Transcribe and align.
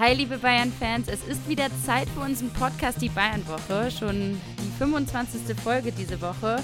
Hi, 0.00 0.14
liebe 0.14 0.38
Bayern-Fans. 0.38 1.08
Es 1.08 1.22
ist 1.24 1.46
wieder 1.46 1.66
Zeit 1.84 2.08
für 2.08 2.20
unseren 2.20 2.48
Podcast 2.48 3.02
Die 3.02 3.10
Bayern-Woche. 3.10 3.90
Schon 3.90 4.40
die 4.58 4.78
25. 4.78 5.54
Folge 5.62 5.92
diese 5.92 6.22
Woche. 6.22 6.56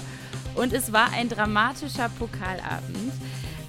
Und 0.55 0.73
es 0.73 0.91
war 0.91 1.11
ein 1.11 1.29
dramatischer 1.29 2.09
Pokalabend. 2.17 3.13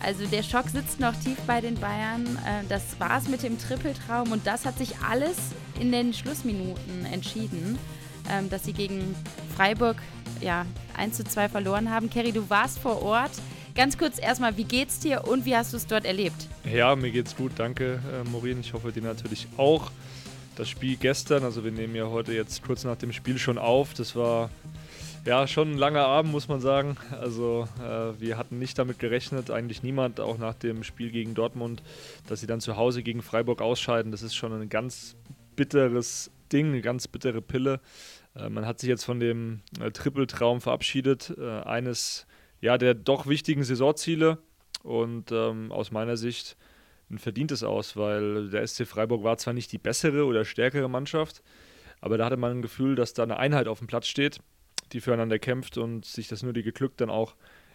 Also 0.02 0.24
der 0.24 0.42
Schock 0.42 0.70
sitzt 0.70 1.00
noch 1.00 1.14
tief 1.16 1.36
bei 1.46 1.60
den 1.60 1.74
Bayern. 1.74 2.24
Äh, 2.46 2.64
das 2.70 2.98
war's 2.98 3.28
mit 3.28 3.42
dem 3.42 3.58
Trippeltraum 3.58 4.32
und 4.32 4.46
das 4.46 4.64
hat 4.64 4.78
sich 4.78 5.00
alles 5.06 5.36
in 5.78 5.92
den 5.92 6.14
Schlussminuten 6.14 7.04
entschieden, 7.04 7.78
ähm, 8.30 8.48
dass 8.48 8.64
sie 8.64 8.72
gegen 8.72 9.14
Freiburg 9.54 9.98
ja 10.40 10.64
1 10.96 11.14
zu 11.14 11.24
2 11.24 11.50
verloren 11.50 11.90
haben. 11.90 12.08
Kerry, 12.08 12.32
du 12.32 12.48
warst 12.48 12.78
vor 12.78 13.02
Ort. 13.02 13.32
Ganz 13.78 13.96
kurz 13.96 14.18
erstmal, 14.18 14.56
wie 14.56 14.64
geht's 14.64 14.98
dir 14.98 15.28
und 15.28 15.44
wie 15.44 15.54
hast 15.54 15.72
du 15.72 15.76
es 15.76 15.86
dort 15.86 16.04
erlebt? 16.04 16.48
Ja, 16.64 16.96
mir 16.96 17.12
geht's 17.12 17.36
gut, 17.36 17.52
danke, 17.54 18.00
äh, 18.12 18.28
Maureen. 18.28 18.58
Ich 18.58 18.72
hoffe, 18.72 18.90
dir 18.90 19.04
natürlich 19.04 19.46
auch. 19.56 19.92
Das 20.56 20.68
Spiel 20.68 20.96
gestern, 20.96 21.44
also 21.44 21.62
wir 21.62 21.70
nehmen 21.70 21.94
ja 21.94 22.08
heute 22.08 22.32
jetzt 22.32 22.64
kurz 22.64 22.82
nach 22.82 22.96
dem 22.96 23.12
Spiel 23.12 23.38
schon 23.38 23.56
auf. 23.56 23.94
Das 23.94 24.16
war 24.16 24.50
ja 25.24 25.46
schon 25.46 25.70
ein 25.70 25.78
langer 25.78 26.04
Abend, 26.04 26.32
muss 26.32 26.48
man 26.48 26.60
sagen. 26.60 26.96
Also 27.20 27.68
äh, 27.78 28.20
wir 28.20 28.36
hatten 28.36 28.58
nicht 28.58 28.76
damit 28.80 28.98
gerechnet, 28.98 29.52
eigentlich 29.52 29.84
niemand, 29.84 30.18
auch 30.18 30.38
nach 30.38 30.54
dem 30.54 30.82
Spiel 30.82 31.12
gegen 31.12 31.34
Dortmund, 31.34 31.80
dass 32.26 32.40
sie 32.40 32.48
dann 32.48 32.60
zu 32.60 32.76
Hause 32.76 33.04
gegen 33.04 33.22
Freiburg 33.22 33.62
ausscheiden. 33.62 34.10
Das 34.10 34.22
ist 34.22 34.34
schon 34.34 34.52
ein 34.60 34.68
ganz 34.68 35.14
bitteres 35.54 36.32
Ding, 36.52 36.72
eine 36.72 36.80
ganz 36.80 37.06
bittere 37.06 37.42
Pille. 37.42 37.78
Äh, 38.34 38.48
man 38.48 38.66
hat 38.66 38.80
sich 38.80 38.88
jetzt 38.88 39.04
von 39.04 39.20
dem 39.20 39.60
äh, 39.80 39.92
Trippeltraum 39.92 40.60
verabschiedet. 40.60 41.32
Äh, 41.38 41.60
eines 41.60 42.26
ja, 42.60 42.78
der 42.78 42.94
doch 42.94 43.26
wichtigen 43.26 43.64
Saisonziele. 43.64 44.38
Und 44.82 45.32
ähm, 45.32 45.72
aus 45.72 45.90
meiner 45.90 46.16
Sicht 46.16 46.56
ein 47.10 47.18
verdientes 47.18 47.62
Aus, 47.62 47.96
weil 47.96 48.50
der 48.50 48.66
SC 48.66 48.86
Freiburg 48.86 49.24
war 49.24 49.38
zwar 49.38 49.54
nicht 49.54 49.72
die 49.72 49.78
bessere 49.78 50.24
oder 50.24 50.44
stärkere 50.44 50.88
Mannschaft, 50.88 51.42
aber 52.00 52.18
da 52.18 52.26
hatte 52.26 52.36
man 52.36 52.58
ein 52.58 52.62
Gefühl, 52.62 52.94
dass 52.94 53.14
da 53.14 53.22
eine 53.22 53.38
Einheit 53.38 53.66
auf 53.66 53.78
dem 53.78 53.88
Platz 53.88 54.06
steht, 54.06 54.38
die 54.92 55.00
füreinander 55.00 55.38
kämpft 55.38 55.78
und 55.78 56.04
sich 56.04 56.28
das 56.28 56.42
nur 56.42 56.52
die 56.52 56.62
Glück 56.62 56.96
dann 56.96 57.10
auch 57.10 57.34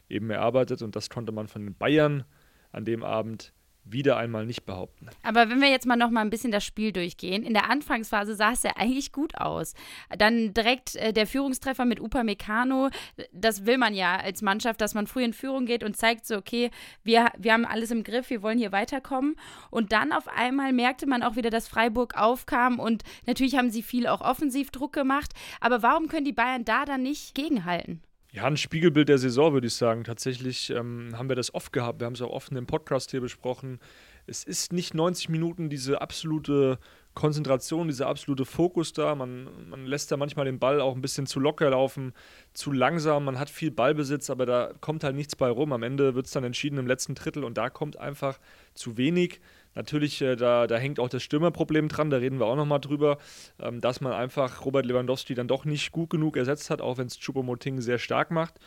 eben 0.09 0.29
erarbeitet. 0.29 0.81
Und 0.81 0.95
das 0.95 1.09
konnte 1.09 1.31
man 1.31 1.47
von 1.47 1.63
den 1.65 1.75
Bayern 1.75 2.23
an 2.71 2.85
dem 2.85 3.03
Abend 3.03 3.53
wieder 3.85 4.17
einmal 4.17 4.45
nicht 4.45 4.65
behaupten. 4.65 5.09
Aber 5.23 5.49
wenn 5.49 5.61
wir 5.61 5.69
jetzt 5.69 5.85
mal 5.85 5.95
noch 5.95 6.09
mal 6.09 6.21
ein 6.21 6.29
bisschen 6.29 6.51
das 6.51 6.63
Spiel 6.63 6.91
durchgehen, 6.91 7.43
in 7.43 7.53
der 7.53 7.69
Anfangsphase 7.69 8.35
sah 8.35 8.51
es 8.51 8.63
ja 8.63 8.71
eigentlich 8.75 9.11
gut 9.11 9.35
aus. 9.37 9.73
Dann 10.17 10.53
direkt 10.53 10.95
äh, 10.95 11.13
der 11.13 11.27
Führungstreffer 11.27 11.85
mit 11.85 11.99
Upamecano, 11.99 12.89
das 13.31 13.65
will 13.65 13.77
man 13.77 13.93
ja 13.93 14.17
als 14.17 14.41
Mannschaft, 14.41 14.81
dass 14.81 14.93
man 14.93 15.07
früh 15.07 15.23
in 15.23 15.33
Führung 15.33 15.65
geht 15.65 15.83
und 15.83 15.97
zeigt 15.97 16.25
so, 16.25 16.37
okay, 16.37 16.71
wir, 17.03 17.27
wir 17.37 17.53
haben 17.53 17.65
alles 17.65 17.91
im 17.91 18.03
Griff, 18.03 18.29
wir 18.29 18.41
wollen 18.41 18.57
hier 18.57 18.71
weiterkommen. 18.71 19.35
Und 19.69 19.91
dann 19.91 20.11
auf 20.11 20.27
einmal 20.27 20.71
merkte 20.71 21.05
man 21.05 21.23
auch 21.23 21.35
wieder, 21.35 21.49
dass 21.49 21.67
Freiburg 21.67 22.15
aufkam 22.15 22.79
und 22.79 23.03
natürlich 23.25 23.57
haben 23.57 23.69
sie 23.69 23.83
viel 23.83 24.07
auch 24.07 24.21
Offensivdruck 24.21 24.93
gemacht. 24.93 25.33
Aber 25.59 25.83
warum 25.83 26.07
können 26.07 26.25
die 26.25 26.33
Bayern 26.33 26.65
da 26.65 26.85
dann 26.85 27.03
nicht 27.03 27.35
gegenhalten? 27.35 28.01
Ja, 28.35 28.45
ein 28.45 28.57
Spiegelbild 28.57 29.09
der 29.09 29.19
Saison, 29.19 29.53
würde 29.53 29.67
ich 29.67 29.75
sagen. 29.75 30.03
Tatsächlich 30.05 30.71
ähm, 30.71 31.11
haben 31.15 31.29
wir 31.29 31.35
das 31.35 31.53
oft 31.53 31.71
gehabt. 31.71 31.99
Wir 31.99 32.07
haben 32.07 32.15
es 32.15 32.21
auch 32.23 32.31
oft 32.31 32.49
in 32.49 32.55
dem 32.55 32.65
Podcast 32.65 33.11
hier 33.11 33.21
besprochen. 33.21 33.79
Es 34.25 34.43
ist 34.43 34.73
nicht 34.73 34.95
90 34.95 35.29
Minuten 35.29 35.69
diese 35.69 36.01
absolute 36.01 36.79
Konzentration, 37.13 37.89
dieser 37.89 38.07
absolute 38.07 38.45
Fokus 38.45 38.91
da. 38.91 39.13
Man, 39.13 39.69
man 39.69 39.85
lässt 39.85 40.11
da 40.11 40.17
manchmal 40.17 40.45
den 40.45 40.57
Ball 40.57 40.81
auch 40.81 40.95
ein 40.95 41.01
bisschen 41.01 41.27
zu 41.27 41.39
locker 41.39 41.69
laufen, 41.69 42.11
zu 42.55 42.71
langsam. 42.71 43.25
Man 43.25 43.37
hat 43.37 43.51
viel 43.51 43.69
Ballbesitz, 43.69 44.31
aber 44.31 44.47
da 44.47 44.73
kommt 44.81 45.03
halt 45.03 45.15
nichts 45.15 45.35
bei 45.35 45.49
rum. 45.49 45.71
Am 45.71 45.83
Ende 45.83 46.15
wird 46.15 46.25
es 46.25 46.31
dann 46.31 46.43
entschieden 46.43 46.79
im 46.79 46.87
letzten 46.87 47.13
Drittel 47.13 47.43
und 47.43 47.59
da 47.59 47.69
kommt 47.69 47.97
einfach 47.97 48.39
zu 48.73 48.97
wenig. 48.97 49.41
Natürlich, 49.75 50.21
äh, 50.21 50.35
da, 50.35 50.67
da 50.67 50.77
hängt 50.77 50.99
auch 50.99 51.09
das 51.09 51.23
Stürmerproblem 51.23 51.87
dran, 51.87 52.09
da 52.09 52.17
reden 52.17 52.39
wir 52.39 52.45
auch 52.45 52.55
nochmal 52.55 52.79
drüber, 52.79 53.17
ähm, 53.59 53.81
dass 53.81 54.01
man 54.01 54.13
einfach 54.13 54.65
Robert 54.65 54.85
Lewandowski 54.85 55.33
dann 55.33 55.47
doch 55.47 55.65
nicht 55.65 55.91
gut 55.91 56.09
genug 56.09 56.37
ersetzt 56.37 56.69
hat, 56.69 56.81
auch 56.81 56.97
wenn 56.97 57.07
es 57.07 57.19
Choupo-Moting 57.19 57.81
sehr 57.81 57.99
stark 57.99 58.31
macht. 58.31 58.59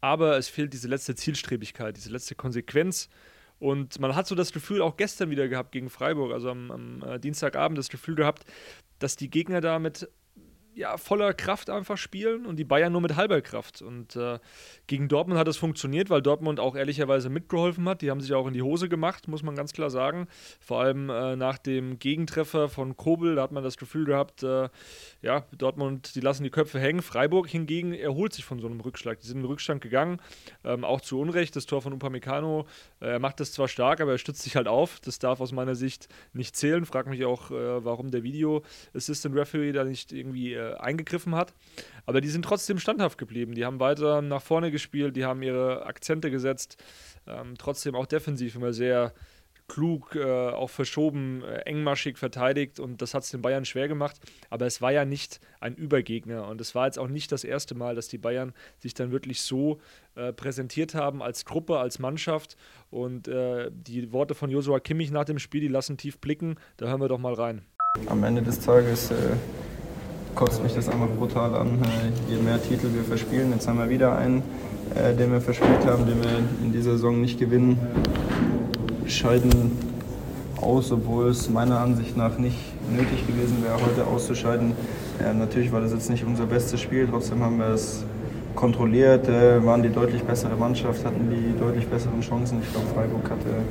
Aber 0.00 0.36
es 0.36 0.48
fehlt 0.48 0.72
diese 0.72 0.88
letzte 0.88 1.14
Zielstrebigkeit, 1.14 1.96
diese 1.96 2.10
letzte 2.10 2.34
Konsequenz. 2.34 3.08
Und 3.58 3.98
man 4.00 4.14
hat 4.14 4.26
so 4.26 4.34
das 4.34 4.52
Gefühl, 4.52 4.82
auch 4.82 4.96
gestern 4.96 5.30
wieder 5.30 5.48
gehabt 5.48 5.72
gegen 5.72 5.88
Freiburg, 5.88 6.32
also 6.32 6.50
am, 6.50 6.70
am 6.70 7.02
äh, 7.02 7.18
Dienstagabend, 7.18 7.78
das 7.78 7.88
Gefühl 7.88 8.14
gehabt, 8.14 8.44
dass 8.98 9.16
die 9.16 9.30
Gegner 9.30 9.60
da 9.60 9.78
mit 9.78 10.08
ja, 10.76 10.98
voller 10.98 11.32
Kraft 11.32 11.70
einfach 11.70 11.96
spielen 11.96 12.44
und 12.44 12.56
die 12.56 12.64
Bayern 12.64 12.92
nur 12.92 13.00
mit 13.00 13.16
halber 13.16 13.40
Kraft. 13.40 13.80
Und 13.80 14.14
äh, 14.14 14.38
gegen 14.86 15.08
Dortmund 15.08 15.40
hat 15.40 15.48
es 15.48 15.56
funktioniert, 15.56 16.10
weil 16.10 16.20
Dortmund 16.20 16.60
auch 16.60 16.76
ehrlicherweise 16.76 17.30
mitgeholfen 17.30 17.88
hat. 17.88 18.02
Die 18.02 18.10
haben 18.10 18.20
sich 18.20 18.34
auch 18.34 18.46
in 18.46 18.52
die 18.52 18.60
Hose 18.60 18.90
gemacht, 18.90 19.26
muss 19.26 19.42
man 19.42 19.56
ganz 19.56 19.72
klar 19.72 19.88
sagen. 19.88 20.28
Vor 20.60 20.80
allem 20.80 21.08
äh, 21.08 21.34
nach 21.34 21.56
dem 21.56 21.98
Gegentreffer 21.98 22.68
von 22.68 22.94
Kobel, 22.94 23.36
da 23.36 23.42
hat 23.42 23.52
man 23.52 23.64
das 23.64 23.78
Gefühl 23.78 24.04
gehabt, 24.04 24.42
äh, 24.42 24.68
ja, 25.22 25.46
Dortmund, 25.56 26.14
die 26.14 26.20
lassen 26.20 26.44
die 26.44 26.50
Köpfe 26.50 26.78
hängen. 26.78 27.00
Freiburg 27.00 27.48
hingegen 27.48 27.94
erholt 27.94 28.34
sich 28.34 28.44
von 28.44 28.60
so 28.60 28.66
einem 28.66 28.80
Rückschlag. 28.80 29.18
Die 29.20 29.26
sind 29.26 29.38
in 29.38 29.44
den 29.44 29.48
Rückstand 29.48 29.80
gegangen, 29.80 30.20
ähm, 30.62 30.84
auch 30.84 31.00
zu 31.00 31.18
Unrecht. 31.18 31.56
Das 31.56 31.64
Tor 31.64 31.80
von 31.80 31.94
Upamecano, 31.94 32.66
äh, 33.00 33.12
er 33.12 33.18
macht 33.18 33.40
das 33.40 33.52
zwar 33.52 33.68
stark, 33.68 34.02
aber 34.02 34.12
er 34.12 34.18
stützt 34.18 34.42
sich 34.42 34.56
halt 34.56 34.68
auf. 34.68 35.00
Das 35.00 35.18
darf 35.18 35.40
aus 35.40 35.52
meiner 35.52 35.74
Sicht 35.74 36.08
nicht 36.34 36.54
zählen. 36.54 36.84
Frag 36.84 37.06
mich 37.06 37.24
auch, 37.24 37.50
äh, 37.50 37.82
warum 37.82 38.10
der 38.10 38.24
Video 38.24 38.62
Assistant 38.94 39.34
Referee 39.34 39.72
da 39.72 39.82
nicht 39.82 40.12
irgendwie 40.12 40.65
äh, 40.72 40.76
eingegriffen 40.78 41.34
hat. 41.34 41.54
Aber 42.06 42.20
die 42.20 42.28
sind 42.28 42.44
trotzdem 42.44 42.78
standhaft 42.78 43.18
geblieben. 43.18 43.54
Die 43.54 43.64
haben 43.64 43.80
weiter 43.80 44.22
nach 44.22 44.42
vorne 44.42 44.70
gespielt, 44.70 45.16
die 45.16 45.24
haben 45.24 45.42
ihre 45.42 45.86
Akzente 45.86 46.30
gesetzt. 46.30 46.76
Ähm, 47.26 47.54
trotzdem 47.58 47.94
auch 47.94 48.06
defensiv 48.06 48.54
immer 48.54 48.72
sehr 48.72 49.12
klug, 49.68 50.14
äh, 50.14 50.50
auch 50.50 50.70
verschoben, 50.70 51.42
äh, 51.42 51.58
engmaschig 51.60 52.18
verteidigt 52.18 52.78
und 52.78 53.02
das 53.02 53.14
hat 53.14 53.24
es 53.24 53.30
den 53.30 53.42
Bayern 53.42 53.64
schwer 53.64 53.88
gemacht. 53.88 54.16
Aber 54.50 54.66
es 54.66 54.80
war 54.80 54.92
ja 54.92 55.04
nicht 55.04 55.40
ein 55.60 55.74
Übergegner 55.74 56.46
und 56.48 56.60
es 56.60 56.74
war 56.74 56.86
jetzt 56.86 56.98
auch 56.98 57.08
nicht 57.08 57.32
das 57.32 57.44
erste 57.44 57.74
Mal, 57.74 57.94
dass 57.94 58.08
die 58.08 58.18
Bayern 58.18 58.52
sich 58.78 58.94
dann 58.94 59.10
wirklich 59.10 59.40
so 59.40 59.80
äh, 60.14 60.32
präsentiert 60.32 60.94
haben 60.94 61.22
als 61.22 61.44
Gruppe, 61.44 61.78
als 61.78 61.98
Mannschaft. 61.98 62.56
Und 62.90 63.28
äh, 63.28 63.70
die 63.72 64.12
Worte 64.12 64.34
von 64.34 64.50
Josua 64.50 64.80
Kimmich 64.80 65.10
nach 65.10 65.24
dem 65.24 65.38
Spiel, 65.38 65.60
die 65.60 65.68
lassen 65.68 65.96
tief 65.96 66.18
blicken. 66.18 66.56
Da 66.76 66.86
hören 66.86 67.00
wir 67.00 67.08
doch 67.08 67.18
mal 67.18 67.34
rein. 67.34 67.64
Am 68.06 68.22
Ende 68.24 68.42
des 68.42 68.60
Tages 68.60 69.10
äh, 69.10 69.14
kotzt 70.36 70.62
mich 70.62 70.74
das 70.74 70.88
einfach 70.88 71.08
brutal 71.18 71.54
an. 71.54 71.66
Äh, 71.66 72.32
je 72.32 72.40
mehr 72.40 72.62
Titel 72.62 72.88
wir 72.94 73.02
verspielen, 73.02 73.50
jetzt 73.52 73.66
haben 73.66 73.78
wir 73.78 73.88
wieder 73.88 74.16
einen, 74.16 74.42
äh, 74.94 75.14
den 75.14 75.32
wir 75.32 75.40
verspielt 75.40 75.84
haben, 75.86 76.06
den 76.06 76.22
wir 76.22 76.38
in 76.62 76.72
dieser 76.72 76.92
Saison 76.92 77.20
nicht 77.20 77.40
gewinnen, 77.40 77.78
scheiden 79.06 79.72
aus, 80.60 80.92
obwohl 80.92 81.28
es 81.28 81.48
meiner 81.48 81.80
Ansicht 81.80 82.16
nach 82.16 82.38
nicht 82.38 82.58
nötig 82.94 83.26
gewesen 83.26 83.64
wäre, 83.64 83.74
heute 83.74 84.06
auszuscheiden. 84.06 84.72
Natürlich 85.38 85.72
war 85.72 85.80
das 85.80 85.92
jetzt 85.92 86.10
nicht 86.10 86.24
unser 86.24 86.44
bestes 86.44 86.80
Spiel, 86.80 87.08
trotzdem 87.10 87.42
haben 87.42 87.58
wir 87.58 87.68
es 87.68 88.04
kontrolliert, 88.54 89.28
äh, 89.28 89.64
waren 89.64 89.82
die 89.82 89.88
deutlich 89.88 90.22
bessere 90.22 90.56
Mannschaft, 90.56 91.04
hatten 91.04 91.30
die 91.30 91.58
deutlich 91.58 91.86
besseren 91.86 92.20
Chancen. 92.20 92.60
Ich 92.62 92.70
glaube, 92.70 92.86
Freiburg 92.94 93.30
hatte 93.30 93.64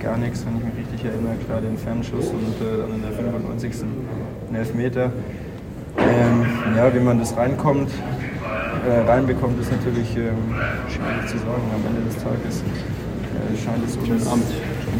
gar 0.00 0.16
nichts, 0.18 0.44
wenn 0.46 0.58
ich 0.58 0.64
mich 0.64 0.86
richtig 0.86 1.06
erinnere. 1.06 1.34
Klar, 1.46 1.60
den 1.60 1.76
Fernschuss 1.76 2.28
und 2.28 2.60
äh, 2.60 2.78
dann 2.78 2.94
in 2.94 3.02
der 3.02 3.12
95. 3.12 3.72
einen 3.82 4.54
Elfmeter. 4.54 5.12
Ähm, 5.98 6.46
ja, 6.76 6.92
wie 6.94 7.00
man 7.00 7.18
das 7.18 7.36
reinkommt, 7.36 7.90
äh, 8.86 9.08
reinbekommt, 9.08 9.60
ist 9.60 9.70
natürlich 9.70 10.16
ähm, 10.16 10.54
schwierig 10.88 11.26
zu 11.28 11.38
sagen. 11.38 11.62
Am 11.74 11.86
Ende 11.86 12.08
des 12.08 12.22
Tages 12.22 12.62
äh, 12.62 13.56
scheint 13.56 13.84
es 13.86 13.96
uns 13.96 14.26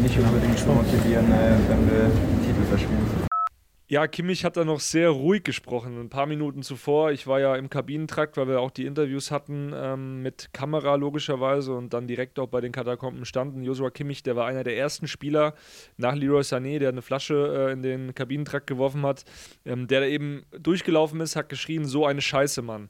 nicht 0.01 0.19
unbedingt 0.19 0.57
zu 0.57 0.67
motivieren, 0.67 1.25
äh, 1.31 1.55
wenn 1.69 1.89
wir 1.89 2.11
Titel 2.45 2.63
verspielen. 2.69 3.24
Ja, 3.87 4.07
Kimmich 4.07 4.43
hat 4.43 4.57
da 4.57 4.65
noch 4.65 4.79
sehr 4.79 5.11
ruhig 5.11 5.43
gesprochen. 5.43 5.99
Ein 5.99 6.09
paar 6.09 6.25
Minuten 6.25 6.63
zuvor, 6.63 7.11
ich 7.11 7.27
war 7.27 7.39
ja 7.39 7.55
im 7.55 7.69
Kabinentrakt, 7.69 8.35
weil 8.35 8.47
wir 8.47 8.59
auch 8.59 8.71
die 8.71 8.87
Interviews 8.87 9.29
hatten 9.29 9.73
ähm, 9.75 10.23
mit 10.23 10.49
Kamera 10.53 10.95
logischerweise 10.95 11.71
und 11.75 11.93
dann 11.93 12.07
direkt 12.07 12.39
auch 12.39 12.47
bei 12.47 12.61
den 12.61 12.71
Katakomben 12.71 13.25
standen. 13.25 13.61
Joshua 13.61 13.91
Kimmich, 13.91 14.23
der 14.23 14.35
war 14.35 14.47
einer 14.47 14.63
der 14.63 14.75
ersten 14.75 15.07
Spieler 15.07 15.53
nach 15.97 16.15
Leroy 16.15 16.41
Sané, 16.41 16.79
der 16.79 16.89
eine 16.89 17.03
Flasche 17.03 17.67
äh, 17.69 17.73
in 17.73 17.83
den 17.83 18.15
Kabinentrakt 18.15 18.65
geworfen 18.65 19.05
hat, 19.05 19.23
ähm, 19.65 19.85
der 19.85 19.99
da 19.99 20.07
eben 20.07 20.47
durchgelaufen 20.59 21.21
ist, 21.21 21.35
hat 21.35 21.49
geschrien, 21.49 21.85
so 21.85 22.07
eine 22.07 22.21
Scheiße, 22.21 22.63
Mann. 22.63 22.89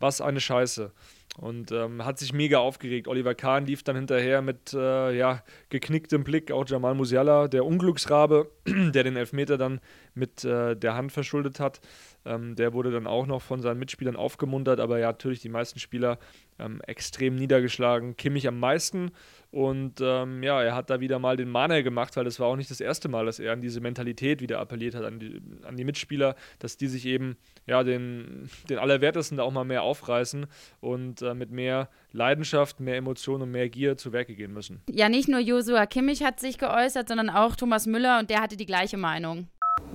Was 0.00 0.20
eine 0.20 0.40
Scheiße. 0.40 0.90
Und 1.38 1.72
ähm, 1.72 2.04
hat 2.04 2.18
sich 2.18 2.34
mega 2.34 2.58
aufgeregt. 2.58 3.08
Oliver 3.08 3.34
Kahn 3.34 3.64
lief 3.64 3.82
dann 3.82 3.96
hinterher 3.96 4.42
mit 4.42 4.74
äh, 4.74 5.16
ja, 5.16 5.42
geknicktem 5.70 6.24
Blick. 6.24 6.52
Auch 6.52 6.68
Jamal 6.68 6.94
Musiala, 6.94 7.48
der 7.48 7.64
Unglücksrabe, 7.64 8.50
der 8.66 9.02
den 9.02 9.16
Elfmeter 9.16 9.56
dann 9.56 9.80
mit 10.14 10.44
äh, 10.44 10.76
der 10.76 10.94
Hand 10.94 11.10
verschuldet 11.10 11.58
hat, 11.58 11.80
ähm, 12.26 12.54
der 12.54 12.74
wurde 12.74 12.90
dann 12.90 13.06
auch 13.06 13.26
noch 13.26 13.40
von 13.40 13.62
seinen 13.62 13.78
Mitspielern 13.78 14.14
aufgemuntert. 14.14 14.78
Aber 14.78 14.98
ja, 14.98 15.06
natürlich 15.06 15.40
die 15.40 15.48
meisten 15.48 15.78
Spieler 15.78 16.18
ähm, 16.58 16.82
extrem 16.86 17.36
niedergeschlagen. 17.36 18.16
Kimmich 18.16 18.46
am 18.46 18.60
meisten. 18.60 19.10
Und 19.50 20.00
ähm, 20.00 20.42
ja, 20.42 20.62
er 20.62 20.74
hat 20.74 20.88
da 20.88 21.00
wieder 21.00 21.18
mal 21.18 21.36
den 21.36 21.50
Mahner 21.50 21.82
gemacht, 21.82 22.16
weil 22.16 22.24
das 22.24 22.40
war 22.40 22.46
auch 22.46 22.56
nicht 22.56 22.70
das 22.70 22.80
erste 22.80 23.08
Mal, 23.08 23.26
dass 23.26 23.38
er 23.38 23.52
an 23.52 23.60
diese 23.60 23.80
Mentalität 23.80 24.40
wieder 24.40 24.58
appelliert 24.58 24.94
hat, 24.94 25.04
an 25.04 25.18
die, 25.18 25.42
an 25.64 25.76
die 25.76 25.84
Mitspieler, 25.84 26.36
dass 26.58 26.78
die 26.78 26.86
sich 26.86 27.04
eben 27.04 27.36
ja 27.66 27.82
den, 27.84 28.48
den 28.70 28.78
Allerwertesten 28.78 29.36
da 29.36 29.42
auch 29.42 29.52
mal 29.52 29.64
mehr 29.64 29.82
aufreißen 29.82 30.46
und 30.80 31.21
und 31.22 31.28
äh, 31.28 31.34
mit 31.34 31.50
mehr 31.50 31.88
Leidenschaft, 32.12 32.80
mehr 32.80 32.96
Emotionen 32.96 33.42
und 33.42 33.50
mehr 33.50 33.68
Gier 33.68 33.96
zu 33.96 34.12
Werke 34.12 34.34
gehen 34.34 34.52
müssen. 34.52 34.82
Ja, 34.90 35.08
nicht 35.08 35.28
nur 35.28 35.40
Josua 35.40 35.86
Kimmich 35.86 36.22
hat 36.22 36.40
sich 36.40 36.58
geäußert, 36.58 37.08
sondern 37.08 37.30
auch 37.30 37.56
Thomas 37.56 37.86
Müller 37.86 38.18
und 38.18 38.30
der 38.30 38.40
hatte 38.40 38.56
die 38.56 38.66
gleiche 38.66 38.96
Meinung. 38.96 39.48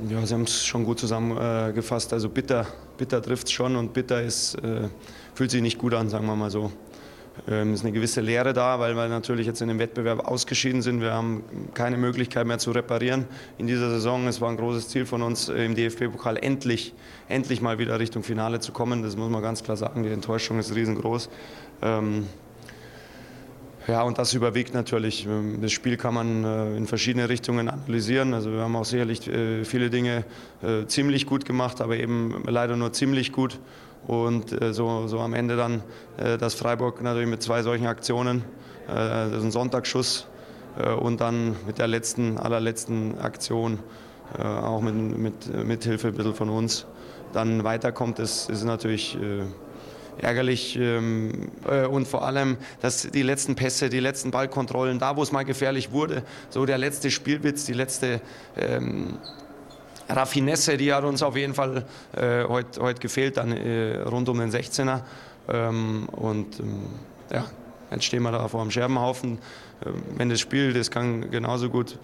Ja, 0.10 0.26
Sie 0.26 0.34
haben 0.34 0.44
es 0.44 0.66
schon 0.66 0.84
gut 0.84 1.00
zusammengefasst. 1.00 2.14
Also 2.14 2.30
bitter, 2.30 2.66
bitter 2.98 3.22
trifft 3.22 3.48
es 3.48 3.54
schon 3.54 3.76
und 3.76 3.94
bitter 3.94 4.22
ist, 4.22 4.56
äh, 4.56 4.90
fühlt 5.34 5.52
sich 5.52 5.62
nicht 5.62 5.78
gut 5.78 5.94
an, 5.94 6.10
sagen 6.10 6.26
wir 6.26 6.36
mal 6.36 6.50
so. 6.50 6.72
Ähm, 7.50 7.74
es 7.74 7.80
ist 7.80 7.86
eine 7.86 7.94
gewisse 7.94 8.22
Leere 8.22 8.54
da, 8.54 8.80
weil 8.80 8.96
wir 8.96 9.08
natürlich 9.08 9.46
jetzt 9.46 9.62
in 9.62 9.68
dem 9.68 9.80
Wettbewerb 9.80 10.28
ausgeschieden 10.28 10.82
sind. 10.82 11.02
Wir 11.02 11.14
haben 11.14 11.44
keine 11.74 11.98
Möglichkeit 11.98 12.48
mehr 12.48 12.58
zu 12.58 12.72
reparieren 12.72 13.26
in 13.58 13.68
dieser 13.68 13.90
Saison. 13.90 14.28
Es 14.28 14.42
war 14.42 14.50
ein 14.50 14.58
großes 14.58 14.90
Ziel 14.90 15.06
von 15.06 15.22
uns 15.22 15.50
äh, 15.50 15.66
im 15.66 15.76
DFB-Pokal 15.76 16.38
endlich, 16.38 16.94
endlich 17.28 17.62
mal 17.62 17.80
wieder 17.80 18.00
Richtung 18.00 18.24
Finale 18.24 18.60
zu 18.60 18.72
kommen. 18.72 19.04
Das 19.04 19.16
muss 19.16 19.30
man 19.30 19.42
ganz 19.42 19.64
klar 19.64 19.78
sagen. 19.78 20.04
Die 20.04 20.10
Enttäuschung 20.10 20.60
ist 20.60 20.74
riesengroß. 20.76 21.30
Ähm, 21.82 22.26
ja, 23.88 24.02
und 24.02 24.18
das 24.18 24.34
überwiegt 24.34 24.74
natürlich. 24.74 25.26
Ähm, 25.26 25.60
das 25.62 25.72
Spiel 25.72 25.96
kann 25.96 26.14
man 26.14 26.44
äh, 26.44 26.76
in 26.76 26.88
verschiedene 26.88 27.30
Richtungen 27.30 27.70
analysieren. 27.70 28.34
Also 28.34 28.52
wir 28.52 28.60
haben 28.60 28.76
auch 28.76 28.86
sicherlich 28.86 29.28
äh, 29.28 29.64
viele 29.64 29.90
Dinge 29.90 30.26
ziemlich 30.88 31.28
gut 31.28 31.46
gemacht, 31.46 31.82
aber 31.82 31.98
eben 31.98 32.44
leider 32.48 32.76
nur 32.78 32.92
ziemlich 32.92 33.32
gut. 33.32 33.60
Und 34.08 34.60
äh, 34.62 34.74
so, 34.74 35.08
so 35.08 35.20
am 35.20 35.34
Ende 35.34 35.58
dann, 35.58 35.84
äh, 36.18 36.38
dass 36.38 36.56
Freiburg 36.56 37.02
natürlich 37.02 37.28
mit 37.28 37.44
zwei 37.44 37.62
solchen 37.62 37.88
Aktionen, 37.88 38.44
äh, 38.88 38.94
das 38.94 39.34
ist 39.34 39.44
ein 39.44 39.52
Sonntagsschuss 39.52 40.28
und 41.02 41.22
dann 41.22 41.56
mit 41.66 41.80
der 41.80 41.88
letzten, 41.88 42.38
allerletzten 42.38 43.18
Aktion, 43.18 43.80
auch 44.38 44.80
mit, 44.80 45.18
mit, 45.18 45.66
mit 45.66 45.84
Hilfe 45.84 46.10
ein 46.10 46.14
bisschen 46.14 46.36
von 46.36 46.50
uns, 46.52 46.86
dann 47.34 47.64
weiterkommt, 47.64 48.20
ist, 48.20 48.48
ist 48.52 48.64
natürlich 48.64 49.18
ärgerlich 50.20 50.78
ähm, 50.78 51.50
und 51.90 52.08
vor 52.08 52.24
allem, 52.24 52.58
dass 52.80 53.10
die 53.10 53.24
letzten 53.24 53.56
Pässe, 53.56 53.90
die 53.90 54.00
letzten 54.00 54.30
Ballkontrollen, 54.30 55.00
da 55.00 55.18
wo 55.18 55.24
es 55.24 55.32
mal 55.32 55.46
gefährlich 55.46 55.92
wurde, 55.92 56.22
so 56.52 56.64
der 56.68 56.78
letzte 56.78 57.10
Spielwitz, 57.10 57.66
die 57.66 57.74
letzte 57.74 58.22
ähm, 58.56 59.18
Raffinesse, 60.10 60.78
die 60.78 60.94
hat 60.94 61.04
uns 61.04 61.22
auf 61.22 61.36
jeden 61.36 61.54
Fall 61.54 61.86
äh, 62.16 62.44
heute 62.46 62.82
heut 62.82 63.02
gefehlt, 63.02 63.38
dann 63.38 63.52
äh, 63.52 63.98
rund 64.02 64.30
um 64.30 64.40
den 64.40 64.52
16er. 64.52 65.02
Ähm, 65.50 66.08
und 66.12 66.60
ähm, 66.60 66.82
ja, 67.32 67.46
jetzt 67.92 68.06
stehen 68.06 68.24
wir 68.24 68.32
da 68.32 68.48
vor 68.48 68.62
dem 68.62 68.72
Scherbenhaufen. 68.72 69.40
Ähm, 69.86 70.04
wenn 70.16 70.30
das 70.30 70.40
Spiel, 70.40 70.74
das 70.74 70.92
kann 70.92 71.30
genauso 71.32 71.70
gut, 71.70 72.00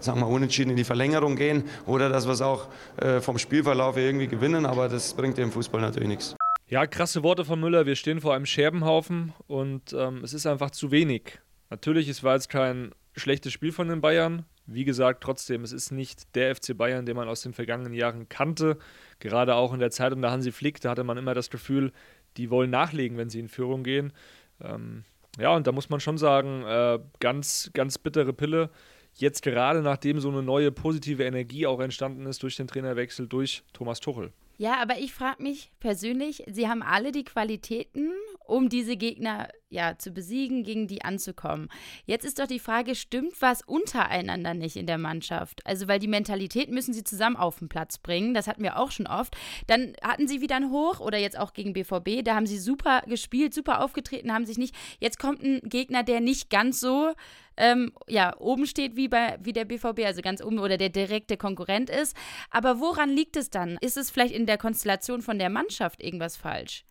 sagen 0.00 0.20
wir, 0.20 0.28
unentschieden 0.28 0.70
in 0.70 0.76
die 0.76 0.84
Verlängerung 0.84 1.36
gehen 1.36 1.64
oder 1.86 2.08
dass 2.08 2.26
wir 2.26 2.32
es 2.32 2.42
auch 2.42 2.68
äh, 2.96 3.20
vom 3.20 3.38
Spielverlauf 3.38 3.96
irgendwie 3.96 4.26
gewinnen, 4.26 4.66
aber 4.66 4.88
das 4.88 5.14
bringt 5.14 5.38
dem 5.38 5.50
Fußball 5.50 5.80
natürlich 5.80 6.08
nichts. 6.08 6.36
Ja, 6.66 6.86
krasse 6.86 7.22
Worte 7.22 7.44
von 7.44 7.60
Müller. 7.60 7.86
Wir 7.86 7.94
stehen 7.94 8.20
vor 8.20 8.34
einem 8.34 8.46
Scherbenhaufen 8.46 9.32
und 9.46 9.92
ähm, 9.92 10.22
es 10.24 10.32
ist 10.32 10.46
einfach 10.46 10.70
zu 10.70 10.90
wenig. 10.90 11.38
Natürlich, 11.70 12.08
es 12.08 12.22
war 12.22 12.34
jetzt 12.34 12.48
kein 12.48 12.92
schlechtes 13.14 13.52
Spiel 13.52 13.72
von 13.72 13.88
den 13.88 14.00
Bayern. 14.00 14.44
Wie 14.66 14.84
gesagt, 14.84 15.22
trotzdem, 15.22 15.62
es 15.62 15.72
ist 15.72 15.90
nicht 15.90 16.34
der 16.34 16.54
FC 16.54 16.76
Bayern, 16.76 17.04
den 17.04 17.16
man 17.16 17.28
aus 17.28 17.42
den 17.42 17.52
vergangenen 17.52 17.92
Jahren 17.92 18.28
kannte. 18.28 18.78
Gerade 19.18 19.54
auch 19.56 19.74
in 19.74 19.80
der 19.80 19.90
Zeit 19.90 20.12
der 20.16 20.30
Hansi 20.30 20.52
Flick, 20.52 20.80
da 20.80 20.90
hatte 20.90 21.04
man 21.04 21.18
immer 21.18 21.34
das 21.34 21.50
Gefühl, 21.50 21.92
die 22.36 22.50
wollen 22.50 22.70
nachlegen, 22.70 23.18
wenn 23.18 23.28
sie 23.28 23.40
in 23.40 23.48
Führung 23.48 23.82
gehen. 23.82 24.12
Ähm, 24.62 25.04
ja, 25.38 25.54
und 25.54 25.66
da 25.66 25.72
muss 25.72 25.90
man 25.90 26.00
schon 26.00 26.16
sagen, 26.16 26.62
äh, 26.64 26.98
ganz, 27.20 27.70
ganz 27.74 27.98
bittere 27.98 28.32
Pille. 28.32 28.70
Jetzt 29.14 29.42
gerade 29.42 29.82
nachdem 29.82 30.18
so 30.18 30.30
eine 30.30 30.42
neue 30.42 30.72
positive 30.72 31.24
Energie 31.24 31.66
auch 31.66 31.80
entstanden 31.80 32.26
ist 32.26 32.42
durch 32.42 32.56
den 32.56 32.66
Trainerwechsel 32.66 33.28
durch 33.28 33.62
Thomas 33.72 34.00
Tuchel. 34.00 34.32
Ja, 34.56 34.80
aber 34.80 34.98
ich 34.98 35.12
frage 35.12 35.42
mich 35.42 35.72
persönlich, 35.80 36.44
sie 36.46 36.68
haben 36.68 36.82
alle 36.82 37.10
die 37.10 37.24
Qualitäten, 37.24 38.12
um 38.46 38.68
diese 38.68 38.96
Gegner 38.96 39.48
ja 39.68 39.98
zu 39.98 40.12
besiegen, 40.12 40.62
gegen 40.62 40.86
die 40.86 41.02
anzukommen. 41.02 41.68
Jetzt 42.06 42.24
ist 42.24 42.38
doch 42.38 42.46
die 42.46 42.60
Frage, 42.60 42.94
stimmt 42.94 43.42
was 43.42 43.62
untereinander 43.62 44.54
nicht 44.54 44.76
in 44.76 44.86
der 44.86 44.98
Mannschaft? 44.98 45.66
Also, 45.66 45.88
weil 45.88 45.98
die 45.98 46.06
Mentalität 46.06 46.70
müssen 46.70 46.94
sie 46.94 47.02
zusammen 47.02 47.36
auf 47.36 47.58
den 47.58 47.68
Platz 47.68 47.98
bringen, 47.98 48.32
das 48.32 48.46
hatten 48.46 48.62
wir 48.62 48.78
auch 48.78 48.92
schon 48.92 49.08
oft. 49.08 49.36
Dann 49.66 49.94
hatten 50.02 50.28
sie 50.28 50.40
wieder 50.40 50.56
ein 50.56 50.70
Hoch 50.70 51.00
oder 51.00 51.18
jetzt 51.18 51.38
auch 51.38 51.52
gegen 51.52 51.72
BVB, 51.72 52.24
da 52.24 52.36
haben 52.36 52.46
sie 52.46 52.58
super 52.58 53.02
gespielt, 53.08 53.54
super 53.54 53.82
aufgetreten, 53.82 54.32
haben 54.32 54.46
sich 54.46 54.58
nicht. 54.58 54.76
Jetzt 55.00 55.18
kommt 55.18 55.42
ein 55.42 55.60
Gegner, 55.64 56.04
der 56.04 56.20
nicht 56.20 56.48
ganz 56.48 56.78
so 56.78 57.12
ähm, 57.56 57.92
ja, 58.08 58.36
oben 58.38 58.66
steht 58.66 58.96
wie, 58.96 59.08
bei, 59.08 59.38
wie 59.40 59.52
der 59.52 59.64
BVB, 59.64 60.00
also 60.04 60.22
ganz 60.22 60.42
oben 60.42 60.58
oder 60.58 60.76
der 60.76 60.88
direkte 60.88 61.36
Konkurrent 61.36 61.90
ist. 61.90 62.16
Aber 62.50 62.80
woran 62.80 63.10
liegt 63.10 63.36
es 63.36 63.50
dann? 63.50 63.78
Ist 63.80 63.96
es 63.96 64.10
vielleicht 64.10 64.34
in 64.34 64.46
der 64.46 64.58
Konstellation 64.58 65.22
von 65.22 65.38
der 65.38 65.50
Mannschaft 65.50 66.02
irgendwas 66.02 66.36
falsch? 66.36 66.84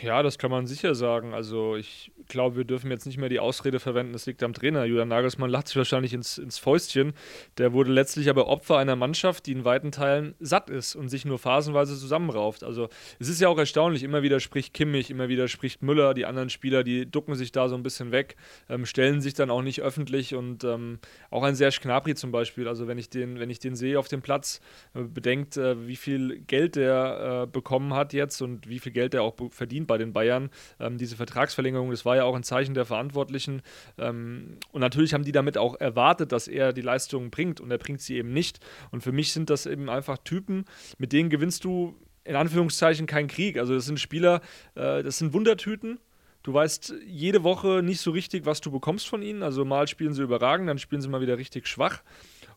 Ja, 0.00 0.22
das 0.22 0.38
kann 0.38 0.50
man 0.50 0.66
sicher 0.66 0.94
sagen. 0.94 1.34
Also 1.34 1.76
ich 1.76 2.10
glaube, 2.28 2.56
wir 2.56 2.64
dürfen 2.64 2.90
jetzt 2.90 3.04
nicht 3.04 3.18
mehr 3.18 3.28
die 3.28 3.38
Ausrede 3.38 3.80
verwenden, 3.80 4.14
es 4.14 4.24
liegt 4.24 4.42
am 4.42 4.54
Trainer. 4.54 4.86
Julian 4.86 5.08
Nagelsmann 5.08 5.50
lacht 5.50 5.68
sich 5.68 5.76
wahrscheinlich 5.76 6.14
ins, 6.14 6.38
ins 6.38 6.56
Fäustchen. 6.56 7.12
Der 7.58 7.74
wurde 7.74 7.92
letztlich 7.92 8.30
aber 8.30 8.46
Opfer 8.46 8.78
einer 8.78 8.96
Mannschaft, 8.96 9.44
die 9.44 9.52
in 9.52 9.66
weiten 9.66 9.92
Teilen 9.92 10.36
satt 10.40 10.70
ist 10.70 10.94
und 10.94 11.10
sich 11.10 11.26
nur 11.26 11.38
phasenweise 11.38 11.98
zusammenrauft. 11.98 12.64
Also 12.64 12.88
es 13.18 13.28
ist 13.28 13.42
ja 13.42 13.48
auch 13.48 13.58
erstaunlich, 13.58 14.04
immer 14.04 14.22
wieder 14.22 14.40
spricht 14.40 14.72
Kimmich, 14.72 15.10
immer 15.10 15.28
wieder 15.28 15.48
spricht 15.48 15.82
Müller, 15.82 16.14
die 16.14 16.24
anderen 16.24 16.48
Spieler, 16.48 16.82
die 16.82 17.04
ducken 17.04 17.34
sich 17.34 17.52
da 17.52 17.68
so 17.68 17.74
ein 17.74 17.82
bisschen 17.82 18.10
weg, 18.10 18.36
ähm, 18.70 18.86
stellen 18.86 19.20
sich 19.20 19.34
dann 19.34 19.50
auch 19.50 19.62
nicht 19.62 19.82
öffentlich 19.82 20.34
und 20.34 20.64
ähm, 20.64 20.98
auch 21.30 21.42
ein 21.42 21.56
Serge 21.56 21.80
Gnabry 21.82 22.14
zum 22.14 22.32
Beispiel. 22.32 22.68
Also 22.68 22.86
wenn 22.86 22.96
ich 22.96 23.10
den, 23.10 23.38
wenn 23.38 23.50
ich 23.50 23.58
den 23.58 23.76
sehe 23.76 23.98
auf 23.98 24.08
dem 24.08 24.22
Platz, 24.22 24.62
äh, 24.94 25.02
bedenkt, 25.02 25.58
äh, 25.58 25.86
wie 25.86 25.96
viel 25.96 26.40
Geld 26.46 26.76
der 26.76 27.42
äh, 27.42 27.46
bekommen 27.46 27.92
hat 27.92 28.14
jetzt 28.14 28.40
und 28.40 28.66
wie 28.66 28.78
viel 28.78 28.92
Geld 28.92 29.12
der 29.12 29.22
auch 29.22 29.34
verdient 29.50 29.73
verdient 29.74 29.86
bei 29.88 29.98
den 29.98 30.12
Bayern. 30.12 30.50
Ähm, 30.78 30.98
diese 30.98 31.16
Vertragsverlängerung, 31.16 31.90
das 31.90 32.04
war 32.04 32.16
ja 32.16 32.24
auch 32.24 32.36
ein 32.36 32.44
Zeichen 32.44 32.74
der 32.74 32.84
Verantwortlichen. 32.84 33.62
Ähm, 33.98 34.58
und 34.72 34.80
natürlich 34.80 35.14
haben 35.14 35.24
die 35.24 35.32
damit 35.32 35.58
auch 35.58 35.80
erwartet, 35.80 36.30
dass 36.30 36.46
er 36.48 36.72
die 36.72 36.80
Leistungen 36.80 37.30
bringt 37.30 37.60
und 37.60 37.70
er 37.70 37.78
bringt 37.78 38.00
sie 38.00 38.16
eben 38.16 38.32
nicht. 38.32 38.60
Und 38.92 39.02
für 39.02 39.12
mich 39.12 39.32
sind 39.32 39.50
das 39.50 39.66
eben 39.66 39.90
einfach 39.90 40.18
Typen, 40.18 40.64
mit 40.98 41.12
denen 41.12 41.28
gewinnst 41.28 41.64
du 41.64 41.96
in 42.24 42.36
Anführungszeichen 42.36 43.06
keinen 43.06 43.28
Krieg. 43.28 43.58
Also 43.58 43.74
das 43.74 43.86
sind 43.86 43.98
Spieler, 43.98 44.40
äh, 44.76 45.02
das 45.02 45.18
sind 45.18 45.32
Wundertüten. 45.32 45.98
Du 46.44 46.52
weißt 46.52 46.94
jede 47.06 47.42
Woche 47.42 47.82
nicht 47.82 48.00
so 48.00 48.10
richtig, 48.10 48.44
was 48.44 48.60
du 48.60 48.70
bekommst 48.70 49.08
von 49.08 49.22
ihnen. 49.22 49.42
Also 49.42 49.64
mal 49.64 49.88
spielen 49.88 50.12
sie 50.12 50.22
überragend, 50.22 50.68
dann 50.68 50.78
spielen 50.78 51.00
sie 51.00 51.08
mal 51.08 51.22
wieder 51.22 51.38
richtig 51.38 51.66
schwach. 51.66 52.02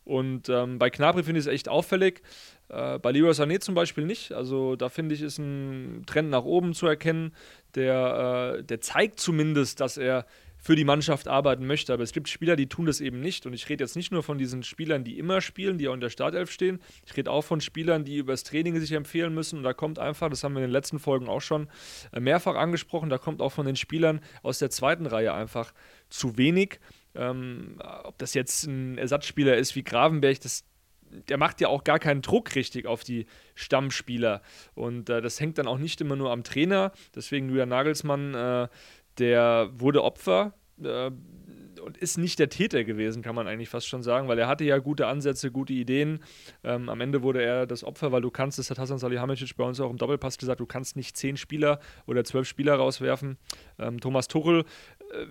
Und 0.08 0.48
ähm, 0.48 0.80
bei 0.80 0.90
Knabri 0.90 1.24
finde 1.24 1.42
ich 1.42 1.48
es 1.48 1.52
echt 1.52 1.68
auffällig. 1.68 2.22
Äh, 2.70 2.98
bei 2.98 3.12
Leroy 3.12 3.32
Sané 3.32 3.60
zum 3.60 3.76
Beispiel 3.76 4.06
nicht. 4.06 4.32
Also 4.32 4.78
da 4.78 4.88
finde 4.88 5.14
ich, 5.14 5.22
ist 5.22 5.38
ein 5.38 6.04
Trend 6.06 6.30
nach 6.30 6.46
oben 6.46 6.74
zu 6.74 6.88
erkennen. 6.88 7.34
Der, 7.76 8.56
äh, 8.60 8.64
der 8.64 8.80
zeigt 8.80 9.20
zumindest, 9.20 9.82
dass 9.82 9.98
er 9.98 10.26
für 10.58 10.78
die 10.78 10.86
Mannschaft 10.86 11.28
arbeiten 11.28 11.68
möchte. 11.68 11.92
Aber 11.92 12.04
es 12.04 12.14
gibt 12.14 12.30
Spieler, 12.30 12.56
die 12.56 12.68
tun 12.68 12.86
das 12.86 13.02
eben 13.02 13.20
nicht. 13.20 13.46
Und 13.46 13.52
ich 13.52 13.68
rede 13.68 13.84
jetzt 13.84 13.98
nicht 13.98 14.14
nur 14.14 14.24
von 14.24 14.38
diesen 14.38 14.64
Spielern, 14.64 15.04
die 15.04 15.20
immer 15.20 15.42
spielen, 15.42 15.78
die 15.78 15.90
auch 15.90 15.94
in 15.94 16.00
der 16.00 16.10
Startelf 16.10 16.52
stehen. 16.52 16.80
Ich 17.06 17.18
rede 17.18 17.30
auch 17.30 17.44
von 17.44 17.60
Spielern, 17.60 18.06
die 18.06 18.16
übers 18.16 18.46
Training 18.46 18.80
sich 18.80 18.94
empfehlen 18.94 19.34
müssen. 19.34 19.58
Und 19.58 19.64
da 19.64 19.74
kommt 19.74 20.00
einfach, 20.00 20.30
das 20.30 20.42
haben 20.42 20.54
wir 20.54 20.60
in 20.60 20.68
den 20.68 20.72
letzten 20.72 21.00
Folgen 21.00 21.28
auch 21.28 21.42
schon 21.42 21.68
äh, 22.14 22.22
mehrfach 22.22 22.56
angesprochen, 22.56 23.10
da 23.10 23.18
kommt 23.18 23.42
auch 23.42 23.52
von 23.52 23.66
den 23.66 23.76
Spielern 23.76 24.22
aus 24.42 24.60
der 24.60 24.70
zweiten 24.70 25.06
Reihe 25.06 25.34
einfach 25.34 25.74
zu 26.10 26.38
wenig. 26.38 26.80
Ähm, 27.18 27.80
ob 28.04 28.18
das 28.18 28.34
jetzt 28.34 28.66
ein 28.68 28.98
Ersatzspieler 28.98 29.58
ist 29.58 29.76
wie 29.76 29.84
Gravenberg, 29.84 30.40
das, 30.42 30.64
der 31.30 31.38
macht 31.38 31.60
ja 31.62 31.68
auch 31.68 31.84
gar 31.84 32.00
keinen 32.00 32.22
Druck 32.22 32.56
richtig 32.56 32.86
auf 32.86 33.04
die 33.04 33.26
Stammspieler. 33.56 34.42
Und 34.76 35.10
äh, 35.10 35.22
das 35.22 35.40
hängt 35.40 35.58
dann 35.58 35.68
auch 35.68 35.80
nicht 35.80 36.00
immer 36.02 36.16
nur 36.16 36.32
am 36.32 36.44
Trainer. 36.44 36.92
Deswegen 37.16 37.50
Julian 37.50 37.70
Nagelsmann, 37.70 38.34
äh, 38.34 38.68
der 39.18 39.70
wurde 39.74 40.04
Opfer. 40.04 40.54
Äh, 40.82 41.12
und 41.88 41.98
ist 41.98 42.18
nicht 42.18 42.40
der 42.40 42.50
Täter 42.50 42.84
gewesen, 42.84 43.22
kann 43.22 43.36
man 43.36 43.48
eigentlich 43.48 43.70
fast 43.70 43.88
schon 43.88 44.04
sagen, 44.04 44.28
weil 44.28 44.38
er 44.38 44.48
hatte 44.48 44.64
ja 44.64 44.78
gute 44.78 45.08
Ansätze, 45.08 45.52
gute 45.52 45.74
Ideen. 45.74 46.20
Ähm, 46.64 46.90
am 46.90 47.02
Ende 47.02 47.24
wurde 47.24 47.42
er 47.42 47.66
das 47.66 47.84
Opfer, 47.84 48.12
weil 48.12 48.22
du 48.22 48.30
kannst, 48.30 48.60
das 48.60 48.70
hat 48.70 48.78
Hasan 48.78 48.98
Salihamidzic 48.98 49.56
bei 49.56 49.64
uns 49.64 49.80
auch 49.80 49.90
im 49.90 49.98
Doppelpass 49.98 50.38
gesagt, 50.38 50.60
du 50.60 50.66
kannst 50.66 50.96
nicht 50.96 51.18
zehn 51.18 51.38
Spieler 51.38 51.80
oder 52.06 52.24
zwölf 52.24 52.48
Spieler 52.48 52.76
rauswerfen. 52.76 53.38
Ähm, 53.80 54.00
Thomas 54.00 54.28
Tuchel 54.28 54.66
äh, 55.14 55.26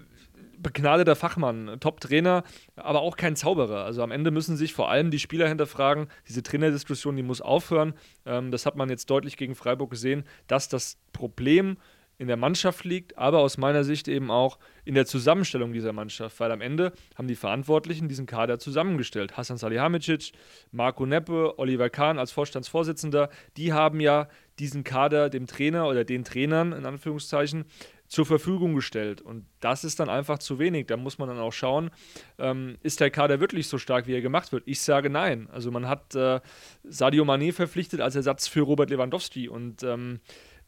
begnadeter 0.67 1.15
Fachmann, 1.15 1.77
Top-Trainer, 1.79 2.43
aber 2.75 3.01
auch 3.01 3.17
kein 3.17 3.37
Zauberer. 3.37 3.85
Also 3.85 4.03
am 4.03 4.11
Ende 4.11 4.33
müssen 4.33 4.57
sich 4.57 4.75
vor 4.75 4.91
allem 4.91 5.13
die 5.13 5.21
Spieler 5.21 5.47
hinterfragen, 5.47 6.09
diese 6.27 6.43
Trainerdiskussion, 6.43 7.15
die 7.15 7.23
muss 7.23 7.41
aufhören. 7.41 7.95
Ähm, 8.25 8.51
das 8.51 8.67
hat 8.67 8.75
man 8.75 8.89
jetzt 8.91 9.09
deutlich 9.09 9.37
gegen 9.37 9.55
Freiburg 9.55 9.91
gesehen, 9.91 10.25
dass 10.49 10.69
das 10.69 10.99
Problem 11.13 11.77
in 12.19 12.27
der 12.27 12.37
Mannschaft 12.37 12.85
liegt, 12.85 13.17
aber 13.17 13.39
aus 13.39 13.59
meiner 13.59 13.85
Sicht 13.85 14.09
eben 14.09 14.31
auch 14.31 14.59
in 14.85 14.95
der 14.95 15.07
Zusammenstellung 15.07 15.73
dieser 15.73 15.93
Mannschaft, 15.93 16.41
weil 16.41 16.51
am 16.51 16.61
Ende 16.61 16.93
haben 17.15 17.29
die 17.29 17.37
Verantwortlichen 17.37 18.09
diesen 18.09 18.27
Kader 18.27 18.59
zusammengestellt. 18.59 19.37
Hassan 19.37 19.59
Salihamidzic, 19.59 20.33
Marco 20.73 21.07
Neppe, 21.07 21.59
Oliver 21.59 21.91
Kahn 21.91 22.19
als 22.19 22.33
Vorstandsvorsitzender, 22.33 23.29
die 23.57 23.73
haben 23.73 24.01
ja 24.01 24.29
diesen 24.59 24.83
Kader 24.83 25.29
dem 25.29 25.47
Trainer 25.47 25.87
oder 25.87 26.05
den 26.05 26.25
Trainern 26.25 26.73
in 26.73 26.87
Anführungszeichen 26.87 27.67
zur 28.09 28.27
Verfügung 28.27 28.75
gestellt. 28.75 29.21
Und 29.21 29.47
das 29.61 29.85
ist 29.85 30.01
dann 30.01 30.09
einfach 30.09 30.39
zu 30.39 30.59
wenig. 30.59 30.87
Da 30.87 30.97
muss 30.97 31.19
man 31.19 31.29
dann 31.29 31.39
auch 31.39 31.53
schauen, 31.53 31.91
ähm, 32.39 32.77
ist 32.83 33.01
der 33.01 33.11
Kader 33.11 33.41
wirklich 33.41 33.69
so 33.69 33.79
stark, 33.79 34.07
wie 34.07 34.15
er 34.15 34.21
gemacht 34.21 34.53
wird? 34.53 34.63
Ich 34.67 34.81
sage 34.81 35.11
nein. 35.11 35.49
Also 35.51 35.71
man 35.71 35.89
hat 35.89 36.15
äh, 36.15 36.41
Sadio 36.85 37.25
Mané 37.25 37.53
verpflichtet 37.53 38.01
als 38.01 38.15
Ersatz 38.15 38.49
für 38.49 38.61
Robert 38.61 38.91
Lewandowski 38.91 39.49
und 39.49 39.83
ähm, 39.83 40.21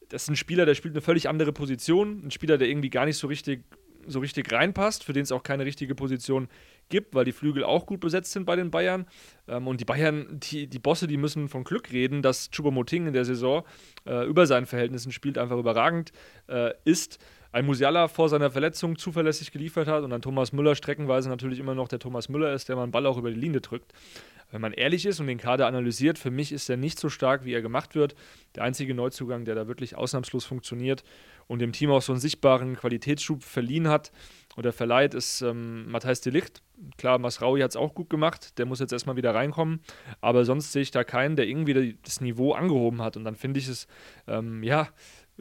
das 0.09 0.23
ist 0.23 0.29
ein 0.29 0.35
Spieler, 0.35 0.65
der 0.65 0.73
spielt 0.73 0.95
eine 0.95 1.01
völlig 1.01 1.29
andere 1.29 1.53
Position, 1.53 2.25
ein 2.25 2.31
Spieler, 2.31 2.57
der 2.57 2.67
irgendwie 2.67 2.89
gar 2.89 3.05
nicht 3.05 3.17
so 3.17 3.27
richtig 3.27 3.63
so 4.07 4.19
richtig 4.19 4.51
reinpasst, 4.51 5.03
für 5.03 5.13
den 5.13 5.23
es 5.23 5.31
auch 5.31 5.43
keine 5.43 5.65
richtige 5.65 5.95
Position 5.95 6.47
gibt, 6.89 7.15
weil 7.15 7.25
die 7.25 7.31
Flügel 7.31 7.63
auch 7.63 7.85
gut 7.85 7.99
besetzt 7.99 8.31
sind 8.31 8.45
bei 8.45 8.55
den 8.55 8.71
Bayern. 8.71 9.05
Ähm, 9.47 9.67
und 9.67 9.79
die 9.79 9.85
Bayern, 9.85 10.27
die, 10.31 10.67
die 10.67 10.79
Bosse, 10.79 11.07
die 11.07 11.17
müssen 11.17 11.47
von 11.47 11.63
Glück 11.63 11.91
reden, 11.91 12.21
dass 12.21 12.51
Choupo-Moting 12.51 13.07
in 13.07 13.13
der 13.13 13.25
Saison 13.25 13.63
äh, 14.05 14.25
über 14.25 14.45
seinen 14.45 14.65
Verhältnissen 14.65 15.11
spielt, 15.11 15.37
einfach 15.37 15.57
überragend 15.57 16.11
äh, 16.47 16.73
ist. 16.83 17.19
Ein 17.51 17.65
Musiala 17.65 18.07
vor 18.07 18.29
seiner 18.29 18.51
Verletzung 18.51 18.97
zuverlässig 18.97 19.51
geliefert 19.51 19.87
hat 19.87 20.03
und 20.03 20.11
dann 20.11 20.21
Thomas 20.21 20.53
Müller 20.53 20.75
streckenweise 20.75 21.29
natürlich 21.29 21.59
immer 21.59 21.73
noch 21.73 21.87
der 21.87 21.97
Thomas 21.97 22.29
Müller 22.29 22.53
ist, 22.53 22.69
der 22.69 22.77
einen 22.77 22.91
Ball 22.91 23.07
auch 23.07 23.17
über 23.17 23.31
die 23.31 23.39
Linie 23.39 23.61
drückt. 23.61 23.91
Wenn 24.51 24.61
man 24.61 24.73
ehrlich 24.73 25.05
ist 25.05 25.19
und 25.19 25.27
den 25.27 25.37
Kader 25.37 25.67
analysiert, 25.67 26.17
für 26.17 26.31
mich 26.31 26.51
ist 26.51 26.69
er 26.69 26.77
nicht 26.77 26.99
so 26.99 27.09
stark, 27.09 27.45
wie 27.45 27.53
er 27.53 27.61
gemacht 27.61 27.95
wird. 27.95 28.15
Der 28.55 28.63
einzige 28.63 28.95
Neuzugang, 28.95 29.45
der 29.45 29.55
da 29.55 29.67
wirklich 29.67 29.95
ausnahmslos 29.95 30.45
funktioniert 30.45 31.03
und 31.49 31.59
dem 31.59 31.73
Team 31.73 31.91
auch 31.91 32.01
so 32.01 32.13
einen 32.13 32.21
sichtbaren 32.21 32.75
Qualitätsschub 32.75 33.43
verliehen 33.43 33.87
hat 33.87 34.11
oder 34.55 34.71
verleiht, 34.71 35.15
ist 35.15 35.41
ähm, 35.41 35.89
Matthijs 35.91 36.21
de 36.21 36.31
Licht. 36.31 36.61
Klar, 36.97 37.17
Masraui 37.17 37.61
hat 37.61 37.71
es 37.71 37.75
auch 37.75 37.93
gut 37.95 38.09
gemacht, 38.09 38.57
der 38.59 38.65
muss 38.65 38.79
jetzt 38.79 38.93
erstmal 38.93 39.15
wieder 39.15 39.33
reinkommen, 39.33 39.81
aber 40.21 40.45
sonst 40.45 40.71
sehe 40.71 40.83
ich 40.83 40.91
da 40.91 41.03
keinen, 41.03 41.35
der 41.35 41.47
irgendwie 41.47 41.97
das 42.03 42.21
Niveau 42.21 42.53
angehoben 42.53 43.01
hat 43.01 43.17
und 43.17 43.25
dann 43.25 43.35
finde 43.35 43.59
ich 43.59 43.67
es, 43.67 43.87
ähm, 44.27 44.63
ja, 44.63 44.89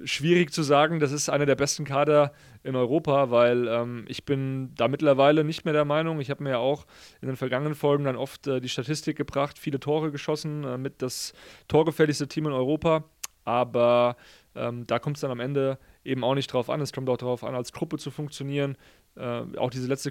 schwierig 0.04 0.52
zu 0.52 0.62
sagen, 0.62 0.98
das 0.98 1.12
ist 1.12 1.28
einer 1.28 1.44
der 1.44 1.56
besten 1.56 1.84
Kader 1.84 2.32
in 2.62 2.74
Europa, 2.74 3.30
weil 3.30 3.68
ähm, 3.68 4.04
ich 4.08 4.24
bin 4.24 4.72
da 4.76 4.88
mittlerweile 4.88 5.44
nicht 5.44 5.64
mehr 5.64 5.74
der 5.74 5.84
Meinung. 5.84 6.20
Ich 6.20 6.30
habe 6.30 6.42
mir 6.42 6.50
ja 6.50 6.58
auch 6.58 6.86
in 7.20 7.28
den 7.28 7.36
vergangenen 7.36 7.74
Folgen 7.74 8.04
dann 8.04 8.16
oft 8.16 8.46
äh, 8.46 8.60
die 8.60 8.68
Statistik 8.68 9.16
gebracht, 9.16 9.58
viele 9.58 9.80
Tore 9.80 10.10
geschossen, 10.10 10.64
äh, 10.64 10.78
mit 10.78 11.02
das 11.02 11.34
torgefährlichste 11.66 12.28
Team 12.28 12.46
in 12.46 12.52
Europa. 12.52 13.04
Aber 13.44 14.16
ähm, 14.58 14.86
da 14.86 14.98
kommt 14.98 15.16
es 15.16 15.20
dann 15.20 15.30
am 15.30 15.40
Ende 15.40 15.78
eben 16.04 16.24
auch 16.24 16.34
nicht 16.34 16.52
drauf 16.52 16.70
an. 16.70 16.80
Es 16.80 16.92
kommt 16.92 17.08
auch 17.08 17.16
darauf 17.16 17.44
an, 17.44 17.54
als 17.54 17.72
Gruppe 17.72 17.98
zu 17.98 18.10
funktionieren. 18.10 18.76
Äh, 19.16 19.42
auch 19.56 19.70
diese 19.70 19.86
letzte 19.86 20.10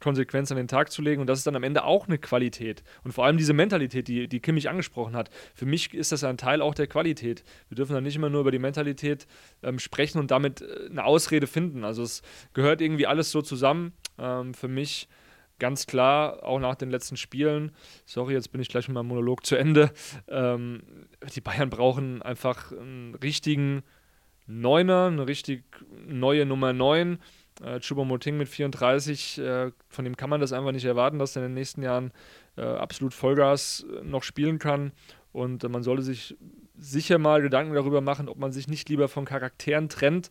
Konsequenz 0.00 0.50
an 0.50 0.56
den 0.56 0.68
Tag 0.68 0.92
zu 0.92 1.02
legen. 1.02 1.20
Und 1.20 1.26
das 1.26 1.38
ist 1.38 1.46
dann 1.46 1.56
am 1.56 1.62
Ende 1.62 1.84
auch 1.84 2.06
eine 2.06 2.18
Qualität. 2.18 2.82
Und 3.04 3.12
vor 3.12 3.24
allem 3.24 3.36
diese 3.36 3.52
Mentalität, 3.52 4.08
die, 4.08 4.28
die 4.28 4.40
Kimmich 4.40 4.68
angesprochen 4.68 5.16
hat. 5.16 5.30
Für 5.54 5.66
mich 5.66 5.94
ist 5.94 6.12
das 6.12 6.24
ein 6.24 6.36
Teil 6.36 6.62
auch 6.62 6.74
der 6.74 6.86
Qualität. 6.86 7.44
Wir 7.68 7.76
dürfen 7.76 7.94
dann 7.94 8.04
nicht 8.04 8.16
immer 8.16 8.30
nur 8.30 8.42
über 8.42 8.50
die 8.50 8.58
Mentalität 8.58 9.26
ähm, 9.62 9.78
sprechen 9.78 10.18
und 10.18 10.30
damit 10.30 10.62
äh, 10.62 10.88
eine 10.90 11.04
Ausrede 11.04 11.46
finden. 11.46 11.84
Also 11.84 12.02
es 12.02 12.22
gehört 12.52 12.80
irgendwie 12.80 13.06
alles 13.06 13.30
so 13.30 13.42
zusammen. 13.42 13.92
Ähm, 14.18 14.54
für 14.54 14.68
mich 14.68 15.08
ganz 15.62 15.86
klar, 15.86 16.42
auch 16.42 16.58
nach 16.58 16.74
den 16.74 16.90
letzten 16.90 17.16
Spielen, 17.16 17.70
sorry, 18.04 18.34
jetzt 18.34 18.50
bin 18.50 18.60
ich 18.60 18.68
gleich 18.68 18.88
mit 18.88 18.96
meinem 18.96 19.06
Monolog 19.06 19.46
zu 19.46 19.54
Ende, 19.54 19.92
ähm, 20.26 20.82
die 21.36 21.40
Bayern 21.40 21.70
brauchen 21.70 22.20
einfach 22.20 22.72
einen 22.72 23.14
richtigen 23.14 23.84
Neuner, 24.48 25.06
eine 25.06 25.28
richtig 25.28 25.62
neue 26.04 26.46
Nummer 26.46 26.72
9. 26.72 27.20
Äh, 27.62 27.78
Choupo-Moting 27.78 28.36
mit 28.36 28.48
34, 28.48 29.38
äh, 29.38 29.70
von 29.88 30.04
dem 30.04 30.16
kann 30.16 30.30
man 30.30 30.40
das 30.40 30.52
einfach 30.52 30.72
nicht 30.72 30.84
erwarten, 30.84 31.20
dass 31.20 31.36
er 31.36 31.42
in 31.42 31.50
den 31.50 31.54
nächsten 31.54 31.82
Jahren 31.82 32.10
äh, 32.56 32.62
absolut 32.62 33.14
Vollgas 33.14 33.86
äh, 33.88 34.02
noch 34.02 34.24
spielen 34.24 34.58
kann. 34.58 34.90
Und 35.30 35.62
äh, 35.62 35.68
man 35.68 35.84
sollte 35.84 36.02
sich 36.02 36.36
sicher 36.76 37.18
mal 37.18 37.40
Gedanken 37.40 37.74
darüber 37.74 38.00
machen, 38.00 38.28
ob 38.28 38.36
man 38.36 38.50
sich 38.50 38.66
nicht 38.66 38.88
lieber 38.88 39.06
von 39.06 39.26
Charakteren 39.26 39.88
trennt, 39.88 40.28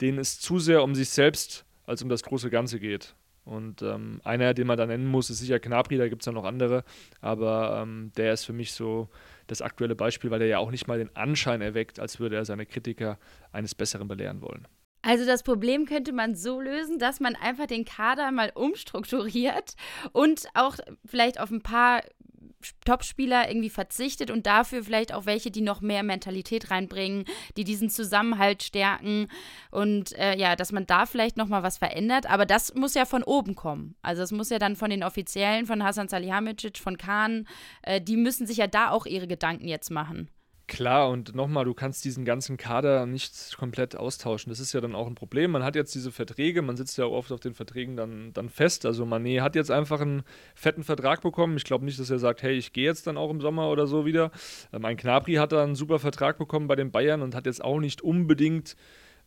denen 0.00 0.18
es 0.18 0.40
zu 0.40 0.58
sehr 0.58 0.82
um 0.82 0.96
sich 0.96 1.10
selbst 1.10 1.64
als 1.84 2.02
um 2.02 2.08
das 2.08 2.24
große 2.24 2.50
Ganze 2.50 2.80
geht. 2.80 3.14
Und 3.46 3.80
ähm, 3.82 4.20
einer, 4.24 4.54
den 4.54 4.66
man 4.66 4.76
da 4.76 4.86
nennen 4.86 5.06
muss, 5.06 5.30
ist 5.30 5.38
sicher 5.38 5.60
Knapri, 5.60 5.96
da 5.96 6.08
gibt 6.08 6.22
es 6.22 6.26
ja 6.26 6.32
noch 6.32 6.44
andere, 6.44 6.82
aber 7.20 7.80
ähm, 7.80 8.10
der 8.16 8.32
ist 8.32 8.44
für 8.44 8.52
mich 8.52 8.72
so 8.72 9.08
das 9.46 9.62
aktuelle 9.62 9.94
Beispiel, 9.94 10.32
weil 10.32 10.42
er 10.42 10.48
ja 10.48 10.58
auch 10.58 10.72
nicht 10.72 10.88
mal 10.88 10.98
den 10.98 11.14
Anschein 11.14 11.60
erweckt, 11.60 12.00
als 12.00 12.18
würde 12.18 12.34
er 12.34 12.44
seine 12.44 12.66
Kritiker 12.66 13.18
eines 13.52 13.76
Besseren 13.76 14.08
belehren 14.08 14.42
wollen. 14.42 14.66
Also 15.02 15.24
das 15.24 15.44
Problem 15.44 15.86
könnte 15.86 16.12
man 16.12 16.34
so 16.34 16.60
lösen, 16.60 16.98
dass 16.98 17.20
man 17.20 17.36
einfach 17.36 17.66
den 17.66 17.84
Kader 17.84 18.32
mal 18.32 18.50
umstrukturiert 18.52 19.76
und 20.10 20.48
auch 20.54 20.76
vielleicht 21.04 21.38
auf 21.38 21.52
ein 21.52 21.62
paar 21.62 22.02
Topspieler 22.84 23.48
irgendwie 23.48 23.70
verzichtet 23.70 24.30
und 24.30 24.46
dafür 24.46 24.82
vielleicht 24.84 25.12
auch 25.12 25.26
welche, 25.26 25.50
die 25.50 25.60
noch 25.60 25.80
mehr 25.80 26.02
Mentalität 26.02 26.70
reinbringen, 26.70 27.24
die 27.56 27.64
diesen 27.64 27.90
Zusammenhalt 27.90 28.62
stärken 28.62 29.28
und 29.70 30.12
äh, 30.18 30.36
ja, 30.36 30.56
dass 30.56 30.72
man 30.72 30.86
da 30.86 31.06
vielleicht 31.06 31.36
noch 31.36 31.48
mal 31.48 31.62
was 31.62 31.78
verändert. 31.78 32.28
Aber 32.30 32.46
das 32.46 32.74
muss 32.74 32.94
ja 32.94 33.04
von 33.04 33.22
oben 33.22 33.54
kommen. 33.54 33.96
Also 34.02 34.22
es 34.22 34.32
muss 34.32 34.50
ja 34.50 34.58
dann 34.58 34.76
von 34.76 34.90
den 34.90 35.04
Offiziellen, 35.04 35.66
von 35.66 35.82
Hasan 35.82 36.08
Salihamidzic, 36.08 36.78
von 36.78 36.96
Kahn, 36.96 37.46
äh, 37.82 38.00
die 38.00 38.16
müssen 38.16 38.46
sich 38.46 38.58
ja 38.58 38.66
da 38.66 38.90
auch 38.90 39.06
ihre 39.06 39.26
Gedanken 39.26 39.68
jetzt 39.68 39.90
machen. 39.90 40.30
Klar, 40.68 41.10
und 41.10 41.32
nochmal, 41.36 41.64
du 41.64 41.74
kannst 41.74 42.04
diesen 42.04 42.24
ganzen 42.24 42.56
Kader 42.56 43.06
nicht 43.06 43.56
komplett 43.56 43.94
austauschen. 43.94 44.50
Das 44.50 44.58
ist 44.58 44.72
ja 44.72 44.80
dann 44.80 44.96
auch 44.96 45.06
ein 45.06 45.14
Problem. 45.14 45.52
Man 45.52 45.62
hat 45.62 45.76
jetzt 45.76 45.94
diese 45.94 46.10
Verträge, 46.10 46.60
man 46.60 46.76
sitzt 46.76 46.98
ja 46.98 47.04
oft 47.04 47.30
auf 47.30 47.38
den 47.38 47.54
Verträgen 47.54 47.96
dann, 47.96 48.32
dann 48.32 48.48
fest. 48.48 48.84
Also 48.84 49.04
Mané 49.04 49.42
hat 49.42 49.54
jetzt 49.54 49.70
einfach 49.70 50.00
einen 50.00 50.24
fetten 50.56 50.82
Vertrag 50.82 51.22
bekommen. 51.22 51.56
Ich 51.56 51.62
glaube 51.62 51.84
nicht, 51.84 52.00
dass 52.00 52.10
er 52.10 52.18
sagt, 52.18 52.42
hey, 52.42 52.54
ich 52.54 52.72
gehe 52.72 52.84
jetzt 52.84 53.06
dann 53.06 53.16
auch 53.16 53.30
im 53.30 53.40
Sommer 53.40 53.70
oder 53.70 53.86
so 53.86 54.06
wieder. 54.06 54.32
Mein 54.72 54.92
ähm, 54.92 54.96
Knabri 54.96 55.34
hat 55.34 55.52
da 55.52 55.62
einen 55.62 55.76
super 55.76 56.00
Vertrag 56.00 56.36
bekommen 56.36 56.66
bei 56.66 56.74
den 56.74 56.90
Bayern 56.90 57.22
und 57.22 57.36
hat 57.36 57.46
jetzt 57.46 57.62
auch 57.62 57.78
nicht 57.78 58.02
unbedingt 58.02 58.76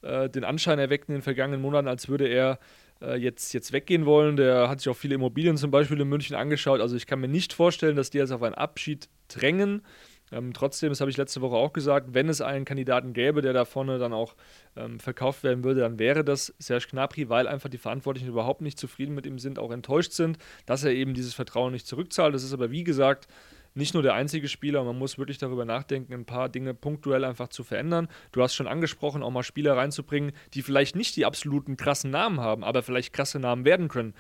äh, 0.02 0.30
den 0.30 0.44
Anschein 0.44 0.78
erweckt 0.78 1.08
in 1.08 1.16
den 1.16 1.22
vergangenen 1.22 1.62
Monaten, 1.62 1.88
als 1.88 2.10
würde 2.10 2.28
er 2.28 2.60
äh, 3.02 3.16
jetzt, 3.16 3.54
jetzt 3.54 3.72
weggehen 3.72 4.06
wollen. 4.06 4.36
Der 4.36 4.68
hat 4.68 4.80
sich 4.82 4.90
auch 4.90 4.98
viele 4.98 5.16
Immobilien 5.16 5.56
zum 5.56 5.72
Beispiel 5.72 6.02
in 6.02 6.10
München 6.10 6.36
angeschaut. 6.36 6.82
Also 6.82 6.98
ich 6.98 7.08
kann 7.08 7.22
mir 7.22 7.30
nicht 7.30 7.54
vorstellen, 7.54 7.96
dass 7.96 8.10
die 8.10 8.18
jetzt 8.18 8.32
auf 8.32 8.44
einen 8.44 8.56
Abschied 8.56 9.08
drängen. 9.30 9.84
Ähm, 10.32 10.54
trotzdem, 10.54 10.90
das 10.90 11.02
habe 11.02 11.12
ich 11.12 11.18
letzte 11.18 11.42
Woche 11.42 11.56
auch 11.56 11.74
gesagt, 11.74 12.14
wenn 12.14 12.30
es 12.30 12.42
einen 12.42 12.66
Kandidaten 12.66 13.14
gäbe, 13.14 13.42
der 13.42 13.54
da 13.54 13.66
vorne 13.66 13.98
dann 13.98 14.14
auch 14.14 14.36
ähm, 14.76 15.00
verkauft 15.00 15.44
werden 15.44 15.64
würde, 15.64 15.82
dann 15.82 16.00
wäre 16.00 16.24
das 16.24 16.54
Serge 16.60 16.88
Gnabry, 16.92 17.30
weil 17.30 17.48
einfach 17.48 17.70
die 17.70 17.78
Verantwortlichen 17.78 18.30
überhaupt 18.30 18.62
nicht 18.62 18.80
zufrieden 18.80 19.16
mit 19.16 19.26
ihm 19.26 19.40
sind, 19.40 19.60
auch 19.60 19.72
enttäuscht 19.72 20.12
sind, 20.12 20.38
dass 20.66 20.84
er 20.84 20.92
eben 20.92 21.14
dieses 21.14 21.34
Vertrauen 21.34 21.74
nicht 21.74 21.88
zurückzahlt. 21.88 22.34
Das 22.34 22.44
ist 22.44 22.54
aber, 22.54 22.72
wie 22.72 22.84
gesagt, 22.84 23.28
nicht 23.74 23.94
nur 23.94 24.04
der 24.04 24.14
einzige 24.14 24.48
Spieler, 24.48 24.84
man 24.84 24.98
muss 24.98 25.18
wirklich 25.18 25.38
darüber 25.38 25.66
nachdenken, 25.66 26.14
ein 26.14 26.26
paar 26.26 26.50
Dinge 26.50 26.74
punktuell 26.74 27.24
einfach 27.24 27.50
zu 27.50 27.64
verändern. 27.64 28.08
Du 28.32 28.42
hast 28.42 28.56
schon 28.56 28.68
angesprochen, 28.68 29.24
auch 29.24 29.32
mal 29.32 29.44
Spieler 29.44 29.78
reinzubringen, 29.78 30.32
die 30.54 30.62
vielleicht 30.62 30.96
nicht 30.96 31.16
die 31.16 31.26
absoluten 31.26 31.78
krassen 31.78 32.12
Namen 32.12 32.40
haben, 32.40 32.64
aber 32.64 32.84
vielleicht 32.84 33.14
krasse 33.14 33.40
Namen 33.40 33.66
werden 33.66 33.88
können. 33.88 34.14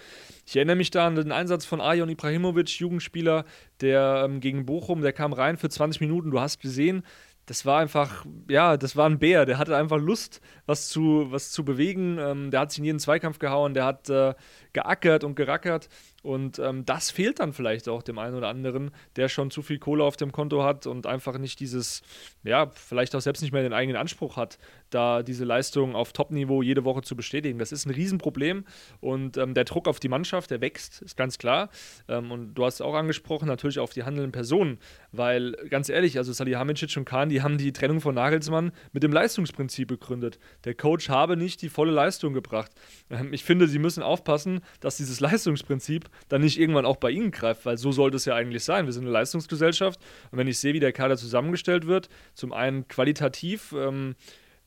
Ich 0.45 0.55
erinnere 0.55 0.75
mich 0.75 0.91
da 0.91 1.07
an 1.07 1.15
den 1.15 1.31
Einsatz 1.31 1.65
von 1.65 1.81
Arjon 1.81 2.09
Ibrahimovic, 2.09 2.79
Jugendspieler, 2.79 3.45
der 3.81 4.23
ähm, 4.25 4.39
gegen 4.39 4.65
Bochum, 4.65 5.01
der 5.01 5.13
kam 5.13 5.33
rein 5.33 5.57
für 5.57 5.69
20 5.69 6.01
Minuten. 6.01 6.31
Du 6.31 6.39
hast 6.39 6.61
gesehen, 6.61 7.03
das 7.49 7.65
war 7.65 7.79
einfach, 7.79 8.27
ja, 8.47 8.77
das 8.77 8.95
war 8.95 9.09
ein 9.09 9.17
Bär. 9.17 9.47
Der 9.47 9.57
hatte 9.57 9.75
einfach 9.75 9.97
Lust, 9.97 10.39
was 10.67 10.87
zu, 10.87 11.31
was 11.31 11.49
zu 11.49 11.65
bewegen. 11.65 12.19
Ähm, 12.19 12.51
der 12.51 12.59
hat 12.59 12.71
sich 12.71 12.77
in 12.77 12.85
jeden 12.85 12.99
Zweikampf 12.99 13.39
gehauen, 13.39 13.73
der 13.73 13.85
hat 13.85 14.07
äh, 14.07 14.35
geackert 14.73 15.23
und 15.23 15.35
gerackert. 15.35 15.89
Und 16.21 16.59
ähm, 16.59 16.85
das 16.85 17.11
fehlt 17.11 17.39
dann 17.39 17.53
vielleicht 17.53 17.87
auch 17.87 18.03
dem 18.03 18.19
einen 18.19 18.35
oder 18.35 18.49
anderen, 18.49 18.91
der 19.15 19.29
schon 19.29 19.51
zu 19.51 19.61
viel 19.61 19.79
Kohle 19.79 20.03
auf 20.03 20.17
dem 20.17 20.31
Konto 20.31 20.63
hat 20.63 20.85
und 20.85 21.07
einfach 21.07 21.37
nicht 21.37 21.59
dieses, 21.59 22.01
ja, 22.43 22.69
vielleicht 22.73 23.15
auch 23.15 23.21
selbst 23.21 23.41
nicht 23.41 23.51
mehr 23.51 23.63
den 23.63 23.73
eigenen 23.73 23.99
Anspruch 23.99 24.35
hat, 24.35 24.57
da 24.89 25.23
diese 25.23 25.45
Leistung 25.45 25.95
auf 25.95 26.11
Top-Niveau 26.13 26.61
jede 26.61 26.83
Woche 26.83 27.03
zu 27.03 27.15
bestätigen. 27.15 27.59
Das 27.59 27.71
ist 27.71 27.85
ein 27.85 27.91
Riesenproblem 27.91 28.65
und 28.99 29.37
ähm, 29.37 29.53
der 29.53 29.63
Druck 29.63 29.87
auf 29.87 29.99
die 29.99 30.09
Mannschaft, 30.09 30.51
der 30.51 30.61
wächst, 30.61 31.01
ist 31.01 31.15
ganz 31.15 31.37
klar. 31.37 31.69
Ähm, 32.07 32.31
und 32.31 32.53
du 32.53 32.65
hast 32.65 32.81
auch 32.81 32.95
angesprochen, 32.95 33.47
natürlich 33.47 33.79
auf 33.79 33.93
die 33.93 34.03
handelnden 34.03 34.31
Personen, 34.31 34.79
weil 35.11 35.53
ganz 35.69 35.89
ehrlich, 35.89 36.17
also 36.17 36.33
Salihamidzic 36.33 36.97
und 36.97 37.05
Kahn, 37.05 37.29
die 37.29 37.41
haben 37.41 37.57
die 37.57 37.71
Trennung 37.71 38.01
von 38.01 38.15
Nagelsmann 38.15 38.71
mit 38.91 39.03
dem 39.03 39.13
Leistungsprinzip 39.13 39.87
begründet. 39.87 40.39
Der 40.65 40.73
Coach 40.73 41.09
habe 41.09 41.37
nicht 41.37 41.61
die 41.61 41.69
volle 41.69 41.91
Leistung 41.91 42.33
gebracht. 42.33 42.71
Ähm, 43.09 43.31
ich 43.31 43.43
finde, 43.43 43.67
sie 43.67 43.79
müssen 43.79 44.03
aufpassen, 44.03 44.61
dass 44.81 44.97
dieses 44.97 45.19
Leistungsprinzip 45.21 46.08
dann 46.27 46.41
nicht 46.41 46.59
irgendwann 46.59 46.85
auch 46.85 46.97
bei 46.97 47.11
ihnen 47.11 47.31
greift, 47.31 47.65
weil 47.65 47.77
so 47.77 47.91
sollte 47.91 48.17
es 48.17 48.25
ja 48.25 48.35
eigentlich 48.35 48.63
sein. 48.63 48.85
Wir 48.85 48.93
sind 48.93 49.03
eine 49.03 49.11
Leistungsgesellschaft 49.11 49.99
und 50.31 50.37
wenn 50.37 50.47
ich 50.47 50.59
sehe, 50.59 50.73
wie 50.73 50.79
der 50.79 50.93
Kader 50.93 51.17
zusammengestellt 51.17 51.87
wird, 51.87 52.09
zum 52.33 52.53
einen 52.53 52.87
qualitativ, 52.87 53.73
ähm, 53.77 54.15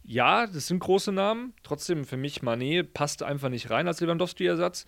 ja, 0.05 0.47
das 0.47 0.67
sind 0.67 0.81
große 0.81 1.13
Namen, 1.13 1.55
trotzdem 1.63 2.05
für 2.05 2.17
mich 2.17 2.43
Manet 2.43 2.93
passt 2.95 3.23
einfach 3.23 3.49
nicht 3.49 3.71
rein 3.71 3.87
als 3.87 4.01
Lewandowski-Ersatz, 4.01 4.87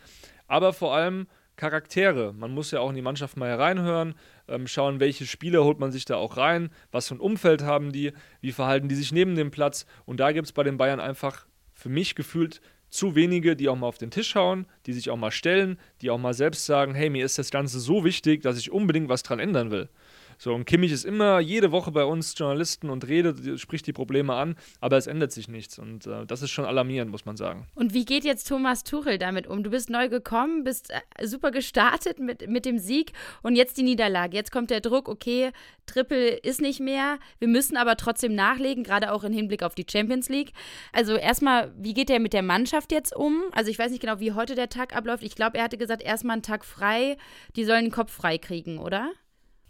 aber 0.48 0.72
vor 0.72 0.94
allem 0.94 1.26
Charaktere. 1.56 2.32
Man 2.32 2.50
muss 2.50 2.72
ja 2.72 2.80
auch 2.80 2.90
in 2.90 2.96
die 2.96 3.02
Mannschaft 3.02 3.36
mal 3.36 3.48
hereinhören, 3.48 4.14
ähm, 4.48 4.66
schauen, 4.66 5.00
welche 5.00 5.26
Spieler 5.26 5.64
holt 5.64 5.78
man 5.78 5.92
sich 5.92 6.04
da 6.04 6.16
auch 6.16 6.36
rein, 6.36 6.70
was 6.90 7.08
für 7.08 7.14
ein 7.14 7.20
Umfeld 7.20 7.62
haben 7.62 7.92
die, 7.92 8.12
wie 8.40 8.52
verhalten 8.52 8.88
die 8.88 8.94
sich 8.94 9.12
neben 9.12 9.36
dem 9.36 9.50
Platz. 9.50 9.86
Und 10.04 10.18
da 10.18 10.32
gibt 10.32 10.46
es 10.46 10.52
bei 10.52 10.64
den 10.64 10.76
Bayern 10.76 11.00
einfach 11.00 11.46
für 11.72 11.88
mich 11.88 12.14
gefühlt 12.14 12.60
zu 12.94 13.14
wenige, 13.14 13.56
die 13.56 13.68
auch 13.68 13.76
mal 13.76 13.88
auf 13.88 13.98
den 13.98 14.10
Tisch 14.10 14.34
hauen, 14.34 14.66
die 14.86 14.92
sich 14.92 15.10
auch 15.10 15.16
mal 15.16 15.30
stellen, 15.30 15.78
die 16.00 16.10
auch 16.10 16.18
mal 16.18 16.34
selbst 16.34 16.64
sagen, 16.64 16.94
hey, 16.94 17.10
mir 17.10 17.24
ist 17.24 17.38
das 17.38 17.50
Ganze 17.50 17.80
so 17.80 18.04
wichtig, 18.04 18.42
dass 18.42 18.56
ich 18.58 18.70
unbedingt 18.70 19.08
was 19.08 19.22
dran 19.22 19.40
ändern 19.40 19.70
will. 19.70 19.88
So, 20.38 20.54
und 20.54 20.64
Kimmich 20.64 20.92
ist 20.92 21.04
immer 21.04 21.40
jede 21.40 21.72
Woche 21.72 21.90
bei 21.90 22.04
uns 22.04 22.34
Journalisten 22.36 22.90
und 22.90 23.06
redet, 23.06 23.60
spricht 23.60 23.86
die 23.86 23.92
Probleme 23.92 24.34
an, 24.34 24.56
aber 24.80 24.96
es 24.96 25.06
ändert 25.06 25.32
sich 25.32 25.48
nichts. 25.48 25.78
Und 25.78 26.06
äh, 26.06 26.26
das 26.26 26.42
ist 26.42 26.50
schon 26.50 26.64
alarmierend, 26.64 27.10
muss 27.10 27.24
man 27.24 27.36
sagen. 27.36 27.66
Und 27.74 27.94
wie 27.94 28.04
geht 28.04 28.24
jetzt 28.24 28.48
Thomas 28.48 28.84
Tuchel 28.84 29.18
damit 29.18 29.46
um? 29.46 29.62
Du 29.62 29.70
bist 29.70 29.90
neu 29.90 30.08
gekommen, 30.08 30.64
bist 30.64 30.90
äh, 30.90 31.26
super 31.26 31.50
gestartet 31.50 32.18
mit, 32.18 32.48
mit 32.48 32.64
dem 32.64 32.78
Sieg 32.78 33.12
und 33.42 33.56
jetzt 33.56 33.76
die 33.76 33.82
Niederlage. 33.82 34.36
Jetzt 34.36 34.52
kommt 34.52 34.70
der 34.70 34.80
Druck, 34.80 35.08
okay, 35.08 35.52
Triple 35.86 36.36
ist 36.36 36.60
nicht 36.60 36.80
mehr, 36.80 37.18
wir 37.38 37.48
müssen 37.48 37.76
aber 37.76 37.96
trotzdem 37.96 38.34
nachlegen, 38.34 38.84
gerade 38.84 39.12
auch 39.12 39.24
im 39.24 39.32
Hinblick 39.32 39.62
auf 39.62 39.74
die 39.74 39.86
Champions 39.90 40.28
League. 40.28 40.52
Also 40.92 41.14
erstmal, 41.16 41.72
wie 41.76 41.94
geht 41.94 42.10
er 42.10 42.20
mit 42.20 42.32
der 42.32 42.42
Mannschaft 42.42 42.92
jetzt 42.92 43.14
um? 43.14 43.42
Also 43.52 43.70
ich 43.70 43.78
weiß 43.78 43.90
nicht 43.90 44.00
genau, 44.00 44.20
wie 44.20 44.32
heute 44.32 44.54
der 44.54 44.68
Tag 44.68 44.96
abläuft. 44.96 45.22
Ich 45.22 45.34
glaube, 45.34 45.58
er 45.58 45.64
hatte 45.64 45.78
gesagt, 45.78 46.02
erstmal 46.02 46.34
einen 46.34 46.42
Tag 46.42 46.64
frei, 46.64 47.16
die 47.56 47.64
sollen 47.64 47.86
den 47.86 47.92
Kopf 47.92 48.12
frei 48.12 48.38
kriegen, 48.38 48.78
oder? 48.78 49.12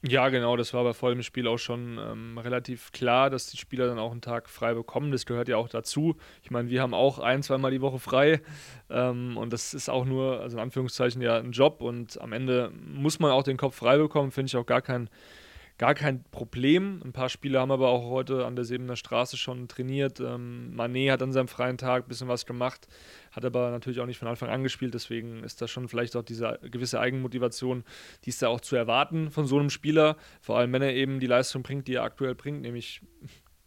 Ja, 0.06 0.28
genau, 0.28 0.54
das 0.58 0.74
war 0.74 0.84
bei 0.84 0.92
vollem 0.92 1.22
Spiel 1.22 1.48
auch 1.48 1.56
schon 1.56 1.98
ähm, 1.98 2.36
relativ 2.36 2.92
klar, 2.92 3.30
dass 3.30 3.46
die 3.46 3.56
Spieler 3.56 3.86
dann 3.86 3.98
auch 3.98 4.12
einen 4.12 4.20
Tag 4.20 4.50
frei 4.50 4.74
bekommen. 4.74 5.10
Das 5.10 5.24
gehört 5.24 5.48
ja 5.48 5.56
auch 5.56 5.70
dazu. 5.70 6.16
Ich 6.42 6.50
meine, 6.50 6.68
wir 6.68 6.82
haben 6.82 6.92
auch 6.92 7.18
ein, 7.18 7.42
zweimal 7.42 7.70
die 7.70 7.80
Woche 7.80 7.98
frei 7.98 8.42
ähm, 8.90 9.38
und 9.38 9.50
das 9.54 9.72
ist 9.72 9.88
auch 9.88 10.04
nur, 10.04 10.40
also 10.40 10.58
in 10.58 10.62
Anführungszeichen, 10.62 11.22
ja 11.22 11.38
ein 11.38 11.52
Job 11.52 11.80
und 11.80 12.20
am 12.20 12.32
Ende 12.34 12.70
muss 12.86 13.18
man 13.18 13.30
auch 13.30 13.44
den 13.44 13.56
Kopf 13.56 13.76
frei 13.76 13.96
bekommen, 13.96 14.30
finde 14.30 14.48
ich 14.48 14.56
auch 14.58 14.66
gar 14.66 14.82
kein 14.82 15.08
gar 15.78 15.94
kein 15.94 16.22
Problem. 16.30 17.00
Ein 17.04 17.12
paar 17.12 17.28
Spieler 17.28 17.60
haben 17.60 17.72
aber 17.72 17.88
auch 17.88 18.08
heute 18.08 18.46
an 18.46 18.54
der 18.54 18.64
Sebener 18.64 18.96
Straße 18.96 19.36
schon 19.36 19.66
trainiert. 19.68 20.20
Ähm, 20.20 20.74
Manet 20.74 21.10
hat 21.10 21.22
an 21.22 21.32
seinem 21.32 21.48
freien 21.48 21.78
Tag 21.78 22.04
ein 22.04 22.08
bisschen 22.08 22.28
was 22.28 22.46
gemacht, 22.46 22.86
hat 23.32 23.44
aber 23.44 23.70
natürlich 23.70 24.00
auch 24.00 24.06
nicht 24.06 24.18
von 24.18 24.28
Anfang 24.28 24.50
an 24.50 24.62
gespielt. 24.62 24.94
Deswegen 24.94 25.42
ist 25.42 25.60
da 25.60 25.68
schon 25.68 25.88
vielleicht 25.88 26.16
auch 26.16 26.22
diese 26.22 26.58
gewisse 26.62 27.00
Eigenmotivation, 27.00 27.84
die 28.24 28.30
ist 28.30 28.40
da 28.42 28.48
auch 28.48 28.60
zu 28.60 28.76
erwarten 28.76 29.30
von 29.30 29.46
so 29.46 29.58
einem 29.58 29.70
Spieler. 29.70 30.16
Vor 30.40 30.58
allem, 30.58 30.72
wenn 30.72 30.82
er 30.82 30.94
eben 30.94 31.18
die 31.18 31.26
Leistung 31.26 31.62
bringt, 31.62 31.88
die 31.88 31.94
er 31.94 32.04
aktuell 32.04 32.34
bringt, 32.34 32.62
nämlich 32.62 33.00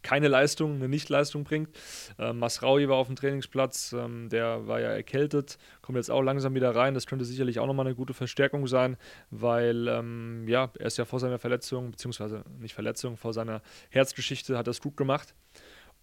keine 0.02 0.28
Leistung, 0.28 0.76
eine 0.76 0.88
Nichtleistung 0.88 1.44
bringt. 1.44 1.70
Ähm, 2.18 2.38
Masraui 2.38 2.88
war 2.88 2.96
auf 2.96 3.08
dem 3.08 3.16
Trainingsplatz, 3.16 3.92
ähm, 3.92 4.28
der 4.28 4.66
war 4.66 4.80
ja 4.80 4.88
erkältet, 4.88 5.58
kommt 5.82 5.96
jetzt 5.96 6.10
auch 6.10 6.22
langsam 6.22 6.54
wieder 6.54 6.74
rein. 6.74 6.94
Das 6.94 7.06
könnte 7.06 7.24
sicherlich 7.24 7.58
auch 7.58 7.66
nochmal 7.66 7.86
eine 7.86 7.94
gute 7.94 8.14
Verstärkung 8.14 8.66
sein, 8.66 8.96
weil 9.30 9.88
ähm, 9.88 10.46
ja, 10.46 10.70
er 10.78 10.86
ist 10.86 10.98
ja 10.98 11.04
vor 11.04 11.20
seiner 11.20 11.38
Verletzung, 11.38 11.90
beziehungsweise 11.90 12.44
nicht 12.58 12.74
Verletzung, 12.74 13.16
vor 13.16 13.32
seiner 13.32 13.62
Herzgeschichte 13.90 14.56
hat 14.56 14.66
das 14.66 14.80
gut 14.80 14.96
gemacht. 14.96 15.34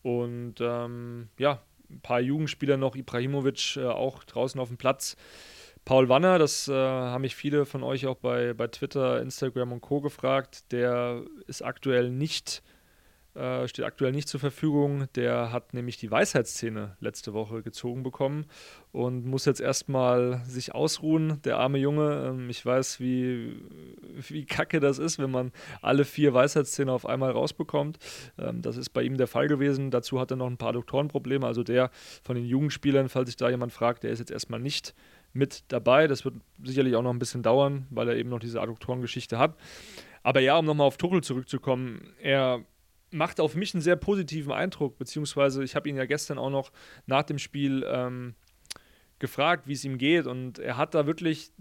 Und 0.01 0.55
ähm, 0.59 1.29
ja, 1.39 1.61
ein 1.89 2.01
paar 2.01 2.19
Jugendspieler 2.19 2.77
noch, 2.77 2.95
Ibrahimovic 2.95 3.77
äh, 3.77 3.85
auch 3.85 4.23
draußen 4.23 4.59
auf 4.59 4.67
dem 4.67 4.77
Platz. 4.77 5.15
Paul 5.83 6.09
Wanner, 6.09 6.39
das 6.39 6.67
äh, 6.67 6.73
haben 6.73 7.21
mich 7.21 7.35
viele 7.35 7.65
von 7.65 7.83
euch 7.83 8.07
auch 8.07 8.17
bei, 8.17 8.53
bei 8.53 8.67
Twitter, 8.67 9.21
Instagram 9.21 9.71
und 9.71 9.81
Co. 9.81 10.01
gefragt. 10.01 10.71
Der 10.71 11.23
ist 11.47 11.61
aktuell 11.61 12.09
nicht 12.09 12.63
äh, 12.63 12.74
steht 13.67 13.83
aktuell 13.83 14.11
nicht 14.13 14.29
zur 14.29 14.39
Verfügung. 14.39 15.07
Der 15.15 15.51
hat 15.51 15.73
nämlich 15.73 15.97
die 15.97 16.09
Weisheitszähne 16.09 16.95
letzte 16.99 17.33
Woche 17.33 17.63
gezogen 17.63 18.01
bekommen 18.01 18.45
und 18.93 19.25
muss 19.25 19.43
jetzt 19.43 19.59
erstmal 19.59 20.41
sich 20.45 20.73
ausruhen. 20.73 21.41
Der 21.43 21.57
arme 21.57 21.77
Junge, 21.77 22.29
ähm, 22.29 22.49
ich 22.49 22.65
weiß, 22.65 23.01
wie, 23.01 23.61
wie 24.29 24.45
kacke 24.45 24.79
das 24.79 24.99
ist, 24.99 25.19
wenn 25.19 25.31
man 25.31 25.51
alle 25.81 26.05
vier 26.05 26.33
Weisheitszähne 26.33 26.93
auf 26.93 27.05
einmal 27.05 27.31
rausbekommt. 27.31 27.97
Ähm, 28.37 28.61
das 28.61 28.77
ist 28.77 28.91
bei 28.91 29.03
ihm 29.03 29.17
der 29.17 29.27
Fall 29.27 29.49
gewesen. 29.49 29.91
Dazu 29.91 30.19
hat 30.19 30.31
er 30.31 30.37
noch 30.37 30.47
ein 30.47 30.57
paar 30.57 30.69
Adduktorenprobleme. 30.69 31.45
Also 31.45 31.63
der 31.63 31.91
von 32.23 32.35
den 32.37 32.45
Jugendspielern, 32.45 33.09
falls 33.09 33.27
sich 33.27 33.35
da 33.35 33.49
jemand 33.49 33.73
fragt, 33.73 34.03
der 34.03 34.11
ist 34.11 34.19
jetzt 34.19 34.31
erstmal 34.31 34.61
nicht 34.61 34.95
mit 35.33 35.65
dabei. 35.67 36.07
Das 36.07 36.23
wird 36.23 36.35
sicherlich 36.63 36.95
auch 36.95 37.03
noch 37.03 37.13
ein 37.13 37.19
bisschen 37.19 37.43
dauern, 37.43 37.87
weil 37.89 38.07
er 38.07 38.15
eben 38.15 38.29
noch 38.29 38.39
diese 38.39 38.61
Adduktorengeschichte 38.61 39.37
hat. 39.37 39.57
Aber 40.23 40.39
ja, 40.39 40.57
um 40.57 40.65
nochmal 40.65 40.87
auf 40.87 40.97
Tuchel 40.97 41.21
zurückzukommen, 41.21 42.13
er 42.21 42.63
macht 43.15 43.39
auf 43.39 43.55
mich 43.55 43.73
einen 43.73 43.81
sehr 43.81 43.95
positiven 43.95 44.51
Eindruck, 44.51 44.97
beziehungsweise 44.97 45.63
ich 45.63 45.75
habe 45.75 45.89
ihn 45.89 45.95
ja 45.95 46.05
gestern 46.05 46.37
auch 46.37 46.49
noch 46.49 46.71
nach 47.05 47.23
dem 47.23 47.39
Spiel 47.39 47.85
ähm, 47.87 48.35
gefragt, 49.19 49.67
wie 49.67 49.73
es 49.73 49.83
ihm 49.83 49.97
geht 49.97 50.27
und 50.27 50.59
er 50.59 50.77
hat 50.77 50.93
da 50.93 51.07
wirklich 51.07 51.51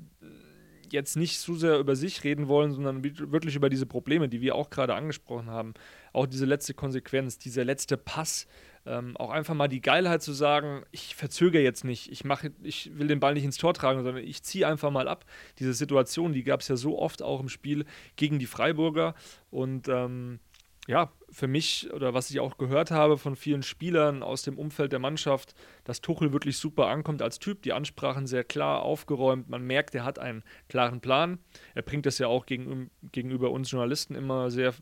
jetzt 0.90 1.16
nicht 1.16 1.38
so 1.38 1.54
sehr 1.54 1.78
über 1.78 1.96
sich 1.96 2.24
reden 2.24 2.48
wollen, 2.48 2.72
sondern 2.72 3.04
wirklich 3.04 3.56
über 3.56 3.68
diese 3.68 3.86
Probleme, 3.86 4.28
die 4.28 4.40
wir 4.40 4.54
auch 4.54 4.70
gerade 4.70 4.94
angesprochen 4.94 5.50
haben. 5.50 5.74
Auch 6.12 6.26
diese 6.26 6.44
letzte 6.44 6.74
Konsequenz, 6.74 7.38
dieser 7.38 7.64
letzte 7.64 7.96
Pass, 7.96 8.46
ähm, 8.86 9.16
auch 9.16 9.30
einfach 9.30 9.54
mal 9.54 9.68
die 9.68 9.80
Geilheit 9.80 10.22
zu 10.22 10.32
sagen, 10.32 10.84
ich 10.90 11.14
verzögere 11.14 11.62
jetzt 11.62 11.84
nicht, 11.84 12.12
ich, 12.12 12.24
mache, 12.24 12.52
ich 12.62 12.96
will 12.96 13.08
den 13.08 13.20
Ball 13.20 13.34
nicht 13.34 13.44
ins 13.44 13.56
Tor 13.56 13.74
tragen, 13.74 14.02
sondern 14.02 14.22
ich 14.22 14.42
ziehe 14.42 14.66
einfach 14.66 14.90
mal 14.90 15.08
ab. 15.08 15.24
Diese 15.58 15.72
Situation, 15.72 16.32
die 16.32 16.44
gab 16.44 16.60
es 16.60 16.68
ja 16.68 16.76
so 16.76 16.98
oft 16.98 17.22
auch 17.22 17.40
im 17.40 17.48
Spiel 17.48 17.86
gegen 18.16 18.38
die 18.38 18.46
Freiburger 18.46 19.14
und 19.50 19.88
ähm, 19.88 20.38
ja, 20.86 21.10
für 21.30 21.46
mich 21.46 21.90
oder 21.92 22.12
was 22.12 22.30
ich 22.30 22.40
auch 22.40 22.58
gehört 22.58 22.90
habe 22.90 23.16
von 23.16 23.36
vielen 23.36 23.62
Spielern 23.62 24.22
aus 24.22 24.42
dem 24.42 24.58
Umfeld 24.58 24.92
der 24.92 24.98
Mannschaft, 24.98 25.54
dass 25.84 26.02
Tuchel 26.02 26.32
wirklich 26.32 26.58
super 26.58 26.88
ankommt 26.88 27.22
als 27.22 27.38
Typ. 27.38 27.62
Die 27.62 27.72
Ansprachen 27.72 28.26
sehr 28.26 28.44
klar 28.44 28.82
aufgeräumt. 28.82 29.48
Man 29.48 29.62
merkt, 29.62 29.94
er 29.94 30.04
hat 30.04 30.18
einen 30.18 30.44
klaren 30.68 31.00
Plan. 31.00 31.38
Er 31.74 31.82
bringt 31.82 32.04
das 32.04 32.18
ja 32.18 32.26
auch 32.26 32.44
gegen, 32.44 32.90
gegenüber 33.12 33.50
uns 33.50 33.70
Journalisten 33.70 34.14
immer 34.14 34.50
sehr, 34.50 34.74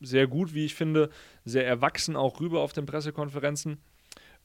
sehr 0.00 0.28
gut, 0.28 0.54
wie 0.54 0.64
ich 0.64 0.74
finde, 0.74 1.10
sehr 1.44 1.66
erwachsen 1.66 2.14
auch 2.14 2.40
rüber 2.40 2.60
auf 2.60 2.72
den 2.72 2.86
Pressekonferenzen 2.86 3.78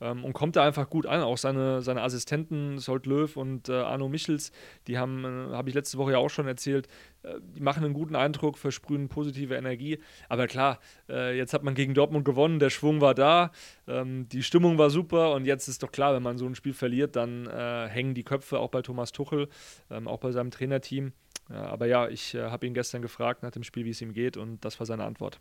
ähm, 0.02 0.24
und 0.24 0.34
kommt 0.34 0.56
da 0.56 0.66
einfach 0.66 0.90
gut 0.90 1.06
an. 1.06 1.22
Auch 1.22 1.38
seine, 1.38 1.82
seine 1.82 2.02
Assistenten, 2.02 2.80
Solt 2.80 3.06
Löw 3.06 3.36
und 3.36 3.70
äh, 3.70 3.74
Arno 3.74 4.10
Michels, 4.10 4.52
die 4.88 4.98
haben, 4.98 5.24
äh, 5.24 5.54
habe 5.54 5.70
ich 5.70 5.76
letzte 5.76 5.98
Woche 5.98 6.14
ja 6.14 6.18
auch 6.18 6.30
schon 6.30 6.48
erzählt, 6.48 6.88
äh, 7.24 7.36
die 7.56 7.62
machen 7.62 7.84
einen 7.84 7.94
guten 7.94 8.16
Eindruck, 8.16 8.58
versprühen 8.58 9.10
positive 9.10 9.56
Energie. 9.56 10.00
Aber 10.30 10.48
klar, 10.48 10.80
äh, 11.10 11.38
jetzt 11.38 11.54
hat 11.54 11.64
man 11.64 11.76
gegen 11.76 11.94
Dortmund 11.94 12.26
gewonnen, 12.26 12.60
der 12.60 12.70
Schwung 12.70 13.02
war 13.02 13.16
da, 13.16 13.52
ähm, 13.88 14.28
die 14.30 14.44
Stimmung 14.44 14.78
war 14.78 14.90
super 14.90 15.34
und 15.34 15.46
jetzt 15.46 15.68
ist 15.68 15.84
doch 15.84 15.92
klar, 15.92 16.14
wenn 16.14 16.24
man 16.24 16.38
so 16.38 16.46
ein 16.46 16.56
Spiel 16.56 16.74
verliert, 16.74 17.16
dann 17.16 17.48
äh, 17.48 17.88
hängen 17.88 18.14
die 18.14 18.24
Köpfe 18.24 18.60
auch 18.60 18.70
bei 18.70 18.82
Thomas 18.82 19.12
Tuchel, 19.12 19.48
ähm, 19.90 20.08
auch 20.08 20.20
bei 20.20 20.32
seinem 20.32 20.52
Trainerteam. 20.52 21.14
aber 21.50 21.88
ja, 21.88 22.08
ich 22.08 22.36
äh, 22.36 22.50
habe 22.50 22.66
ihn 22.66 22.74
gestern 22.74 23.02
gefragt 23.02 23.44
nach 23.44 23.52
dem 23.52 23.64
Spiel, 23.64 23.86
wie 23.86 23.90
es 23.90 24.02
ihm 24.02 24.14
geht 24.14 24.38
und 24.38 24.64
das 24.64 24.80
war 24.80 24.86
seine 24.86 25.04
Antwort 25.04 25.40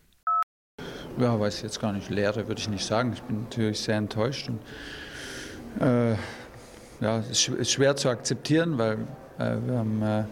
ja, 1.18 1.38
weiß 1.38 1.56
ich 1.56 1.62
jetzt 1.62 1.80
gar 1.80 1.92
nicht, 1.92 2.10
Leere 2.10 2.48
würde 2.48 2.60
ich 2.60 2.68
nicht 2.68 2.84
sagen. 2.84 3.12
Ich 3.12 3.22
bin 3.22 3.42
natürlich 3.42 3.80
sehr 3.80 3.96
enttäuscht. 3.96 4.48
Und, 4.48 4.60
äh, 5.86 6.14
ja, 7.00 7.18
es 7.30 7.48
ist 7.48 7.72
schwer 7.72 7.96
zu 7.96 8.08
akzeptieren, 8.08 8.78
weil 8.78 8.98
äh, 9.38 9.56
wir 9.66 9.78
haben 9.78 10.02
äh, 10.02 10.24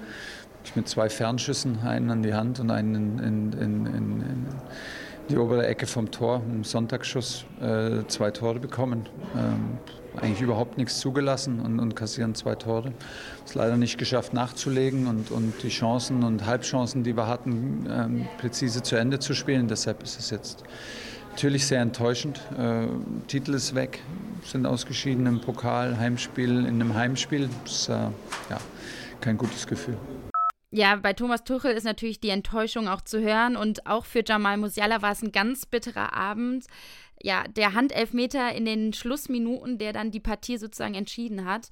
mit 0.74 0.88
zwei 0.88 1.08
Fernschüssen, 1.08 1.80
einen 1.80 2.10
an 2.10 2.22
die 2.22 2.34
Hand 2.34 2.60
und 2.60 2.70
einen 2.70 3.18
in, 3.18 3.52
in, 3.52 3.52
in, 3.52 3.86
in 3.86 4.46
die 5.28 5.38
obere 5.38 5.66
Ecke 5.66 5.86
vom 5.86 6.10
Tor, 6.10 6.42
im 6.50 6.64
Sonntagsschuss, 6.64 7.44
äh, 7.60 8.04
zwei 8.08 8.30
Tore 8.30 8.58
bekommen. 8.58 9.08
Ähm, 9.36 9.78
eigentlich 10.16 10.40
überhaupt 10.40 10.78
nichts 10.78 11.00
zugelassen 11.00 11.60
und, 11.60 11.80
und 11.80 11.94
kassieren 11.94 12.34
zwei 12.34 12.54
Tore. 12.54 12.92
Es 13.44 13.54
leider 13.54 13.76
nicht 13.76 13.98
geschafft 13.98 14.32
nachzulegen 14.32 15.06
und, 15.06 15.30
und 15.30 15.54
die 15.62 15.68
Chancen 15.68 16.22
und 16.22 16.46
Halbchancen, 16.46 17.04
die 17.04 17.16
wir 17.16 17.26
hatten, 17.26 17.86
ähm, 17.90 18.28
präzise 18.38 18.82
zu 18.82 18.96
Ende 18.96 19.18
zu 19.18 19.34
spielen. 19.34 19.68
Deshalb 19.68 20.02
ist 20.02 20.18
es 20.18 20.30
jetzt 20.30 20.64
natürlich 21.30 21.66
sehr 21.66 21.80
enttäuschend. 21.80 22.40
Äh, 22.58 22.86
Titel 23.26 23.54
ist 23.54 23.74
weg, 23.74 24.00
sind 24.44 24.66
ausgeschieden 24.66 25.26
im 25.26 25.40
Pokal, 25.40 25.98
Heimspiel, 25.98 26.50
in 26.50 26.66
einem 26.66 26.94
Heimspiel. 26.94 27.48
Das 27.64 27.72
ist 27.72 27.88
äh, 27.88 27.92
ja, 27.92 28.60
kein 29.20 29.36
gutes 29.36 29.66
Gefühl. 29.66 29.96
Ja, 30.72 30.94
bei 30.94 31.14
Thomas 31.14 31.42
Tuchel 31.42 31.72
ist 31.72 31.82
natürlich 31.82 32.20
die 32.20 32.28
Enttäuschung 32.28 32.86
auch 32.86 33.00
zu 33.00 33.20
hören 33.20 33.56
und 33.56 33.88
auch 33.88 34.04
für 34.04 34.22
Jamal 34.24 34.56
Musiala 34.56 35.02
war 35.02 35.10
es 35.10 35.20
ein 35.20 35.32
ganz 35.32 35.66
bitterer 35.66 36.12
Abend 36.12 36.66
ja, 37.22 37.44
der 37.44 37.74
Handelfmeter 37.74 38.54
in 38.54 38.64
den 38.64 38.92
Schlussminuten, 38.92 39.78
der 39.78 39.92
dann 39.92 40.10
die 40.10 40.20
Partie 40.20 40.56
sozusagen 40.56 40.94
entschieden 40.94 41.44
hat. 41.44 41.68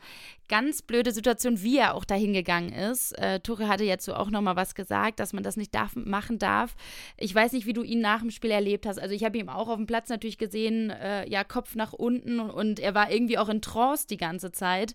Ganz 0.48 0.82
blöde 0.82 1.12
Situation, 1.12 1.62
wie 1.62 1.78
er 1.78 1.94
auch 1.94 2.04
dahin 2.04 2.32
gegangen 2.32 2.72
ist. 2.72 3.12
Äh, 3.18 3.40
Tuchel 3.40 3.68
hatte 3.68 3.84
jetzt 3.84 4.04
so 4.04 4.14
auch 4.14 4.30
nochmal 4.30 4.56
was 4.56 4.74
gesagt, 4.74 5.20
dass 5.20 5.32
man 5.32 5.42
das 5.42 5.56
nicht 5.56 5.74
darf, 5.74 5.94
machen 5.96 6.38
darf. 6.38 6.74
Ich 7.16 7.34
weiß 7.34 7.52
nicht, 7.52 7.66
wie 7.66 7.72
du 7.72 7.82
ihn 7.82 8.00
nach 8.00 8.20
dem 8.20 8.30
Spiel 8.30 8.50
erlebt 8.50 8.86
hast. 8.86 8.98
Also 8.98 9.14
ich 9.14 9.24
habe 9.24 9.38
ihn 9.38 9.48
auch 9.48 9.68
auf 9.68 9.76
dem 9.76 9.86
Platz 9.86 10.08
natürlich 10.08 10.38
gesehen, 10.38 10.90
äh, 10.90 11.28
ja, 11.28 11.44
Kopf 11.44 11.74
nach 11.74 11.92
unten 11.92 12.40
und 12.40 12.78
er 12.78 12.94
war 12.94 13.10
irgendwie 13.10 13.38
auch 13.38 13.48
in 13.48 13.62
Trance 13.62 14.06
die 14.06 14.16
ganze 14.16 14.52
Zeit. 14.52 14.94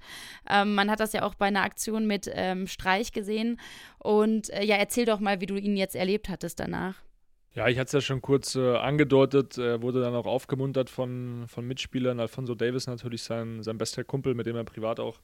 Ähm, 0.50 0.76
man 0.76 0.90
hat 0.90 1.00
das 1.00 1.14
ja 1.14 1.24
auch 1.24 1.36
bei 1.36 1.48
einer 1.48 1.64
Aktion 1.64 2.06
mit 2.06 2.30
ähm, 2.34 2.68
Streich 2.68 3.12
gesehen. 3.12 3.60
Und 4.00 4.50
äh, 4.52 4.64
ja, 4.64 4.76
erzähl 4.76 5.06
doch 5.06 5.20
mal, 5.20 5.42
wie 5.42 5.46
du 5.46 5.56
ihn 5.56 5.78
jetzt 5.78 5.96
erlebt 5.96 6.30
hattest 6.30 6.60
danach. 6.60 6.96
Ja, 7.56 7.68
ich 7.68 7.78
hatte 7.78 7.86
es 7.88 7.94
ja 7.94 8.02
schon 8.02 8.22
kurz 8.22 8.56
äh, 8.56 8.76
angedeutet. 8.78 9.60
Er 9.60 9.84
wurde 9.84 10.02
dann 10.02 10.16
auch 10.16 10.26
aufgemuntert 10.26 10.90
von, 10.90 11.46
von 11.48 11.68
Mitspielern. 11.68 12.20
Alfonso 12.20 12.56
Davis 12.56 12.88
natürlich 12.88 13.22
sein, 13.22 13.62
sein 13.62 13.78
bester 13.78 14.04
Kumpel, 14.04 14.34
mit 14.34 14.48
dem 14.48 14.56
er 14.56 14.64
privat 14.64 15.00
auch, 15.00 15.20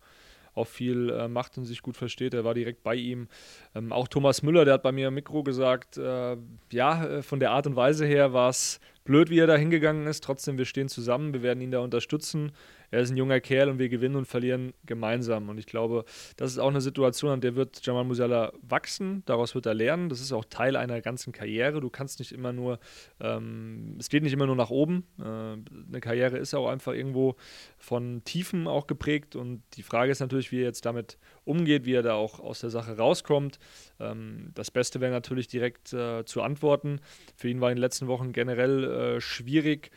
auch 0.53 0.67
viel 0.67 1.09
äh, 1.09 1.27
macht 1.27 1.57
und 1.57 1.65
sich 1.65 1.81
gut 1.81 1.97
versteht. 1.97 2.35
Er 2.35 2.43
war 2.43 2.53
direkt 2.53 2.83
bei 2.83 2.93
ihm. 2.93 3.27
Ähm, 3.73 3.91
auch 3.91 4.07
Thomas 4.07 4.43
Müller, 4.43 4.63
der 4.63 4.75
hat 4.75 4.83
bei 4.83 4.91
mir 4.91 5.07
im 5.07 5.15
Mikro 5.15 5.41
gesagt, 5.41 5.97
äh, 5.97 6.37
ja, 6.71 7.03
äh, 7.03 7.23
von 7.23 7.39
der 7.39 7.49
Art 7.49 7.65
und 7.65 7.75
Weise 7.75 8.05
her 8.05 8.31
war 8.31 8.49
es 8.49 8.79
blöd, 9.05 9.31
wie 9.31 9.39
er 9.39 9.47
da 9.47 9.55
hingegangen 9.55 10.05
ist. 10.05 10.23
Trotzdem, 10.23 10.59
wir 10.59 10.65
stehen 10.65 10.87
zusammen, 10.87 11.33
wir 11.33 11.41
werden 11.41 11.61
ihn 11.61 11.71
da 11.71 11.79
unterstützen. 11.79 12.51
Er 12.91 13.01
ist 13.01 13.11
ein 13.11 13.17
junger 13.17 13.39
Kerl 13.39 13.69
und 13.69 13.79
wir 13.79 13.89
gewinnen 13.89 14.15
und 14.15 14.25
verlieren 14.25 14.73
gemeinsam. 14.85 15.49
Und 15.49 15.57
ich 15.57 15.65
glaube, 15.65 16.05
das 16.37 16.51
ist 16.51 16.59
auch 16.59 16.69
eine 16.69 16.81
Situation, 16.81 17.31
an 17.31 17.41
der 17.41 17.55
wird 17.55 17.85
Jamal 17.85 18.03
Musiala 18.03 18.53
wachsen. 18.61 19.23
Daraus 19.25 19.55
wird 19.55 19.65
er 19.65 19.73
lernen. 19.73 20.09
Das 20.09 20.21
ist 20.21 20.31
auch 20.31 20.45
Teil 20.45 20.75
einer 20.75 21.01
ganzen 21.01 21.33
Karriere. 21.33 21.81
Du 21.81 21.89
kannst 21.89 22.19
nicht 22.19 22.31
immer 22.31 22.53
nur, 22.53 22.79
ähm, 23.19 23.95
es 23.99 24.09
geht 24.09 24.23
nicht 24.23 24.33
immer 24.33 24.47
nur 24.47 24.55
nach 24.55 24.69
oben. 24.69 25.05
Äh, 25.19 25.23
eine 25.23 25.99
Karriere 26.01 26.37
ist 26.37 26.53
auch 26.53 26.67
einfach 26.67 26.93
irgendwo 26.93 27.35
von 27.77 28.23
Tiefen 28.23 28.67
auch 28.67 28.87
geprägt. 28.87 29.35
Und 29.35 29.63
die 29.73 29.83
Frage 29.83 30.11
ist 30.11 30.19
natürlich, 30.19 30.51
wie 30.51 30.59
er 30.59 30.65
jetzt 30.65 30.85
damit 30.85 31.17
umgeht, 31.45 31.85
wie 31.85 31.93
er 31.93 32.03
da 32.03 32.13
auch 32.13 32.39
aus 32.39 32.61
der 32.61 32.69
Sache 32.69 32.97
rauskommt. 32.97 33.59
Ähm, 33.99 34.51
das 34.55 34.71
Beste 34.71 35.01
wäre 35.01 35.11
natürlich 35.11 35.47
direkt 35.47 35.93
äh, 35.93 36.25
zu 36.25 36.41
antworten. 36.41 37.01
Für 37.35 37.49
ihn 37.49 37.61
war 37.61 37.69
in 37.69 37.75
den 37.75 37.81
letzten 37.81 38.07
Wochen 38.07 38.31
generell 38.31 38.83
äh, 38.83 39.21
schwierig 39.21 39.91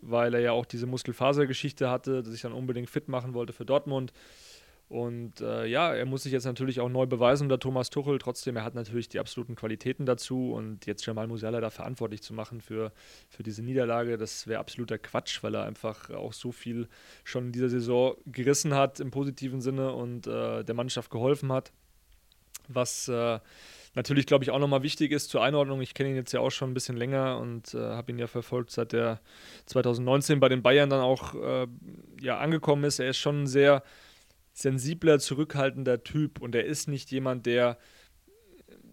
weil 0.00 0.34
er 0.34 0.40
ja 0.40 0.52
auch 0.52 0.66
diese 0.66 0.86
Muskelfasergeschichte 0.86 1.90
hatte, 1.90 2.22
dass 2.22 2.34
ich 2.34 2.42
dann 2.42 2.52
unbedingt 2.52 2.90
fit 2.90 3.08
machen 3.08 3.34
wollte 3.34 3.52
für 3.52 3.64
Dortmund. 3.64 4.12
Und 4.88 5.40
äh, 5.40 5.66
ja, 5.66 5.94
er 5.94 6.04
muss 6.04 6.24
sich 6.24 6.32
jetzt 6.32 6.44
natürlich 6.44 6.78
auch 6.78 6.90
neu 6.90 7.06
beweisen 7.06 7.44
unter 7.44 7.58
Thomas 7.58 7.88
Tuchel. 7.88 8.18
Trotzdem, 8.18 8.56
er 8.56 8.64
hat 8.64 8.74
natürlich 8.74 9.08
die 9.08 9.18
absoluten 9.18 9.54
Qualitäten 9.54 10.04
dazu. 10.04 10.52
Und 10.52 10.86
jetzt 10.86 11.06
Jamal 11.06 11.26
Musiala 11.26 11.60
da 11.60 11.70
verantwortlich 11.70 12.22
zu 12.22 12.34
machen 12.34 12.60
für, 12.60 12.92
für 13.28 13.42
diese 13.42 13.62
Niederlage, 13.62 14.18
das 14.18 14.46
wäre 14.46 14.60
absoluter 14.60 14.98
Quatsch, 14.98 15.42
weil 15.42 15.54
er 15.54 15.64
einfach 15.64 16.10
auch 16.10 16.34
so 16.34 16.52
viel 16.52 16.88
schon 17.24 17.46
in 17.46 17.52
dieser 17.52 17.70
Saison 17.70 18.14
gerissen 18.26 18.74
hat 18.74 19.00
im 19.00 19.10
positiven 19.10 19.60
Sinne 19.62 19.92
und 19.92 20.26
äh, 20.26 20.62
der 20.62 20.74
Mannschaft 20.74 21.10
geholfen 21.10 21.50
hat. 21.50 21.72
Was 22.68 23.08
äh, 23.08 23.40
natürlich, 23.94 24.26
glaube 24.26 24.44
ich, 24.44 24.50
auch 24.50 24.58
nochmal 24.58 24.82
wichtig 24.82 25.12
ist 25.12 25.30
zur 25.30 25.42
Einordnung. 25.42 25.80
Ich 25.80 25.94
kenne 25.94 26.10
ihn 26.10 26.16
jetzt 26.16 26.32
ja 26.32 26.40
auch 26.40 26.50
schon 26.50 26.70
ein 26.70 26.74
bisschen 26.74 26.96
länger 26.96 27.38
und 27.38 27.74
äh, 27.74 27.78
habe 27.78 28.12
ihn 28.12 28.18
ja 28.18 28.26
verfolgt, 28.26 28.70
seit 28.70 28.92
er 28.92 29.20
2019 29.66 30.40
bei 30.40 30.48
den 30.48 30.62
Bayern 30.62 30.90
dann 30.90 31.00
auch 31.00 31.34
äh, 31.34 31.66
ja, 32.20 32.38
angekommen 32.38 32.84
ist. 32.84 32.98
Er 32.98 33.10
ist 33.10 33.18
schon 33.18 33.42
ein 33.42 33.46
sehr 33.46 33.82
sensibler, 34.52 35.18
zurückhaltender 35.18 36.04
Typ 36.04 36.40
und 36.40 36.54
er 36.54 36.64
ist 36.64 36.88
nicht 36.88 37.10
jemand, 37.10 37.46
der 37.46 37.78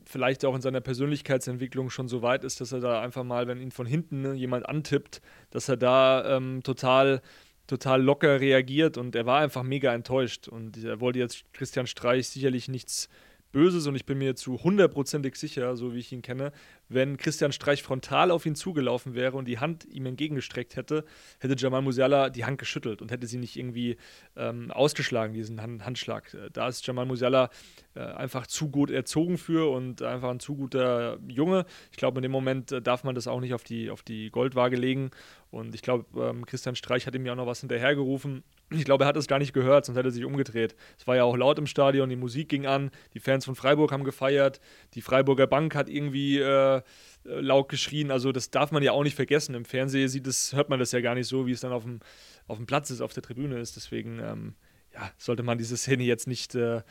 vielleicht 0.06 0.46
auch 0.46 0.56
in 0.56 0.62
seiner 0.62 0.82
Persönlichkeitsentwicklung 0.82 1.90
schon 1.90 2.08
so 2.08 2.22
weit 2.22 2.44
ist, 2.44 2.62
dass 2.62 2.72
er 2.72 2.80
da 2.80 3.02
einfach 3.02 3.24
mal, 3.24 3.48
wenn 3.48 3.62
ihn 3.62 3.72
von 3.72 3.86
hinten 3.86 4.22
ne, 4.22 4.34
jemand 4.34 4.68
antippt, 4.68 5.22
dass 5.52 5.70
er 5.70 5.78
da 5.78 6.38
ähm, 6.38 6.62
total 6.64 7.22
total 7.68 8.02
locker 8.02 8.42
reagiert 8.42 8.98
und 8.98 9.16
er 9.16 9.26
war 9.26 9.40
einfach 9.40 9.64
mega 9.64 9.94
enttäuscht 9.94 10.50
und 10.50 10.84
er 10.84 11.00
wollte 11.00 11.20
jetzt 11.20 11.46
Christian 11.54 11.88
Streich 11.88 12.28
sicherlich 12.28 12.68
nichts 12.68 13.08
Böses 13.52 13.88
und 13.88 13.96
ich 13.96 14.06
bin 14.06 14.18
mir 14.18 14.36
zu 14.36 14.64
hundertprozentig 14.64 15.36
sicher, 15.36 15.76
so 15.76 15.94
wie 15.94 16.00
ich 16.00 16.12
ihn 16.12 16.22
kenne, 16.22 16.52
wenn 16.90 17.18
Christian 17.18 17.52
Streich 17.52 17.84
frontal 17.84 18.32
auf 18.32 18.46
ihn 18.46 18.56
zugelaufen 18.56 19.14
wäre 19.14 19.38
und 19.38 19.46
die 19.46 19.60
Hand 19.60 19.86
ihm 19.86 20.06
entgegengestreckt 20.06 20.76
hätte, 20.76 21.06
hätte 21.40 21.56
Jamal 21.58 21.82
Musiala 21.82 22.30
die 22.30 22.46
Hand 22.46 22.58
geschüttelt 22.58 23.02
und 23.02 23.12
hätte 23.12 23.28
sie 23.28 23.38
nicht 23.38 23.58
irgendwie 23.58 23.98
ähm, 24.36 24.72
ausgeschlagen, 24.72 25.34
diesen 25.34 25.62
Hand 25.62 25.86
Handschlag. 25.86 26.34
Äh, 26.34 26.50
da 26.52 26.68
ist 26.68 26.86
Jamal 26.86 27.06
Musiala 27.06 27.50
äh, 27.96 28.00
einfach 28.00 28.48
zu 28.48 28.70
gut 28.70 28.90
erzogen 28.90 29.38
für 29.38 29.72
und 29.72 30.02
einfach 30.02 30.30
ein 30.30 30.40
zu 30.40 30.56
guter 30.56 31.20
Junge. 31.28 31.66
Ich 31.92 31.98
glaube, 31.98 32.20
in 32.20 32.24
dem 32.24 32.32
Moment 32.32 32.72
äh, 32.72 32.82
darf 32.82 33.04
man 33.04 33.16
das 33.16 33.28
auch 33.28 33.40
nicht 33.40 33.54
auf 33.54 33.64
die, 33.64 33.90
auf 33.90 34.02
die 34.02 34.30
Goldwaage 34.30 34.76
legen 34.76 35.12
und 35.52 35.76
ich 35.76 35.82
glaube, 35.82 36.06
ähm, 36.20 36.46
Christian 36.46 36.76
Streich 36.76 37.06
hat 37.06 37.14
ihm 37.14 37.26
ja 37.26 37.34
auch 37.34 37.38
noch 37.38 37.48
was 37.48 37.60
hinterhergerufen 37.60 38.44
ich 38.74 38.86
glaube, 38.86 39.04
er 39.04 39.08
hat 39.08 39.18
es 39.18 39.28
gar 39.28 39.40
nicht 39.40 39.54
gehört, 39.54 39.86
sonst 39.86 39.98
hätte 39.98 40.10
er 40.10 40.12
sich 40.12 40.24
umgedreht. 40.24 40.76
Es 40.98 41.06
war 41.06 41.16
ja 41.16 41.24
auch 41.24 41.36
laut 41.36 41.60
im 41.60 41.68
Stadion, 41.68 42.10
die 42.10 42.16
Musik 42.16 42.50
ging 42.50 42.66
an, 42.66 42.92
die 43.14 43.20
Fans 43.20 43.46
von 43.46 43.56
Freiburg 43.56 43.92
haben 43.92 44.04
gefeiert, 44.04 44.62
die 44.94 45.02
Freiburger 45.02 45.48
Bank 45.48 45.76
hat 45.76 45.90
irgendwie 45.90 46.40
äh, 46.40 46.82
laut 47.24 47.70
geschrien. 47.70 48.12
Also 48.12 48.32
das 48.32 48.50
darf 48.50 48.72
man 48.72 48.82
ja 48.82 48.94
auch 48.94 49.04
nicht 49.04 49.16
vergessen. 49.16 49.56
Im 49.56 49.66
Fernsehen 49.66 50.08
sieht 50.08 50.26
es, 50.26 50.54
hört 50.54 50.70
man 50.70 50.80
das 50.80 50.92
ja 50.94 51.02
gar 51.02 51.16
nicht 51.16 51.28
so, 51.28 51.48
wie 51.48 51.52
es 51.52 51.62
dann 51.62 51.74
auf 51.74 51.84
dem, 51.84 52.00
auf 52.48 52.58
dem 52.58 52.66
Platz 52.66 52.90
ist, 52.92 53.02
auf 53.02 53.14
der 53.14 53.24
Tribüne 53.24 53.60
ist. 53.60 53.76
Deswegen 53.76 54.20
ähm, 54.20 54.56
ja, 54.94 55.12
sollte 55.18 55.44
man 55.44 55.58
diese 55.58 55.76
Szene 55.76 56.04
jetzt 56.04 56.28
nicht, 56.28 56.56
äh, 56.56 56.82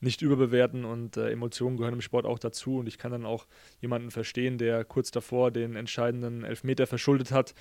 nicht 0.00 0.22
überbewerten 0.22 0.84
und 0.84 1.16
äh, 1.16 1.30
Emotionen 1.30 1.76
gehören 1.76 1.94
im 1.94 2.00
Sport 2.00 2.24
auch 2.24 2.38
dazu. 2.38 2.78
Und 2.78 2.86
ich 2.86 2.98
kann 2.98 3.12
dann 3.12 3.26
auch 3.26 3.46
jemanden 3.80 4.10
verstehen, 4.10 4.58
der 4.58 4.84
kurz 4.84 5.10
davor 5.10 5.50
den 5.50 5.76
entscheidenden 5.76 6.44
Elfmeter 6.44 6.86
verschuldet 6.86 7.32
hat, 7.32 7.54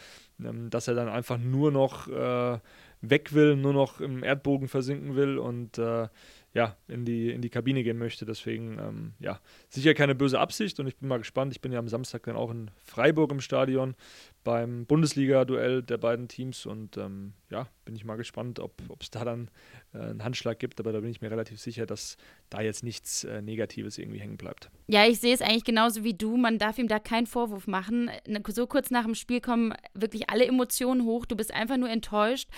ähm, 0.43 0.69
dass 0.69 0.87
er 0.87 0.95
dann 0.95 1.09
einfach 1.09 1.37
nur 1.37 1.71
noch 1.71 2.07
äh, 2.07 2.59
weg 3.01 3.33
will, 3.33 3.55
nur 3.55 3.73
noch 3.73 4.01
im 4.01 4.23
Erdbogen 4.23 4.67
versinken 4.67 5.15
will 5.15 5.37
und 5.37 5.77
äh, 5.77 6.07
ja, 6.53 6.75
in 6.87 7.05
die, 7.05 7.29
in 7.29 7.41
die 7.41 7.49
Kabine 7.49 7.83
gehen 7.83 7.97
möchte. 7.97 8.25
Deswegen, 8.25 8.79
ähm, 8.79 9.13
ja, 9.19 9.39
sicher 9.69 9.93
keine 9.93 10.15
böse 10.15 10.39
Absicht 10.39 10.79
und 10.79 10.87
ich 10.87 10.97
bin 10.97 11.07
mal 11.07 11.19
gespannt. 11.19 11.53
Ich 11.53 11.61
bin 11.61 11.71
ja 11.71 11.79
am 11.79 11.87
Samstag 11.87 12.23
dann 12.23 12.35
auch 12.35 12.51
in 12.51 12.71
Freiburg 12.83 13.31
im 13.31 13.41
Stadion 13.41 13.95
beim 14.43 14.85
Bundesliga-Duell 14.85 15.83
der 15.83 15.97
beiden 15.97 16.27
Teams 16.27 16.65
und 16.65 16.97
ähm, 16.97 17.33
ja, 17.49 17.67
bin 17.85 17.95
ich 17.95 18.05
mal 18.05 18.17
gespannt, 18.17 18.59
ob 18.59 18.81
es 19.01 19.09
da 19.09 19.25
dann 19.25 19.49
äh, 19.93 19.97
einen 19.97 20.23
Handschlag 20.23 20.59
gibt, 20.59 20.79
aber 20.79 20.91
da 20.91 20.99
bin 20.99 21.09
ich 21.09 21.21
mir 21.21 21.31
relativ 21.31 21.59
sicher, 21.59 21.85
dass 21.85 22.17
da 22.49 22.61
jetzt 22.61 22.83
nichts 22.83 23.23
äh, 23.23 23.41
Negatives 23.41 23.97
irgendwie 23.97 24.19
hängen 24.19 24.37
bleibt. 24.37 24.69
Ja, 24.87 25.05
ich 25.07 25.19
sehe 25.19 25.33
es 25.33 25.41
eigentlich 25.41 25.63
genauso 25.63 26.03
wie 26.03 26.13
du. 26.13 26.37
Man 26.37 26.59
darf 26.59 26.77
ihm 26.77 26.87
da 26.87 26.99
keinen 26.99 27.25
Vorwurf 27.25 27.67
machen. 27.67 28.11
So 28.47 28.67
kurz 28.67 28.91
nach 28.91 29.05
dem 29.05 29.15
Spiel 29.15 29.41
kommen 29.41 29.73
wirklich 29.93 30.29
alle 30.29 30.45
Emotionen 30.45 31.03
hoch. 31.03 31.25
Du 31.25 31.35
bist 31.35 31.53
einfach 31.53 31.77
nur 31.77 31.89
enttäuscht. 31.89 32.49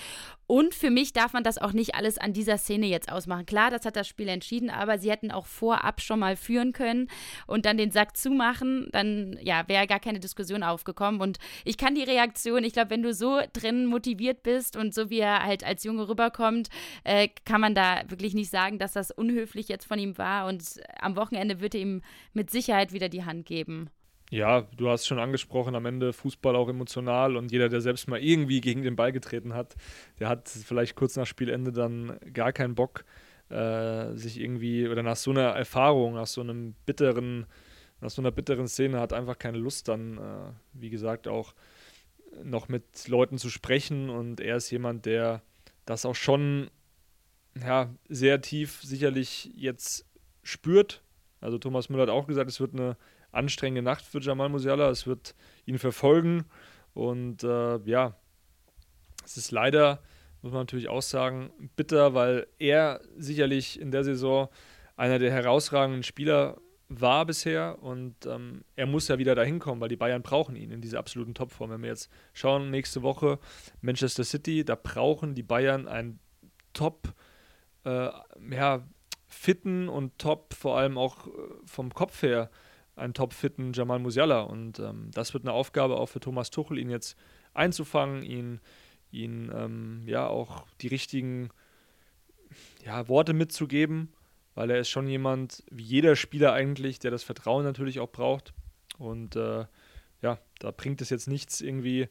Und 0.47 0.75
für 0.75 0.89
mich 0.89 1.13
darf 1.13 1.31
man 1.31 1.45
das 1.45 1.57
auch 1.57 1.71
nicht 1.71 1.95
alles 1.95 2.17
an 2.17 2.33
dieser 2.33 2.57
Szene 2.57 2.87
jetzt 2.87 3.09
ausmachen. 3.09 3.45
Klar, 3.45 3.71
das 3.71 3.85
hat 3.85 3.95
das 3.95 4.07
Spiel 4.07 4.27
entschieden, 4.27 4.69
aber 4.69 4.97
sie 4.97 5.09
hätten 5.09 5.31
auch 5.31 5.45
vorab 5.45 6.01
schon 6.01 6.19
mal 6.19 6.35
führen 6.35 6.73
können 6.73 7.07
und 7.47 7.65
dann 7.65 7.77
den 7.77 7.91
Sack 7.91 8.17
zumachen. 8.17 8.89
Dann 8.91 9.39
ja, 9.41 9.65
wäre 9.67 9.87
gar 9.87 10.01
keine 10.01 10.19
Diskussion 10.19 10.63
aufgekommen. 10.63 11.21
Und 11.21 11.37
ich 11.71 11.77
kann 11.77 11.95
die 11.95 12.03
Reaktion, 12.03 12.65
ich 12.65 12.73
glaube, 12.73 12.89
wenn 12.89 13.01
du 13.01 13.13
so 13.13 13.39
drin 13.53 13.85
motiviert 13.85 14.43
bist 14.43 14.75
und 14.75 14.93
so 14.93 15.09
wie 15.09 15.19
er 15.19 15.41
halt 15.41 15.63
als 15.63 15.85
Junge 15.85 16.09
rüberkommt, 16.09 16.67
äh, 17.05 17.29
kann 17.45 17.61
man 17.61 17.73
da 17.73 18.01
wirklich 18.09 18.33
nicht 18.33 18.49
sagen, 18.49 18.77
dass 18.77 18.91
das 18.91 19.09
unhöflich 19.09 19.69
jetzt 19.69 19.85
von 19.85 19.97
ihm 19.97 20.17
war. 20.17 20.47
Und 20.47 20.81
am 20.99 21.15
Wochenende 21.15 21.61
wird 21.61 21.73
er 21.73 21.79
ihm 21.79 22.01
mit 22.33 22.49
Sicherheit 22.49 22.91
wieder 22.91 23.07
die 23.07 23.23
Hand 23.23 23.45
geben. 23.45 23.89
Ja, 24.31 24.67
du 24.75 24.89
hast 24.89 25.07
schon 25.07 25.17
angesprochen, 25.19 25.75
am 25.75 25.85
Ende 25.85 26.11
Fußball 26.11 26.57
auch 26.57 26.67
emotional 26.67 27.37
und 27.37 27.53
jeder, 27.53 27.69
der 27.69 27.79
selbst 27.79 28.09
mal 28.09 28.21
irgendwie 28.21 28.59
gegen 28.59 28.81
den 28.81 28.97
Ball 28.97 29.13
getreten 29.13 29.53
hat, 29.53 29.75
der 30.19 30.27
hat 30.27 30.49
vielleicht 30.49 30.97
kurz 30.97 31.15
nach 31.15 31.25
Spielende 31.25 31.71
dann 31.71 32.19
gar 32.33 32.51
keinen 32.51 32.75
Bock, 32.75 33.05
äh, 33.47 34.13
sich 34.15 34.41
irgendwie 34.41 34.89
oder 34.89 35.03
nach 35.03 35.15
so 35.15 35.31
einer 35.31 35.51
Erfahrung, 35.51 36.15
nach 36.15 36.27
so 36.27 36.41
einem 36.41 36.75
bitteren, 36.85 37.45
nach 38.01 38.09
so 38.09 38.21
einer 38.21 38.31
bitteren 38.31 38.67
Szene 38.67 38.99
hat 38.99 39.13
einfach 39.13 39.37
keine 39.37 39.57
Lust 39.57 39.87
dann, 39.87 40.17
äh, 40.17 40.51
wie 40.73 40.89
gesagt, 40.89 41.27
auch 41.27 41.53
noch 42.43 42.67
mit 42.67 43.07
Leuten 43.07 43.37
zu 43.37 43.49
sprechen 43.49 44.09
und 44.09 44.39
er 44.39 44.57
ist 44.57 44.71
jemand, 44.71 45.05
der 45.05 45.41
das 45.85 46.05
auch 46.05 46.15
schon 46.15 46.69
ja, 47.59 47.93
sehr 48.07 48.41
tief 48.41 48.81
sicherlich 48.81 49.51
jetzt 49.55 50.05
spürt. 50.43 51.03
Also 51.39 51.57
Thomas 51.57 51.89
Müller 51.89 52.03
hat 52.03 52.09
auch 52.09 52.27
gesagt, 52.27 52.49
es 52.49 52.59
wird 52.59 52.73
eine 52.73 52.97
anstrengende 53.31 53.81
Nacht 53.81 54.05
für 54.05 54.19
Jamal 54.19 54.49
Musiala. 54.49 54.89
Es 54.89 55.07
wird 55.07 55.35
ihn 55.65 55.79
verfolgen. 55.79 56.45
Und 56.93 57.43
äh, 57.43 57.77
ja, 57.85 58.15
es 59.25 59.37
ist 59.37 59.51
leider, 59.51 60.01
muss 60.41 60.51
man 60.51 60.61
natürlich 60.61 60.89
auch 60.89 61.01
sagen, 61.01 61.51
bitter, 61.75 62.13
weil 62.13 62.47
er 62.59 63.01
sicherlich 63.17 63.79
in 63.79 63.91
der 63.91 64.03
Saison 64.03 64.49
einer 64.95 65.19
der 65.19 65.31
herausragenden 65.31 66.03
Spieler 66.03 66.59
war 66.99 67.25
bisher 67.25 67.81
und 67.81 68.25
ähm, 68.25 68.63
er 68.75 68.85
muss 68.85 69.07
ja 69.07 69.17
wieder 69.17 69.35
dahin 69.35 69.59
kommen, 69.59 69.79
weil 69.79 69.89
die 69.89 69.95
Bayern 69.95 70.21
brauchen 70.21 70.55
ihn 70.55 70.71
in 70.71 70.81
dieser 70.81 70.99
absoluten 70.99 71.33
Topform. 71.33 71.71
Wenn 71.71 71.81
wir 71.81 71.89
jetzt 71.89 72.11
schauen, 72.33 72.69
nächste 72.69 73.01
Woche 73.01 73.39
Manchester 73.81 74.23
City, 74.23 74.65
da 74.65 74.75
brauchen 74.75 75.33
die 75.33 75.43
Bayern 75.43 75.87
einen 75.87 76.19
Top, 76.73 77.13
äh, 77.85 78.09
ja, 78.51 78.83
fitten 79.27 79.87
und 79.89 80.17
top, 80.19 80.53
vor 80.53 80.77
allem 80.77 80.97
auch 80.97 81.27
äh, 81.27 81.31
vom 81.65 81.93
Kopf 81.93 82.21
her, 82.21 82.49
einen 82.95 83.13
top-fitten 83.13 83.73
Jamal 83.73 83.99
Musiala. 83.99 84.41
Und 84.41 84.79
ähm, 84.79 85.09
das 85.13 85.33
wird 85.33 85.45
eine 85.45 85.53
Aufgabe 85.53 85.97
auch 85.97 86.07
für 86.07 86.19
Thomas 86.19 86.49
Tuchel, 86.49 86.77
ihn 86.77 86.89
jetzt 86.89 87.17
einzufangen, 87.53 88.23
ihn, 88.23 88.59
ihn 89.11 89.51
ähm, 89.55 90.03
ja 90.05 90.27
auch 90.27 90.65
die 90.81 90.87
richtigen 90.87 91.49
ja, 92.85 93.07
Worte 93.07 93.33
mitzugeben, 93.33 94.09
weil 94.55 94.69
er 94.69 94.79
ist 94.79 94.89
schon 94.89 95.07
jemand, 95.07 95.63
wie 95.71 95.83
jeder 95.83 96.15
Spieler 96.15 96.53
eigentlich, 96.53 96.99
der 96.99 97.11
das 97.11 97.23
Vertrauen 97.23 97.63
natürlich 97.63 97.99
auch 97.99 98.09
braucht. 98.09 98.53
Und 98.97 99.35
äh, 99.35 99.65
ja, 100.21 100.39
da 100.59 100.71
bringt 100.71 101.01
es 101.01 101.09
jetzt 101.09 101.27
nichts, 101.27 101.61
irgendwie 101.61 102.07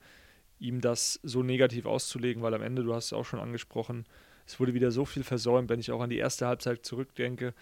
ihm 0.59 0.81
das 0.81 1.21
so 1.23 1.43
negativ 1.43 1.87
auszulegen, 1.87 2.43
weil 2.43 2.55
am 2.55 2.63
Ende, 2.63 2.83
du 2.83 2.95
hast 2.95 3.07
es 3.07 3.13
auch 3.13 3.25
schon 3.25 3.41
angesprochen, 3.41 4.05
es 4.47 4.59
wurde 4.59 4.75
wieder 4.75 4.91
so 4.91 5.05
viel 5.05 5.23
versäumt, 5.23 5.71
wenn 5.71 5.81
ich 5.81 5.93
auch 5.93 6.01
an 6.01 6.11
die 6.11 6.19
erste 6.19 6.47
Halbzeit 6.47 6.85
zurückdenke. 6.85 7.55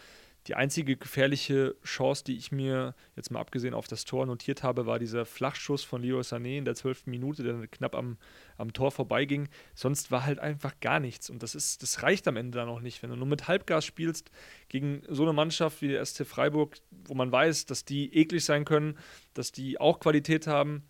Die 0.49 0.55
einzige 0.55 0.97
gefährliche 0.97 1.77
Chance, 1.85 2.25
die 2.25 2.39
ich 2.39 2.51
mir 2.53 2.95
jetzt 3.17 3.31
mal 3.31 3.39
abgesehen 3.39 3.75
auf 3.75 3.87
das 3.87 4.07
Tor 4.07 4.25
notiert 4.25 4.63
habe, 4.63 4.87
war 4.87 4.99
dieser 4.99 5.27
Flachschuss 5.27 5.85
von 5.85 6.01
Leo 6.01 6.21
Sané 6.21 6.57
in 6.57 6.65
der 6.65 6.75
zwölften 6.75 7.11
Minute, 7.11 7.43
der 7.43 7.67
knapp 7.67 7.95
am, 7.95 8.17
am 8.57 8.73
Tor 8.73 8.91
vorbeiging. 8.91 9.51
Sonst 9.75 10.11
war 10.11 10.25
halt 10.25 10.39
einfach 10.39 10.81
gar 10.81 11.01
nichts. 11.01 11.29
Und 11.29 11.43
das, 11.43 11.55
ist, 11.55 11.83
das 11.83 12.03
reicht 12.03 12.27
am 12.29 12.37
Ende 12.37 12.57
dann 12.57 12.71
auch 12.71 12.81
nicht. 12.81 13.03
Wenn 13.03 13.11
du 13.11 13.17
nur 13.17 13.27
mit 13.27 13.47
Halbgas 13.47 13.85
spielst 13.85 14.31
gegen 14.71 15.03
so 15.07 15.23
eine 15.23 15.35
Mannschaft 15.35 15.83
wie 15.83 15.89
der 15.89 16.03
SC 16.03 16.27
Freiburg, 16.27 16.79
wo 16.91 17.13
man 17.13 17.31
weiß, 17.31 17.67
dass 17.67 17.85
die 17.85 18.15
eklig 18.17 18.43
sein 18.43 18.65
können, 18.65 18.97
dass 19.35 19.53
die 19.53 19.79
auch 19.79 20.01
Qualität 20.01 20.47
haben, 20.47 20.83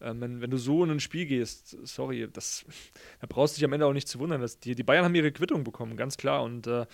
Ähm, 0.00 0.20
wenn, 0.20 0.40
wenn, 0.40 0.50
du 0.50 0.56
so 0.56 0.82
in 0.82 0.90
ein 0.90 1.00
Spiel 1.00 1.26
gehst, 1.26 1.76
sorry, 1.84 2.28
das, 2.32 2.64
da 3.20 3.26
brauchst 3.28 3.54
du 3.54 3.58
dich 3.58 3.64
am 3.64 3.72
Ende 3.72 3.86
auch 3.86 3.92
nicht 3.92 4.08
zu 4.08 4.18
wundern. 4.18 4.40
Dass 4.40 4.58
die, 4.58 4.74
die 4.74 4.82
Bayern 4.82 5.04
haben 5.04 5.14
ihre 5.14 5.32
Quittung 5.32 5.64
bekommen, 5.64 5.96
ganz 5.96 6.16
klar. 6.16 6.42
Und 6.42 6.66
äh, 6.66 6.86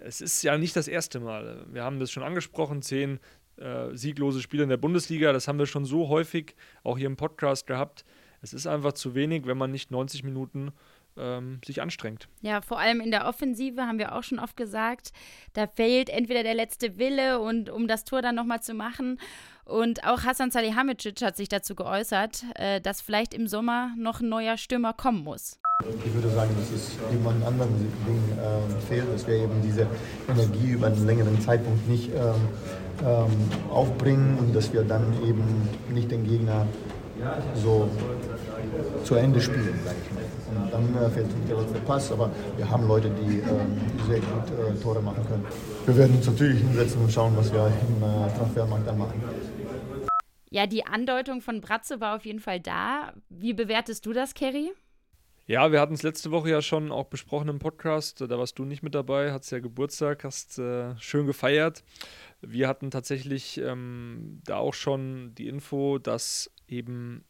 es 0.00 0.20
ist 0.20 0.42
ja 0.42 0.58
nicht 0.58 0.76
das 0.76 0.88
erste 0.88 1.20
Mal. 1.20 1.66
Wir 1.70 1.84
haben 1.84 2.00
das 2.00 2.10
schon 2.10 2.22
angesprochen, 2.22 2.82
zehn 2.82 3.20
äh, 3.56 3.94
sieglose 3.94 4.40
Spiele 4.40 4.62
in 4.62 4.68
der 4.68 4.76
Bundesliga. 4.76 5.32
Das 5.32 5.48
haben 5.48 5.58
wir 5.58 5.66
schon 5.66 5.84
so 5.84 6.08
häufig 6.08 6.54
auch 6.84 6.98
hier 6.98 7.06
im 7.06 7.16
Podcast 7.16 7.66
gehabt. 7.66 8.04
Es 8.40 8.52
ist 8.52 8.66
einfach 8.66 8.92
zu 8.92 9.14
wenig, 9.14 9.46
wenn 9.46 9.58
man 9.58 9.70
nicht 9.70 9.90
90 9.90 10.24
Minuten 10.24 10.72
ähm, 11.16 11.60
sich 11.64 11.80
anstrengt. 11.82 12.28
Ja, 12.40 12.60
vor 12.60 12.78
allem 12.78 13.00
in 13.00 13.10
der 13.10 13.26
Offensive 13.26 13.82
haben 13.82 13.98
wir 13.98 14.14
auch 14.14 14.22
schon 14.22 14.38
oft 14.38 14.56
gesagt, 14.56 15.12
da 15.52 15.66
fehlt 15.66 16.10
entweder 16.10 16.42
der 16.42 16.54
letzte 16.54 16.98
Wille 16.98 17.40
und 17.40 17.70
um 17.70 17.86
das 17.86 18.04
Tor 18.04 18.22
dann 18.22 18.34
nochmal 18.34 18.62
zu 18.62 18.74
machen. 18.74 19.20
Und 19.64 20.04
auch 20.04 20.24
Hassan 20.24 20.50
Salihamidzic 20.50 21.22
hat 21.22 21.36
sich 21.36 21.48
dazu 21.48 21.74
geäußert, 21.74 22.44
äh, 22.56 22.80
dass 22.80 23.00
vielleicht 23.00 23.34
im 23.34 23.46
Sommer 23.46 23.94
noch 23.96 24.20
ein 24.20 24.28
neuer 24.28 24.56
Stürmer 24.56 24.92
kommen 24.92 25.22
muss. 25.22 25.60
Ich 26.04 26.14
würde 26.14 26.28
sagen, 26.30 26.50
dass 26.58 26.70
es 26.70 26.96
jemand 27.10 27.44
anderen 27.44 27.70
Dingen 28.06 28.38
äh, 28.38 28.80
fehlt, 28.88 29.12
dass 29.12 29.26
wir 29.26 29.34
eben 29.34 29.62
diese 29.62 29.86
Energie 30.28 30.70
über 30.72 30.86
einen 30.86 31.06
längeren 31.06 31.40
Zeitpunkt 31.40 31.88
nicht 31.88 32.10
ähm, 32.14 32.48
ähm, 33.06 33.30
aufbringen 33.70 34.38
und 34.38 34.54
dass 34.54 34.72
wir 34.72 34.82
dann 34.82 35.04
eben 35.26 35.42
nicht 35.92 36.10
den 36.10 36.24
Gegner 36.24 36.66
so 37.54 37.88
zu 39.04 39.14
Ende 39.14 39.40
spielen, 39.40 39.78
sage 39.84 39.96
ich 40.04 40.12
mal. 40.12 40.22
Und 40.62 40.72
dann 40.72 41.02
äh, 41.02 41.10
fehlt 41.10 41.26
der 41.48 41.56
letzte 41.56 41.78
Pass, 41.80 42.12
aber 42.12 42.30
wir 42.56 42.68
haben 42.68 42.86
Leute, 42.86 43.10
die 43.10 43.38
äh, 43.38 43.44
sehr 44.06 44.20
gut 44.20 44.76
äh, 44.76 44.82
Tore 44.82 45.00
machen 45.00 45.24
können. 45.26 45.46
Wir 45.86 45.96
werden 45.96 46.16
uns 46.16 46.26
natürlich 46.26 46.60
hinsetzen 46.60 47.02
und 47.02 47.12
schauen, 47.12 47.36
was 47.36 47.52
wir 47.52 47.66
im 47.66 48.02
äh, 48.02 48.36
Transfermarkt 48.36 48.86
dann 48.86 48.98
machen. 48.98 49.22
Ja, 50.50 50.66
die 50.66 50.84
Andeutung 50.84 51.40
von 51.40 51.60
Bratze 51.60 52.00
war 52.00 52.16
auf 52.16 52.26
jeden 52.26 52.40
Fall 52.40 52.60
da. 52.60 53.14
Wie 53.30 53.54
bewertest 53.54 54.04
du 54.04 54.12
das, 54.12 54.34
Kerry? 54.34 54.72
Ja, 55.52 55.70
wir 55.70 55.82
hatten 55.82 55.92
es 55.92 56.02
letzte 56.02 56.30
Woche 56.30 56.48
ja 56.48 56.62
schon 56.62 56.90
auch 56.90 57.08
besprochen 57.08 57.50
im 57.50 57.58
Podcast. 57.58 58.22
Da 58.22 58.38
warst 58.38 58.58
du 58.58 58.64
nicht 58.64 58.82
mit 58.82 58.94
dabei, 58.94 59.32
hattest 59.32 59.52
ja 59.52 59.58
Geburtstag, 59.58 60.24
hast 60.24 60.58
äh, 60.58 60.98
schön 60.98 61.26
gefeiert. 61.26 61.84
Wir 62.40 62.68
hatten 62.68 62.90
tatsächlich 62.90 63.58
ähm, 63.58 64.40
da 64.46 64.56
auch 64.56 64.72
schon 64.72 65.34
die 65.34 65.48
Info, 65.48 65.98
dass 65.98 66.50
eben 66.68 67.26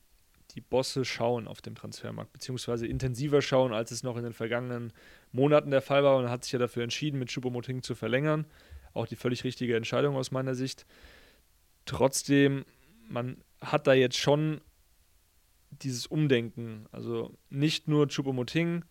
die 0.52 0.60
Bosse 0.60 1.04
schauen 1.04 1.48
auf 1.48 1.62
dem 1.62 1.74
Transfermarkt, 1.74 2.32
beziehungsweise 2.32 2.86
intensiver 2.86 3.42
schauen, 3.42 3.72
als 3.72 3.90
es 3.90 4.04
noch 4.04 4.16
in 4.16 4.22
den 4.22 4.34
vergangenen 4.34 4.92
Monaten 5.32 5.72
der 5.72 5.82
Fall 5.82 6.04
war. 6.04 6.16
Und 6.16 6.30
hat 6.30 6.44
sich 6.44 6.52
ja 6.52 6.60
dafür 6.60 6.84
entschieden, 6.84 7.18
mit 7.18 7.28
Choupo-Moting 7.30 7.82
zu 7.82 7.96
verlängern. 7.96 8.46
Auch 8.94 9.08
die 9.08 9.16
völlig 9.16 9.42
richtige 9.42 9.74
Entscheidung 9.74 10.14
aus 10.14 10.30
meiner 10.30 10.54
Sicht. 10.54 10.86
Trotzdem, 11.86 12.66
man 13.08 13.38
hat 13.60 13.88
da 13.88 13.94
jetzt 13.94 14.16
schon 14.16 14.60
dieses 15.80 16.06
Umdenken. 16.06 16.86
Also 16.92 17.36
nicht 17.50 17.88
nur 17.88 18.06
Choupo-Moting, 18.06 18.84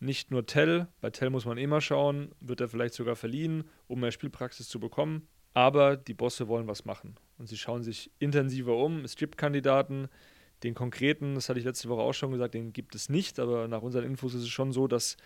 nicht 0.00 0.30
nur 0.30 0.46
Tell. 0.46 0.88
Bei 1.00 1.10
Tell 1.10 1.30
muss 1.30 1.44
man 1.44 1.58
immer 1.58 1.78
eh 1.78 1.80
schauen, 1.80 2.32
wird 2.40 2.60
er 2.60 2.68
vielleicht 2.68 2.94
sogar 2.94 3.16
verliehen, 3.16 3.64
um 3.86 4.00
mehr 4.00 4.10
Spielpraxis 4.10 4.68
zu 4.68 4.80
bekommen. 4.80 5.28
Aber 5.52 5.96
die 5.96 6.14
Bosse 6.14 6.48
wollen 6.48 6.66
was 6.66 6.84
machen. 6.84 7.16
Und 7.38 7.48
sie 7.48 7.56
schauen 7.56 7.82
sich 7.82 8.10
intensiver 8.18 8.76
um. 8.76 9.04
Es 9.04 9.16
gibt 9.16 9.36
Kandidaten. 9.36 10.08
Den 10.62 10.74
konkreten, 10.74 11.34
das 11.34 11.48
hatte 11.48 11.58
ich 11.58 11.64
letzte 11.64 11.88
Woche 11.88 12.02
auch 12.02 12.12
schon 12.12 12.32
gesagt, 12.32 12.54
den 12.54 12.72
gibt 12.72 12.94
es 12.94 13.08
nicht. 13.08 13.38
Aber 13.38 13.66
nach 13.66 13.82
unseren 13.82 14.04
Infos 14.04 14.34
ist 14.34 14.42
es 14.42 14.48
schon 14.48 14.72
so, 14.72 14.86
dass 14.86 15.16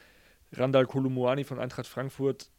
Randall 0.53 0.87
Kolumuani 0.87 1.44
von 1.44 1.59
Eintracht 1.59 1.87
Frankfurt 1.87 2.51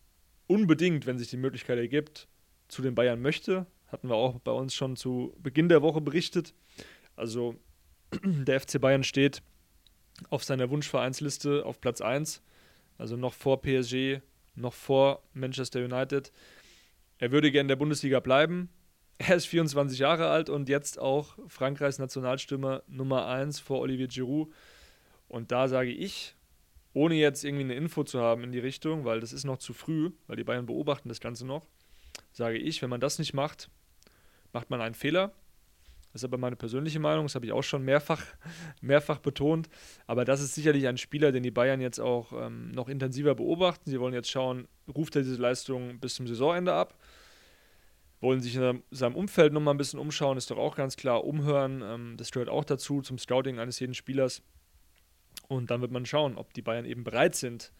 unbedingt, 0.48 1.06
wenn 1.06 1.18
sich 1.18 1.30
die 1.30 1.38
Möglichkeit 1.38 1.78
ergibt, 1.80 2.28
zu 2.68 2.82
den 2.82 2.96
Bayern 2.96 3.22
möchte. 3.22 3.66
Hatten 3.88 4.10
wir 4.10 4.16
auch 4.16 4.40
bei 4.40 4.52
uns 4.52 4.74
schon 4.74 4.96
zu 4.96 5.36
Beginn 5.42 5.70
der 5.70 5.82
Woche 5.82 6.02
berichtet. 6.02 6.54
Also 7.16 7.56
der 8.24 8.60
FC 8.60 8.80
Bayern 8.80 9.04
steht 9.04 9.42
auf 10.30 10.44
seiner 10.44 10.70
Wunschvereinsliste 10.70 11.66
auf 11.66 11.82
Platz 11.82 12.02
1, 12.02 12.42
also 12.98 13.18
noch 13.18 13.34
vor 13.34 13.62
PSG, 13.62 14.22
noch 14.56 14.74
vor 14.74 15.24
Manchester 15.34 15.84
United. 15.84 16.32
Er 17.18 17.32
würde 17.32 17.52
gerne 17.52 17.62
in 17.62 17.68
der 17.70 17.76
Bundesliga 17.76 18.20
bleiben. 18.20 18.70
Er 19.18 19.38
ist 19.38 19.46
24 19.46 19.98
Jahre 19.98 20.28
alt 20.28 20.50
und 20.50 20.68
jetzt 20.68 21.00
auch 21.00 21.38
Frankreichs 21.48 22.00
Nationalstürmer 22.00 22.84
Nummer 22.88 23.28
1 23.28 23.62
vor 23.62 23.80
Olivier 23.80 24.08
Giroud. 24.08 24.52
Und 25.30 25.54
da 25.54 25.70
sage 25.70 25.92
ich, 25.92 26.36
ohne 26.92 27.16
jetzt 27.16 27.46
irgendwie 27.46 27.64
eine 27.64 27.76
Info 27.76 28.04
zu 28.04 28.20
haben 28.20 28.44
in 28.44 28.52
die 28.52 28.60
Richtung, 28.60 29.06
weil 29.06 29.22
das 29.22 29.32
ist 29.32 29.46
noch 29.46 29.58
zu 29.58 29.74
früh, 29.74 30.12
weil 30.28 30.36
die 30.36 30.44
Bayern 30.44 30.66
beobachten 30.66 31.08
das 31.08 31.22
Ganze 31.22 31.46
noch, 31.46 31.66
sage 32.34 32.58
ich, 32.58 32.82
wenn 32.82 32.90
man 32.90 33.00
das 33.00 33.18
nicht 33.18 33.34
macht, 33.34 33.70
macht 34.52 34.70
man 34.70 34.82
einen 34.82 34.96
Fehler. 34.96 35.34
Das 36.16 36.22
ist 36.22 36.30
aber 36.30 36.38
meine 36.38 36.56
persönliche 36.56 37.02
Meinung, 37.02 37.26
das 37.26 37.36
habe 37.36 37.46
ich 37.46 37.52
auch 37.52 37.62
schon 37.62 37.84
mehrfach, 37.84 38.24
mehrfach 38.82 39.20
betont. 39.20 39.68
Aber 40.08 40.24
das 40.24 40.40
ist 40.40 40.56
sicherlich 40.56 40.88
ein 40.88 40.96
Spieler, 40.96 41.34
den 41.34 41.44
die 41.44 41.52
Bayern 41.52 41.82
jetzt 41.82 42.00
auch 42.00 42.32
ähm, 42.32 42.72
noch 42.72 42.88
intensiver 42.88 43.36
beobachten. 43.36 43.90
Sie 43.90 44.00
wollen 44.00 44.14
jetzt 44.14 44.32
schauen, 44.32 44.70
ruft 44.88 45.18
er 45.18 45.24
diese 45.24 45.36
Leistung 45.36 46.00
bis 46.00 46.16
zum 46.16 46.26
Saisonende 46.26 46.72
ab? 46.72 46.98
Wollen 48.22 48.40
sich 48.40 48.56
in 48.56 48.82
seinem 48.92 49.16
Umfeld 49.16 49.52
nochmal 49.52 49.74
ein 49.74 49.78
bisschen 49.78 50.00
umschauen, 50.00 50.38
ist 50.38 50.50
doch 50.50 50.58
auch 50.58 50.78
ganz 50.78 50.96
klar. 50.96 51.26
Umhören, 51.26 51.82
ähm, 51.82 52.14
das 52.16 52.32
gehört 52.32 52.48
auch 52.48 52.64
dazu, 52.64 53.02
zum 53.02 53.18
Scouting 53.18 53.60
eines 53.60 53.82
jeden 53.82 53.94
Spielers. 53.94 54.42
Und 55.50 55.70
dann 55.70 55.82
wird 55.82 55.92
man 55.92 56.06
schauen, 56.06 56.38
ob 56.38 56.54
die 56.54 56.62
Bayern 56.62 56.86
eben 56.86 57.04
bereit 57.04 57.36
sind, 57.36 57.74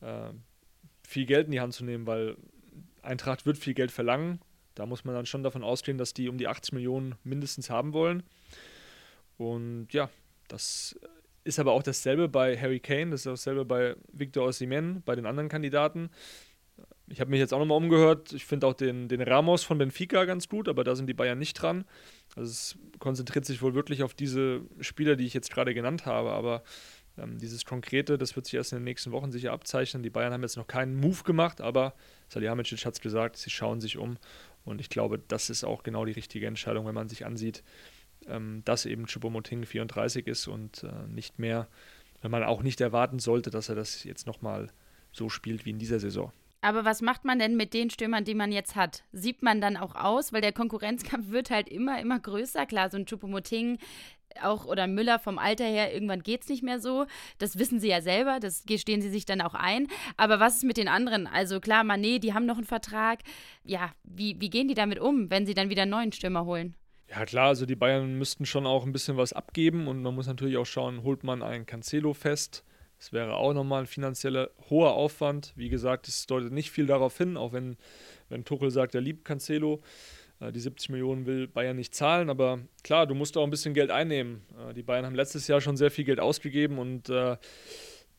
äh, 0.00 0.30
viel 1.06 1.24
Geld 1.24 1.46
in 1.46 1.52
die 1.52 1.60
Hand 1.60 1.74
zu 1.74 1.84
nehmen, 1.84 2.08
weil 2.08 2.36
Eintracht 3.02 3.46
wird 3.46 3.58
viel 3.58 3.74
Geld 3.74 3.92
verlangen. 3.92 4.40
Da 4.74 4.86
muss 4.86 5.04
man 5.04 5.14
dann 5.14 5.26
schon 5.26 5.42
davon 5.42 5.62
ausgehen, 5.62 5.98
dass 5.98 6.14
die 6.14 6.28
um 6.28 6.38
die 6.38 6.48
80 6.48 6.72
Millionen 6.72 7.14
mindestens 7.24 7.70
haben 7.70 7.92
wollen. 7.92 8.22
Und 9.36 9.88
ja, 9.92 10.10
das 10.48 10.98
ist 11.44 11.58
aber 11.58 11.72
auch 11.72 11.82
dasselbe 11.82 12.28
bei 12.28 12.56
Harry 12.58 12.80
Kane, 12.80 13.10
das 13.10 13.20
ist 13.20 13.26
dasselbe 13.26 13.64
bei 13.64 13.96
Victor 14.12 14.46
Osimhen, 14.46 15.02
bei 15.04 15.14
den 15.16 15.26
anderen 15.26 15.48
Kandidaten. 15.48 16.10
Ich 17.08 17.20
habe 17.20 17.30
mich 17.30 17.40
jetzt 17.40 17.52
auch 17.52 17.58
nochmal 17.58 17.76
umgehört. 17.76 18.32
Ich 18.32 18.44
finde 18.44 18.68
auch 18.68 18.74
den, 18.74 19.08
den 19.08 19.20
Ramos 19.20 19.64
von 19.64 19.78
Benfica 19.78 20.24
ganz 20.26 20.48
gut, 20.48 20.68
aber 20.68 20.84
da 20.84 20.94
sind 20.94 21.08
die 21.08 21.14
Bayern 21.14 21.38
nicht 21.38 21.54
dran. 21.54 21.84
Also 22.36 22.50
es 22.50 22.78
konzentriert 23.00 23.44
sich 23.44 23.62
wohl 23.62 23.74
wirklich 23.74 24.04
auf 24.04 24.14
diese 24.14 24.60
Spieler, 24.80 25.16
die 25.16 25.26
ich 25.26 25.34
jetzt 25.34 25.50
gerade 25.50 25.74
genannt 25.74 26.06
habe. 26.06 26.30
Aber 26.30 26.62
ähm, 27.18 27.38
dieses 27.38 27.64
Konkrete, 27.64 28.16
das 28.16 28.36
wird 28.36 28.46
sich 28.46 28.54
erst 28.54 28.72
in 28.72 28.78
den 28.78 28.84
nächsten 28.84 29.10
Wochen 29.10 29.32
sicher 29.32 29.52
abzeichnen. 29.52 30.04
Die 30.04 30.10
Bayern 30.10 30.32
haben 30.32 30.42
jetzt 30.42 30.56
noch 30.56 30.68
keinen 30.68 30.94
Move 30.94 31.24
gemacht, 31.24 31.60
aber 31.60 31.94
Salihamidzic 32.28 32.84
hat 32.84 32.94
es 32.94 33.00
gesagt, 33.00 33.36
sie 33.36 33.50
schauen 33.50 33.80
sich 33.80 33.98
um. 33.98 34.16
Und 34.70 34.80
ich 34.80 34.88
glaube, 34.88 35.18
das 35.18 35.50
ist 35.50 35.64
auch 35.64 35.82
genau 35.82 36.04
die 36.04 36.12
richtige 36.12 36.46
Entscheidung, 36.46 36.86
wenn 36.86 36.94
man 36.94 37.08
sich 37.08 37.26
ansieht, 37.26 37.62
ähm, 38.26 38.62
dass 38.64 38.86
eben 38.86 39.06
Choupo-Moting 39.06 39.66
34 39.66 40.26
ist 40.26 40.46
und 40.46 40.84
äh, 40.84 41.06
nicht 41.08 41.38
mehr, 41.38 41.68
wenn 42.22 42.30
man 42.30 42.44
auch 42.44 42.62
nicht 42.62 42.80
erwarten 42.80 43.18
sollte, 43.18 43.50
dass 43.50 43.68
er 43.68 43.74
das 43.74 44.04
jetzt 44.04 44.26
nochmal 44.26 44.70
so 45.12 45.28
spielt 45.28 45.64
wie 45.64 45.70
in 45.70 45.78
dieser 45.78 45.98
Saison. 45.98 46.32
Aber 46.62 46.84
was 46.84 47.00
macht 47.00 47.24
man 47.24 47.38
denn 47.38 47.56
mit 47.56 47.72
den 47.72 47.88
Stürmern, 47.88 48.24
die 48.24 48.34
man 48.34 48.52
jetzt 48.52 48.76
hat? 48.76 49.02
Sieht 49.12 49.42
man 49.42 49.62
dann 49.62 49.78
auch 49.78 49.94
aus? 49.94 50.32
Weil 50.32 50.42
der 50.42 50.52
Konkurrenzkampf 50.52 51.28
wird 51.30 51.50
halt 51.50 51.68
immer, 51.68 52.00
immer 52.00 52.20
größer. 52.20 52.66
Klar, 52.66 52.90
so 52.90 52.98
ein 52.98 53.06
Choupo-Moting 53.06 53.78
auch 54.42 54.64
oder 54.64 54.86
Müller 54.86 55.18
vom 55.18 55.38
Alter 55.38 55.64
her, 55.64 55.92
irgendwann 55.92 56.22
geht 56.22 56.42
es 56.42 56.48
nicht 56.48 56.62
mehr 56.62 56.80
so. 56.80 57.06
Das 57.38 57.58
wissen 57.58 57.80
sie 57.80 57.88
ja 57.88 58.00
selber, 58.00 58.40
das 58.40 58.64
gestehen 58.64 59.02
sie 59.02 59.10
sich 59.10 59.24
dann 59.24 59.40
auch 59.40 59.54
ein. 59.54 59.88
Aber 60.16 60.40
was 60.40 60.56
ist 60.56 60.64
mit 60.64 60.76
den 60.76 60.88
anderen? 60.88 61.26
Also 61.26 61.60
klar, 61.60 61.84
Manet, 61.84 62.24
die 62.24 62.34
haben 62.34 62.46
noch 62.46 62.56
einen 62.56 62.66
Vertrag. 62.66 63.20
Ja, 63.64 63.92
wie, 64.04 64.40
wie 64.40 64.50
gehen 64.50 64.68
die 64.68 64.74
damit 64.74 64.98
um, 64.98 65.30
wenn 65.30 65.46
sie 65.46 65.54
dann 65.54 65.70
wieder 65.70 65.82
einen 65.82 65.90
neuen 65.90 66.12
Stürmer 66.12 66.44
holen? 66.44 66.76
Ja 67.08 67.24
klar, 67.24 67.48
also 67.48 67.66
die 67.66 67.74
Bayern 67.74 68.18
müssten 68.18 68.46
schon 68.46 68.66
auch 68.66 68.86
ein 68.86 68.92
bisschen 68.92 69.16
was 69.16 69.32
abgeben 69.32 69.88
und 69.88 70.00
man 70.02 70.14
muss 70.14 70.28
natürlich 70.28 70.56
auch 70.56 70.66
schauen, 70.66 71.02
holt 71.02 71.24
man 71.24 71.42
einen 71.42 71.66
Cancelo 71.66 72.14
fest. 72.14 72.64
Das 72.98 73.12
wäre 73.12 73.34
auch 73.34 73.54
nochmal 73.54 73.80
ein 73.80 73.86
finanzieller 73.86 74.50
hoher 74.68 74.92
Aufwand. 74.92 75.52
Wie 75.56 75.70
gesagt, 75.70 76.06
es 76.06 76.26
deutet 76.26 76.52
nicht 76.52 76.70
viel 76.70 76.86
darauf 76.86 77.16
hin, 77.16 77.36
auch 77.36 77.52
wenn, 77.52 77.78
wenn 78.28 78.44
Tuchel 78.44 78.70
sagt, 78.70 78.94
er 78.94 79.00
liebt 79.00 79.24
Cancelo. 79.24 79.80
Äh, 80.40 80.52
die 80.52 80.60
70 80.60 80.88
Millionen 80.90 81.26
will 81.26 81.46
Bayern 81.46 81.76
nicht 81.76 81.94
zahlen, 81.94 82.30
aber 82.30 82.60
klar, 82.82 83.06
du 83.06 83.14
musst 83.14 83.36
auch 83.36 83.44
ein 83.44 83.50
bisschen 83.50 83.74
Geld 83.74 83.90
einnehmen. 83.90 84.42
Äh, 84.68 84.74
die 84.74 84.82
Bayern 84.82 85.06
haben 85.06 85.14
letztes 85.14 85.46
Jahr 85.46 85.60
schon 85.60 85.76
sehr 85.76 85.90
viel 85.90 86.04
Geld 86.04 86.20
ausgegeben 86.20 86.78
und 86.78 87.08
äh, 87.08 87.36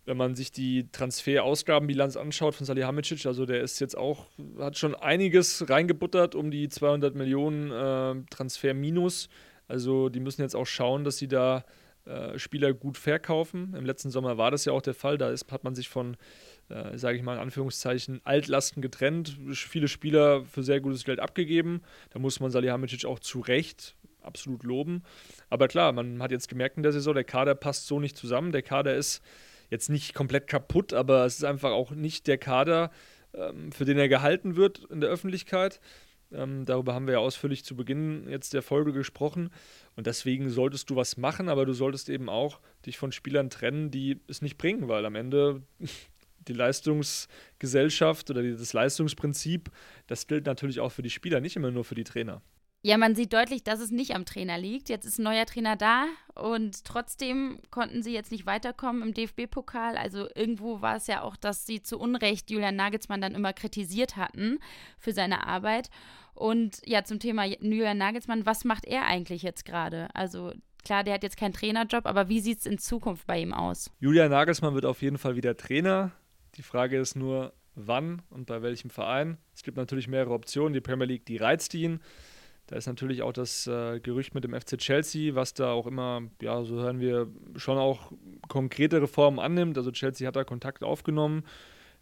wenn 0.06 0.18
man 0.18 0.36
sich 0.36 0.52
die 0.52 0.90
Transferausgabenbilanz 0.92 2.18
anschaut 2.18 2.56
von 2.56 2.66
Salihamidzic, 2.66 3.26
also 3.28 3.46
der 3.46 3.62
ist 3.62 3.80
jetzt 3.80 3.96
auch, 3.96 4.26
hat 4.58 4.78
schon 4.78 4.96
einiges 4.96 5.70
reingebuttert 5.70 6.34
um 6.34 6.50
die 6.50 6.70
200 6.70 7.14
Millionen 7.14 8.26
Transfer 8.32 8.74
minus. 8.74 9.30
Also 9.68 10.10
die 10.10 10.20
müssen 10.20 10.42
jetzt 10.42 10.56
auch 10.56 10.66
schauen, 10.66 11.04
dass 11.04 11.20
sie 11.20 11.28
da 11.28 11.64
Spieler 12.36 12.74
gut 12.74 12.98
verkaufen. 12.98 13.76
Im 13.78 13.86
letzten 13.86 14.10
Sommer 14.10 14.40
war 14.40 14.50
das 14.50 14.66
ja 14.66 14.74
auch 14.74 14.82
der 14.82 14.96
Fall. 14.96 15.20
Da 15.20 15.30
ist, 15.30 15.52
hat 15.52 15.64
man 15.64 15.76
sich 15.76 15.88
von 15.88 16.18
äh, 16.72 16.98
sage 16.98 17.18
ich 17.18 17.24
mal 17.24 17.36
in 17.36 17.42
Anführungszeichen, 17.42 18.22
Altlasten 18.24 18.82
getrennt, 18.82 19.38
viele 19.54 19.88
Spieler 19.88 20.46
für 20.46 20.64
sehr 20.64 20.80
gutes 20.80 21.04
Geld 21.04 21.20
abgegeben. 21.20 21.82
Da 22.12 22.20
muss 22.20 22.40
man 22.40 22.52
Salihamidzic 22.52 23.06
auch 23.06 23.20
zu 23.20 23.40
Recht 23.40 23.96
absolut 24.22 24.64
loben. 24.64 25.04
Aber 25.50 25.68
klar, 25.68 25.92
man 25.92 26.22
hat 26.22 26.32
jetzt 26.32 26.48
gemerkt 26.48 26.78
in 26.78 26.84
der 26.84 26.92
Saison, 26.92 27.14
der 27.14 27.24
Kader 27.24 27.56
passt 27.56 27.88
so 27.88 28.00
nicht 28.00 28.18
zusammen. 28.18 28.52
Der 28.52 28.62
Kader 28.62 28.96
ist 28.96 29.22
jetzt 29.70 29.90
nicht 29.90 30.14
komplett 30.14 30.48
kaputt, 30.48 30.94
aber 30.94 31.26
es 31.26 31.36
ist 31.36 31.44
einfach 31.44 31.72
auch 31.72 31.92
nicht 31.92 32.28
der 32.28 32.38
Kader, 32.38 32.92
ähm, 33.34 33.72
für 33.72 33.86
den 33.86 33.98
er 33.98 34.10
gehalten 34.10 34.56
wird 34.56 34.86
in 34.92 35.02
der 35.02 35.10
Öffentlichkeit. 35.10 35.80
Ähm, 36.34 36.66
darüber 36.66 36.94
haben 36.94 37.08
wir 37.08 37.16
ja 37.16 37.20
ausführlich 37.20 37.66
zu 37.66 37.76
Beginn 37.76 38.28
jetzt 38.30 38.54
der 38.54 38.62
Folge 38.62 38.94
gesprochen. 38.94 39.50
Und 39.96 40.08
deswegen 40.08 40.50
solltest 40.50 40.90
du 40.90 40.96
was 40.96 41.18
machen, 41.18 41.50
aber 41.50 41.66
du 41.66 41.74
solltest 41.74 42.10
eben 42.10 42.30
auch 42.30 42.60
dich 42.86 42.98
von 42.98 43.12
Spielern 43.12 43.50
trennen, 43.50 43.92
die 43.92 44.22
es 44.28 44.42
nicht 44.42 44.58
bringen, 44.58 44.88
weil 44.88 45.06
am 45.06 45.16
Ende 45.16 45.64
die 46.48 46.54
Leistungsgesellschaft 46.54 48.30
oder 48.30 48.44
das 48.44 48.74
Leistungsprinzip, 48.74 49.72
das 50.08 50.28
gilt 50.28 50.46
natürlich 50.46 50.80
auch 50.80 50.92
für 50.92 51.02
die 51.02 51.10
Spieler, 51.10 51.40
nicht 51.40 51.56
immer 51.56 51.72
nur 51.72 51.84
für 51.84 51.96
die 51.96 52.04
Trainer. 52.04 52.42
Ja, 52.84 52.98
man 52.98 53.14
sieht 53.14 53.32
deutlich, 53.32 53.64
dass 53.64 53.80
es 53.80 53.92
nicht 53.92 54.16
am 54.16 54.26
Trainer 54.26 54.58
liegt. 54.58 54.90
Jetzt 54.90 55.06
ist 55.06 55.20
ein 55.20 55.24
neuer 55.24 55.46
Trainer 55.46 55.76
da 55.76 56.08
und 56.34 56.84
trotzdem 56.84 57.60
konnten 57.70 58.02
sie 58.02 58.12
jetzt 58.12 58.32
nicht 58.32 58.48
weiterkommen 58.48 59.04
im 59.04 59.14
DFB-Pokal. 59.14 59.98
Also 59.98 60.28
irgendwo 60.34 60.82
war 60.82 60.96
es 60.96 61.06
ja 61.06 61.22
auch, 61.22 61.36
dass 61.36 61.68
sie 61.68 61.84
zu 61.84 62.00
Unrecht 62.00 62.50
Julian 62.50 62.76
Nagelsmann 62.76 63.22
dann 63.22 63.36
immer 63.36 63.54
kritisiert 63.54 64.18
hatten 64.18 64.58
für 64.98 65.14
seine 65.14 65.46
Arbeit. 65.46 65.92
Und 66.34 66.82
ja, 66.84 67.04
zum 67.04 67.20
Thema 67.20 67.46
Julian 67.46 68.00
Nagelsmann, 68.00 68.48
was 68.48 68.66
macht 68.66 68.86
er 68.86 69.06
eigentlich 69.06 69.44
jetzt 69.44 69.64
gerade? 69.64 70.08
Also 70.16 70.52
klar, 70.84 71.04
der 71.04 71.14
hat 71.14 71.24
jetzt 71.24 71.38
keinen 71.38 71.54
Trainerjob, 71.54 72.08
aber 72.08 72.30
wie 72.30 72.40
sieht 72.40 72.62
es 72.62 72.66
in 72.66 72.80
Zukunft 72.80 73.28
bei 73.28 73.40
ihm 73.40 73.54
aus? 73.54 73.92
Julian 74.00 74.32
Nagelsmann 74.32 74.74
wird 74.74 74.86
auf 74.86 75.04
jeden 75.04 75.20
Fall 75.20 75.36
wieder 75.36 75.56
Trainer. 75.56 76.14
Die 76.56 76.64
Frage 76.64 76.98
ist 76.98 77.16
nur, 77.16 77.54
wann 77.76 78.22
und 78.30 78.46
bei 78.46 78.62
welchem 78.62 78.90
Verein. 78.90 79.38
Es 79.56 79.64
gibt 79.64 79.78
natürlich 79.78 80.08
mehrere 80.08 80.34
Optionen. 80.34 80.74
Die 80.74 80.82
Premier 80.82 81.06
League, 81.06 81.26
die 81.26 81.38
reizt 81.38 81.74
ihn. 81.74 82.02
Da 82.68 82.76
ist 82.78 82.88
natürlich 82.88 83.22
auch 83.22 83.34
das 83.34 83.68
äh, 83.68 84.00
Gerücht 84.00 84.34
mit 84.34 84.44
dem 84.44 84.54
FC 84.54 84.78
Chelsea, 84.78 85.36
was 85.36 85.54
da 85.54 85.72
auch 85.72 85.88
immer, 85.88 86.22
ja, 86.42 86.64
so 86.64 86.76
hören 86.76 87.00
wir, 87.00 87.28
schon 87.56 87.78
auch 87.78 88.12
konkrete 88.48 89.02
Reformen 89.02 89.40
annimmt. 89.40 89.78
Also 89.78 89.92
Chelsea 89.92 90.28
hat 90.28 90.36
da 90.36 90.44
Kontakt 90.44 90.84
aufgenommen, 90.84 91.44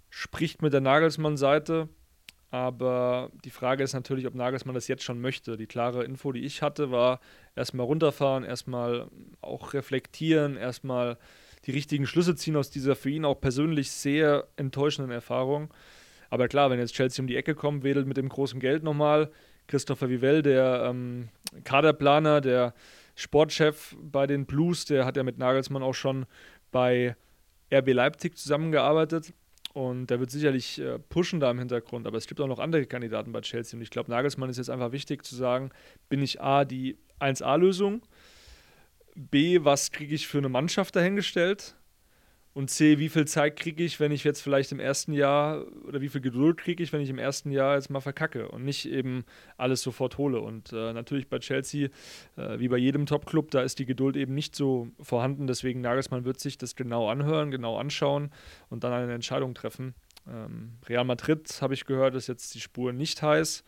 spricht 0.10 0.62
mit 0.62 0.74
der 0.74 0.82
Nagelsmann-Seite. 0.82 1.90
Aber 2.52 3.32
die 3.46 3.52
Frage 3.52 3.84
ist 3.84 3.94
natürlich, 3.94 4.26
ob 4.26 4.34
Nagelsmann 4.34 4.74
das 4.74 4.88
jetzt 4.88 5.04
schon 5.04 5.22
möchte. 5.22 5.56
Die 5.56 5.68
klare 5.68 6.04
Info, 6.04 6.32
die 6.32 6.42
ich 6.42 6.62
hatte, 6.64 6.92
war 6.92 7.20
erstmal 7.56 7.86
runterfahren, 7.86 8.44
erstmal 8.44 9.08
auch 9.42 9.74
reflektieren, 9.74 10.58
erstmal 10.58 11.18
die 11.66 11.72
richtigen 11.72 12.08
Schlüsse 12.08 12.36
ziehen 12.36 12.56
aus 12.56 12.70
dieser 12.70 12.96
für 12.96 13.10
ihn 13.10 13.26
auch 13.26 13.40
persönlich 13.40 13.92
sehr 13.92 14.48
enttäuschenden 14.56 15.12
Erfahrung. 15.12 15.74
Aber 16.30 16.48
klar, 16.48 16.70
wenn 16.70 16.80
jetzt 16.80 16.94
Chelsea 16.94 17.22
um 17.22 17.28
die 17.28 17.36
Ecke 17.36 17.56
kommt, 17.56 17.84
wedelt 17.84 18.08
mit 18.08 18.18
dem 18.18 18.30
großen 18.30 18.60
Geld 18.60 18.84
nochmal, 18.84 19.32
Christopher 19.68 20.10
Vivell, 20.10 20.42
der 20.42 20.88
ähm, 20.90 21.30
Kaderplaner, 21.64 22.42
der 22.42 22.74
Sportchef 23.16 23.96
bei 24.02 24.26
den 24.28 24.46
Blues, 24.46 24.86
der 24.86 25.06
hat 25.06 25.18
ja 25.18 25.24
mit 25.24 25.38
Nagelsmann 25.38 25.84
auch 25.84 25.94
schon 25.94 26.26
bei 26.72 27.16
RB 27.72 27.94
Leipzig 27.94 28.38
zusammengearbeitet. 28.38 29.34
Und 29.74 30.08
der 30.08 30.20
wird 30.20 30.32
sicherlich 30.32 30.80
äh, 30.80 30.98
pushen 30.98 31.40
da 31.40 31.52
im 31.52 31.60
Hintergrund. 31.60 32.08
Aber 32.08 32.18
es 32.18 32.26
gibt 32.26 32.42
auch 32.42 32.48
noch 32.48 32.60
andere 32.60 32.86
Kandidaten 32.86 33.32
bei 33.32 33.42
Chelsea. 33.42 33.78
Und 33.78 33.84
ich 33.84 33.92
glaube, 33.92 34.10
Nagelsmann 34.10 34.50
ist 34.50 34.58
jetzt 34.58 34.70
einfach 34.70 34.92
wichtig 34.92 35.24
zu 35.24 35.36
sagen, 35.36 35.70
bin 36.10 36.24
ich 36.24 36.42
A, 36.42 36.66
die 36.66 36.98
1A-Lösung? 37.20 38.02
B, 39.20 39.64
was 39.64 39.92
kriege 39.92 40.16
ich 40.16 40.28
für 40.28 40.38
eine 40.38 40.50
Mannschaft 40.50 40.96
dahingestellt? 40.96 41.76
Und 42.54 42.70
C, 42.70 42.98
wie 43.00 43.10
viel 43.10 43.26
Zeit 43.26 43.58
kriege 43.58 43.84
ich, 43.84 44.00
wenn 44.00 44.12
ich 44.12 44.24
jetzt 44.24 44.42
vielleicht 44.42 44.72
im 44.72 44.80
ersten 44.80 45.14
Jahr 45.14 45.66
oder 45.88 46.02
wie 46.02 46.10
viel 46.10 46.22
Geduld 46.22 46.58
kriege 46.58 46.82
ich, 46.82 46.92
wenn 46.92 47.02
ich 47.02 47.10
im 47.10 47.20
ersten 47.20 47.52
Jahr 47.52 47.76
jetzt 47.76 47.90
mal 47.90 48.00
verkacke 48.00 48.50
und 48.50 48.66
nicht 48.66 48.90
eben 48.90 49.24
alles 49.58 49.82
sofort 49.82 50.18
hole. 50.18 50.42
Und 50.42 50.74
äh, 50.74 50.94
natürlich 50.94 51.30
bei 51.30 51.40
Chelsea, 51.40 51.90
äh, 52.38 52.60
wie 52.60 52.68
bei 52.68 52.78
jedem 52.78 53.06
Top-Club, 53.06 53.52
da 53.52 53.62
ist 53.62 53.78
die 53.80 53.86
Geduld 53.86 54.18
eben 54.18 54.34
nicht 54.34 54.56
so 54.56 54.88
vorhanden. 55.00 55.48
Deswegen 55.48 55.82
Nagelsmann 55.82 56.26
wird 56.26 56.40
sich 56.40 56.58
das 56.58 56.76
genau 56.76 57.10
anhören, 57.10 57.52
genau 57.52 57.78
anschauen 57.78 58.32
und 58.70 58.84
dann 58.84 58.94
eine 58.94 59.14
Entscheidung 59.14 59.54
treffen. 59.54 59.94
Ähm, 60.28 60.74
Real 60.88 61.06
Madrid, 61.06 61.48
habe 61.62 61.76
ich 61.76 61.86
gehört, 61.86 62.16
ist 62.16 62.28
jetzt 62.28 62.56
die 62.56 62.62
Spur 62.62 62.94
nicht 62.94 63.22
heiß. 63.22 63.64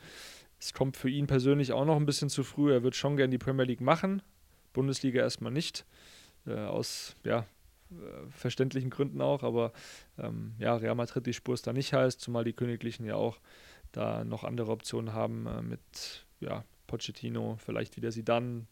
Es 0.59 0.73
kommt 0.73 0.97
für 0.97 1.09
ihn 1.09 1.27
persönlich 1.27 1.71
auch 1.71 1.85
noch 1.85 1.97
ein 1.97 2.05
bisschen 2.05 2.29
zu 2.29 2.43
früh. 2.43 2.73
Er 2.73 2.83
wird 2.83 2.95
schon 2.95 3.15
gerne 3.15 3.31
die 3.31 3.37
Premier 3.37 3.65
League 3.65 3.81
machen, 3.81 4.21
Bundesliga 4.73 5.21
erstmal 5.21 5.51
nicht. 5.51 5.85
Äh, 6.47 6.55
aus 6.55 7.15
ja, 7.23 7.45
äh, 7.91 8.29
verständlichen 8.31 8.89
Gründen 8.89 9.21
auch, 9.21 9.43
aber 9.43 9.73
ähm, 10.17 10.55
ja, 10.57 10.75
Real 10.75 10.95
Madrid 10.95 11.25
die 11.25 11.33
Spur 11.33 11.53
ist 11.53 11.67
da 11.67 11.73
nicht 11.73 11.93
heiß, 11.93 12.17
zumal 12.17 12.43
die 12.43 12.53
Königlichen 12.53 13.05
ja 13.05 13.15
auch 13.15 13.39
da 13.91 14.23
noch 14.23 14.43
andere 14.43 14.71
Optionen 14.71 15.13
haben 15.13 15.45
äh, 15.45 15.61
mit 15.61 16.25
ja, 16.39 16.63
Pochettino, 16.87 17.57
vielleicht 17.57 17.97
wieder 17.97 18.09
Zidane. 18.09 18.65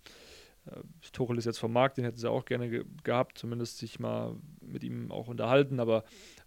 Äh, 0.66 0.80
Tuchel 1.12 1.38
ist 1.38 1.46
jetzt 1.46 1.60
vom 1.60 1.74
Markt, 1.74 1.98
den 1.98 2.06
hätten 2.06 2.18
sie 2.18 2.30
auch 2.30 2.46
gerne 2.46 2.70
ge 2.70 2.86
gehabt, 3.04 3.38
zumindest 3.38 3.78
sich 3.78 4.00
mal 4.00 4.36
mit 4.62 4.84
ihm 4.84 5.12
auch 5.12 5.28
unterhalten, 5.28 5.80
aber 5.80 6.06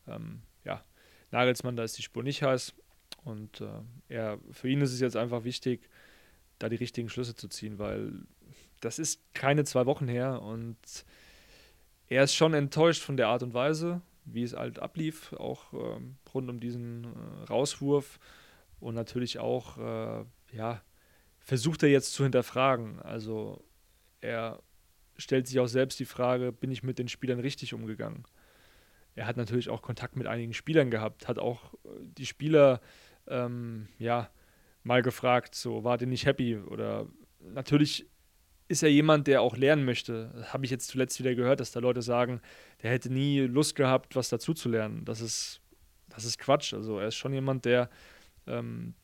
ähm, 0.09 0.43
ja, 0.65 0.83
Nagelsmann, 1.31 1.77
da 1.77 1.85
ist 1.85 1.99
die 1.99 2.03
Spur 2.03 2.23
nicht 2.23 2.43
heiß 2.43 2.75
und 3.25 3.61
äh, 3.61 3.67
er, 4.09 4.38
für 4.51 4.69
ihn 4.69 4.81
ist 4.81 4.93
es 4.93 5.01
jetzt 5.01 5.17
einfach 5.17 5.45
wichtig, 5.45 5.88
da 6.59 6.69
die 6.69 6.77
richtigen 6.77 7.09
Schlüsse 7.09 7.35
zu 7.35 7.49
ziehen, 7.49 7.79
weil 7.79 8.12
das 8.83 8.99
ist 8.99 9.23
keine 9.33 9.64
zwei 9.64 9.87
Wochen 9.87 10.09
her 10.09 10.42
und 10.42 10.77
er 12.09 12.25
ist 12.25 12.35
schon 12.35 12.53
enttäuscht 12.53 13.03
von 13.03 13.16
der 13.16 13.29
Art 13.29 13.42
und 13.42 13.55
Weise, 13.55 14.03
wie 14.25 14.42
es 14.42 14.55
halt 14.55 14.79
ablief, 14.79 15.33
auch 15.35 15.73
ähm, 15.73 16.16
rund 16.35 16.51
um 16.51 16.61
diesen 16.61 17.05
äh, 17.05 17.45
Rauswurf 17.49 18.18
und 18.81 18.95
natürlich 18.95 19.38
auch, 19.38 19.79
äh, 19.79 20.25
ja, 20.53 20.83
versucht 21.38 21.83
er 21.83 21.88
jetzt 21.88 22.12
zu 22.12 22.25
hinterfragen. 22.25 23.01
Also 23.01 23.64
er 24.21 24.61
stellt 25.16 25.47
sich 25.47 25.59
auch 25.61 25.66
selbst 25.68 25.99
die 26.01 26.05
Frage, 26.05 26.53
bin 26.53 26.71
ich 26.71 26.83
mit 26.83 26.99
den 26.99 27.09
Spielern 27.09 27.40
richtig 27.40 27.75
umgegangen? 27.75 28.25
Er 29.14 29.27
hat 29.27 29.37
natürlich 29.37 29.68
auch 29.68 29.83
Kontakt 29.83 30.16
mit 30.16 30.27
einigen 30.27 30.55
Spielern 30.55 30.90
gehabt, 30.90 31.29
hat 31.29 31.38
auch 31.38 31.75
äh, 31.85 31.88
die 32.01 32.27
Spieler, 32.27 32.81
ähm, 33.29 33.88
ja, 33.99 34.31
mal 34.83 35.03
gefragt, 35.03 35.55
so, 35.55 35.85
wart 35.85 36.01
ihr 36.01 36.09
nicht 36.09 36.27
happy? 36.27 36.57
Oder 36.57 37.07
natürlich 37.40 38.07
ist 38.73 38.83
er 38.83 38.91
jemand, 38.91 39.27
der 39.27 39.43
auch 39.43 39.57
lernen 39.57 39.85
möchte. 39.85 40.31
Habe 40.53 40.65
ich 40.65 40.71
jetzt 40.71 40.89
zuletzt 40.89 41.19
wieder 41.21 41.35
gehört, 41.35 41.61
dass 41.61 41.71
da 41.71 41.81
Leute 41.81 42.03
sagen, 42.03 42.41
der 42.83 42.91
hätte 42.91 43.13
nie 43.13 43.41
Lust 43.41 43.77
gehabt, 43.77 44.17
was 44.17 44.31
dazu 44.31 44.55
zu 44.55 44.69
lernen. 44.69 45.05
Das 45.05 45.21
ist, 45.21 45.61
das 46.09 46.25
ist 46.25 46.39
Quatsch. 46.39 46.73
Also 46.73 46.99
er 46.99 47.09
ist 47.09 47.17
schon 47.17 47.33
jemand, 47.33 47.67
der 47.67 47.91
ähm, 48.47 48.95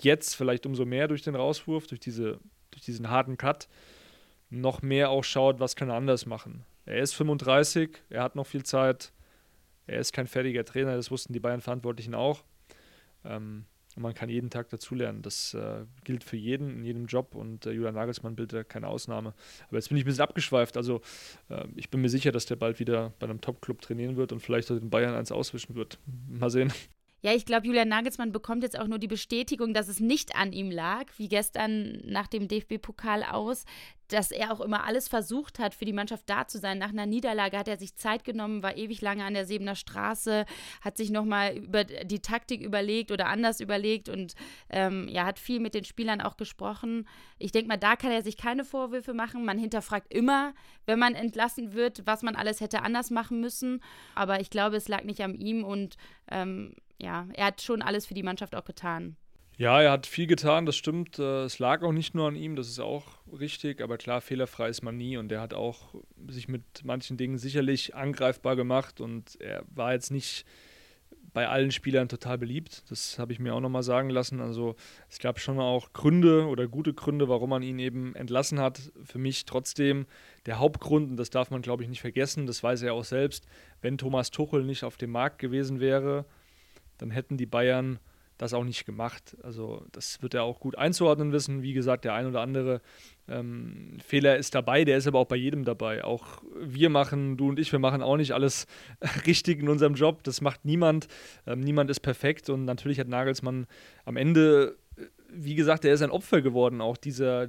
jetzt 0.00 0.34
vielleicht 0.34 0.64
umso 0.64 0.84
mehr 0.84 1.08
durch 1.08 1.22
den 1.22 1.34
Rauswurf, 1.34 1.88
durch, 1.88 2.00
diese, 2.00 2.38
durch 2.70 2.82
diesen 2.82 3.10
harten 3.10 3.36
Cut, 3.36 3.68
noch 4.48 4.80
mehr 4.80 5.10
auch 5.10 5.24
schaut, 5.24 5.60
was 5.60 5.76
kann 5.76 5.90
er 5.90 5.96
anders 5.96 6.24
machen. 6.24 6.64
Er 6.86 6.98
ist 6.98 7.14
35, 7.14 8.02
er 8.10 8.22
hat 8.22 8.36
noch 8.36 8.46
viel 8.46 8.64
Zeit, 8.64 9.12
er 9.86 9.98
ist 9.98 10.12
kein 10.12 10.26
fertiger 10.26 10.64
Trainer, 10.64 10.96
das 10.96 11.10
wussten 11.10 11.32
die 11.32 11.40
Bayern-Verantwortlichen 11.40 12.14
auch. 12.14 12.44
Ähm, 13.24 13.66
und 13.96 14.02
man 14.02 14.14
kann 14.14 14.28
jeden 14.28 14.50
Tag 14.50 14.68
dazulernen. 14.68 15.22
Das 15.22 15.54
äh, 15.54 15.84
gilt 16.04 16.24
für 16.24 16.36
jeden, 16.36 16.70
in 16.78 16.84
jedem 16.84 17.06
Job 17.06 17.34
und 17.34 17.66
äh, 17.66 17.72
Julian 17.72 17.94
Nagelsmann 17.94 18.36
bildet 18.36 18.68
keine 18.68 18.88
Ausnahme. 18.88 19.34
Aber 19.68 19.76
jetzt 19.76 19.88
bin 19.88 19.98
ich 19.98 20.04
ein 20.04 20.06
bisschen 20.06 20.22
abgeschweift. 20.22 20.76
Also 20.76 21.00
äh, 21.48 21.66
ich 21.76 21.90
bin 21.90 22.00
mir 22.00 22.08
sicher, 22.08 22.32
dass 22.32 22.46
der 22.46 22.56
bald 22.56 22.78
wieder 22.80 23.12
bei 23.18 23.26
einem 23.26 23.40
Top-Club 23.40 23.80
trainieren 23.82 24.16
wird 24.16 24.32
und 24.32 24.40
vielleicht 24.40 24.70
den 24.70 24.90
Bayern 24.90 25.14
eins 25.14 25.32
auswischen 25.32 25.74
wird. 25.74 25.98
Mal 26.28 26.50
sehen. 26.50 26.72
Ja, 27.22 27.34
ich 27.34 27.44
glaube, 27.44 27.66
Julian 27.66 27.88
Nagelsmann 27.88 28.32
bekommt 28.32 28.62
jetzt 28.62 28.78
auch 28.78 28.86
nur 28.86 28.98
die 28.98 29.06
Bestätigung, 29.06 29.74
dass 29.74 29.88
es 29.88 30.00
nicht 30.00 30.36
an 30.36 30.52
ihm 30.52 30.70
lag, 30.70 31.06
wie 31.18 31.28
gestern 31.28 32.00
nach 32.04 32.28
dem 32.28 32.48
DFB-Pokal 32.48 33.24
aus, 33.24 33.64
dass 34.08 34.30
er 34.30 34.52
auch 34.52 34.60
immer 34.60 34.84
alles 34.84 35.06
versucht 35.06 35.58
hat, 35.58 35.74
für 35.74 35.84
die 35.84 35.92
Mannschaft 35.92 36.24
da 36.26 36.46
zu 36.46 36.58
sein. 36.58 36.78
Nach 36.78 36.88
einer 36.88 37.06
Niederlage 37.06 37.58
hat 37.58 37.68
er 37.68 37.76
sich 37.76 37.94
Zeit 37.94 38.24
genommen, 38.24 38.62
war 38.62 38.76
ewig 38.76 39.02
lange 39.02 39.24
an 39.24 39.34
der 39.34 39.44
Sebener 39.44 39.76
Straße, 39.76 40.46
hat 40.80 40.96
sich 40.96 41.10
nochmal 41.10 41.56
über 41.56 41.84
die 41.84 42.20
Taktik 42.20 42.62
überlegt 42.62 43.12
oder 43.12 43.26
anders 43.26 43.60
überlegt 43.60 44.08
und 44.08 44.34
ähm, 44.70 45.06
ja, 45.08 45.26
hat 45.26 45.38
viel 45.38 45.60
mit 45.60 45.74
den 45.74 45.84
Spielern 45.84 46.22
auch 46.22 46.38
gesprochen. 46.38 47.06
Ich 47.38 47.52
denke 47.52 47.68
mal, 47.68 47.76
da 47.76 47.96
kann 47.96 48.10
er 48.10 48.22
sich 48.22 48.38
keine 48.38 48.64
Vorwürfe 48.64 49.12
machen. 49.12 49.44
Man 49.44 49.58
hinterfragt 49.58 50.12
immer, 50.12 50.54
wenn 50.86 50.98
man 50.98 51.14
entlassen 51.14 51.74
wird, 51.74 52.06
was 52.06 52.22
man 52.22 52.34
alles 52.34 52.60
hätte 52.60 52.82
anders 52.82 53.10
machen 53.10 53.40
müssen. 53.40 53.82
Aber 54.14 54.40
ich 54.40 54.48
glaube, 54.48 54.76
es 54.76 54.88
lag 54.88 55.04
nicht 55.04 55.20
an 55.20 55.34
ihm 55.34 55.64
und 55.64 55.96
ähm, 56.30 56.74
ja, 57.00 57.26
er 57.34 57.46
hat 57.46 57.62
schon 57.62 57.82
alles 57.82 58.06
für 58.06 58.14
die 58.14 58.22
Mannschaft 58.22 58.54
auch 58.54 58.64
getan. 58.64 59.16
Ja, 59.60 59.82
er 59.82 59.90
hat 59.90 60.06
viel 60.06 60.26
getan, 60.26 60.64
das 60.64 60.76
stimmt. 60.76 61.18
Äh, 61.18 61.42
es 61.42 61.58
lag 61.58 61.82
auch 61.82 61.92
nicht 61.92 62.14
nur 62.14 62.26
an 62.28 62.34
ihm, 62.34 62.56
das 62.56 62.68
ist 62.68 62.80
auch 62.80 63.04
richtig. 63.38 63.82
Aber 63.82 63.98
klar, 63.98 64.22
fehlerfrei 64.22 64.70
ist 64.70 64.82
man 64.82 64.96
nie 64.96 65.18
und 65.18 65.30
er 65.30 65.42
hat 65.42 65.52
auch 65.52 65.94
sich 66.28 66.48
mit 66.48 66.62
manchen 66.82 67.18
Dingen 67.18 67.36
sicherlich 67.36 67.94
angreifbar 67.94 68.56
gemacht 68.56 69.02
und 69.02 69.38
er 69.38 69.62
war 69.68 69.92
jetzt 69.92 70.10
nicht 70.10 70.46
bei 71.32 71.46
allen 71.46 71.70
Spielern 71.70 72.08
total 72.08 72.38
beliebt. 72.38 72.84
Das 72.90 73.18
habe 73.18 73.32
ich 73.32 73.38
mir 73.38 73.54
auch 73.54 73.60
nochmal 73.60 73.82
sagen 73.82 74.10
lassen. 74.10 74.40
Also 74.40 74.76
es 75.08 75.18
gab 75.18 75.38
schon 75.38 75.58
auch 75.58 75.92
Gründe 75.92 76.46
oder 76.46 76.66
gute 76.66 76.94
Gründe, 76.94 77.28
warum 77.28 77.50
man 77.50 77.62
ihn 77.62 77.78
eben 77.78 78.14
entlassen 78.16 78.60
hat. 78.60 78.80
Für 79.04 79.18
mich 79.18 79.44
trotzdem 79.44 80.06
der 80.46 80.58
Hauptgrund, 80.58 81.10
und 81.10 81.16
das 81.16 81.30
darf 81.30 81.50
man, 81.50 81.62
glaube 81.62 81.82
ich, 81.82 81.88
nicht 81.88 82.00
vergessen, 82.00 82.46
das 82.46 82.62
weiß 82.62 82.82
er 82.82 82.94
auch 82.94 83.04
selbst, 83.04 83.46
wenn 83.80 83.98
Thomas 83.98 84.30
Tuchel 84.30 84.64
nicht 84.64 84.84
auf 84.84 84.96
dem 84.96 85.10
Markt 85.10 85.38
gewesen 85.38 85.80
wäre, 85.80 86.24
dann 87.00 87.10
hätten 87.10 87.36
die 87.36 87.46
Bayern 87.46 87.98
das 88.38 88.54
auch 88.54 88.64
nicht 88.64 88.86
gemacht. 88.86 89.36
Also 89.42 89.84
das 89.92 90.22
wird 90.22 90.32
er 90.32 90.44
auch 90.44 90.60
gut 90.60 90.78
einzuordnen 90.78 91.30
wissen. 91.30 91.62
Wie 91.62 91.74
gesagt, 91.74 92.06
der 92.06 92.14
ein 92.14 92.26
oder 92.26 92.40
andere 92.40 92.80
ähm, 93.28 93.98
Fehler 94.02 94.38
ist 94.38 94.54
dabei, 94.54 94.84
der 94.84 94.96
ist 94.96 95.06
aber 95.06 95.18
auch 95.18 95.26
bei 95.26 95.36
jedem 95.36 95.64
dabei. 95.64 96.04
Auch 96.04 96.42
wir 96.58 96.88
machen, 96.88 97.36
du 97.36 97.50
und 97.50 97.58
ich, 97.58 97.70
wir 97.70 97.78
machen 97.78 98.02
auch 98.02 98.16
nicht 98.16 98.32
alles 98.32 98.66
richtig 99.26 99.60
in 99.60 99.68
unserem 99.68 99.94
Job. 99.94 100.24
Das 100.24 100.40
macht 100.40 100.64
niemand. 100.64 101.06
Ähm, 101.46 101.60
niemand 101.60 101.90
ist 101.90 102.00
perfekt 102.00 102.48
und 102.48 102.64
natürlich 102.64 102.98
hat 102.98 103.08
Nagelsmann 103.08 103.66
am 104.06 104.16
Ende 104.16 104.78
wie 105.32 105.54
gesagt, 105.54 105.84
er 105.84 105.94
ist 105.94 106.02
ein 106.02 106.10
Opfer 106.10 106.42
geworden, 106.42 106.80
auch 106.80 106.96
dieser, 106.96 107.48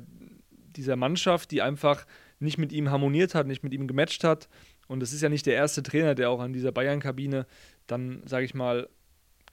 dieser 0.76 0.96
Mannschaft, 0.96 1.52
die 1.52 1.62
einfach 1.62 2.06
nicht 2.40 2.58
mit 2.58 2.72
ihm 2.72 2.90
harmoniert 2.90 3.36
hat, 3.36 3.48
nicht 3.48 3.64
mit 3.64 3.74
ihm 3.74 3.88
gematcht 3.88 4.24
hat. 4.24 4.50
Und 4.88 5.04
es 5.04 5.14
ist 5.14 5.22
ja 5.22 5.30
nicht 5.30 5.46
der 5.46 5.56
erste 5.56 5.84
Trainer, 5.84 6.16
der 6.16 6.30
auch 6.30 6.40
an 6.40 6.54
dieser 6.54 6.72
Bayern-Kabine 6.72 7.46
dann, 7.88 8.24
sage 8.26 8.46
ich 8.46 8.54
mal, 8.54 8.90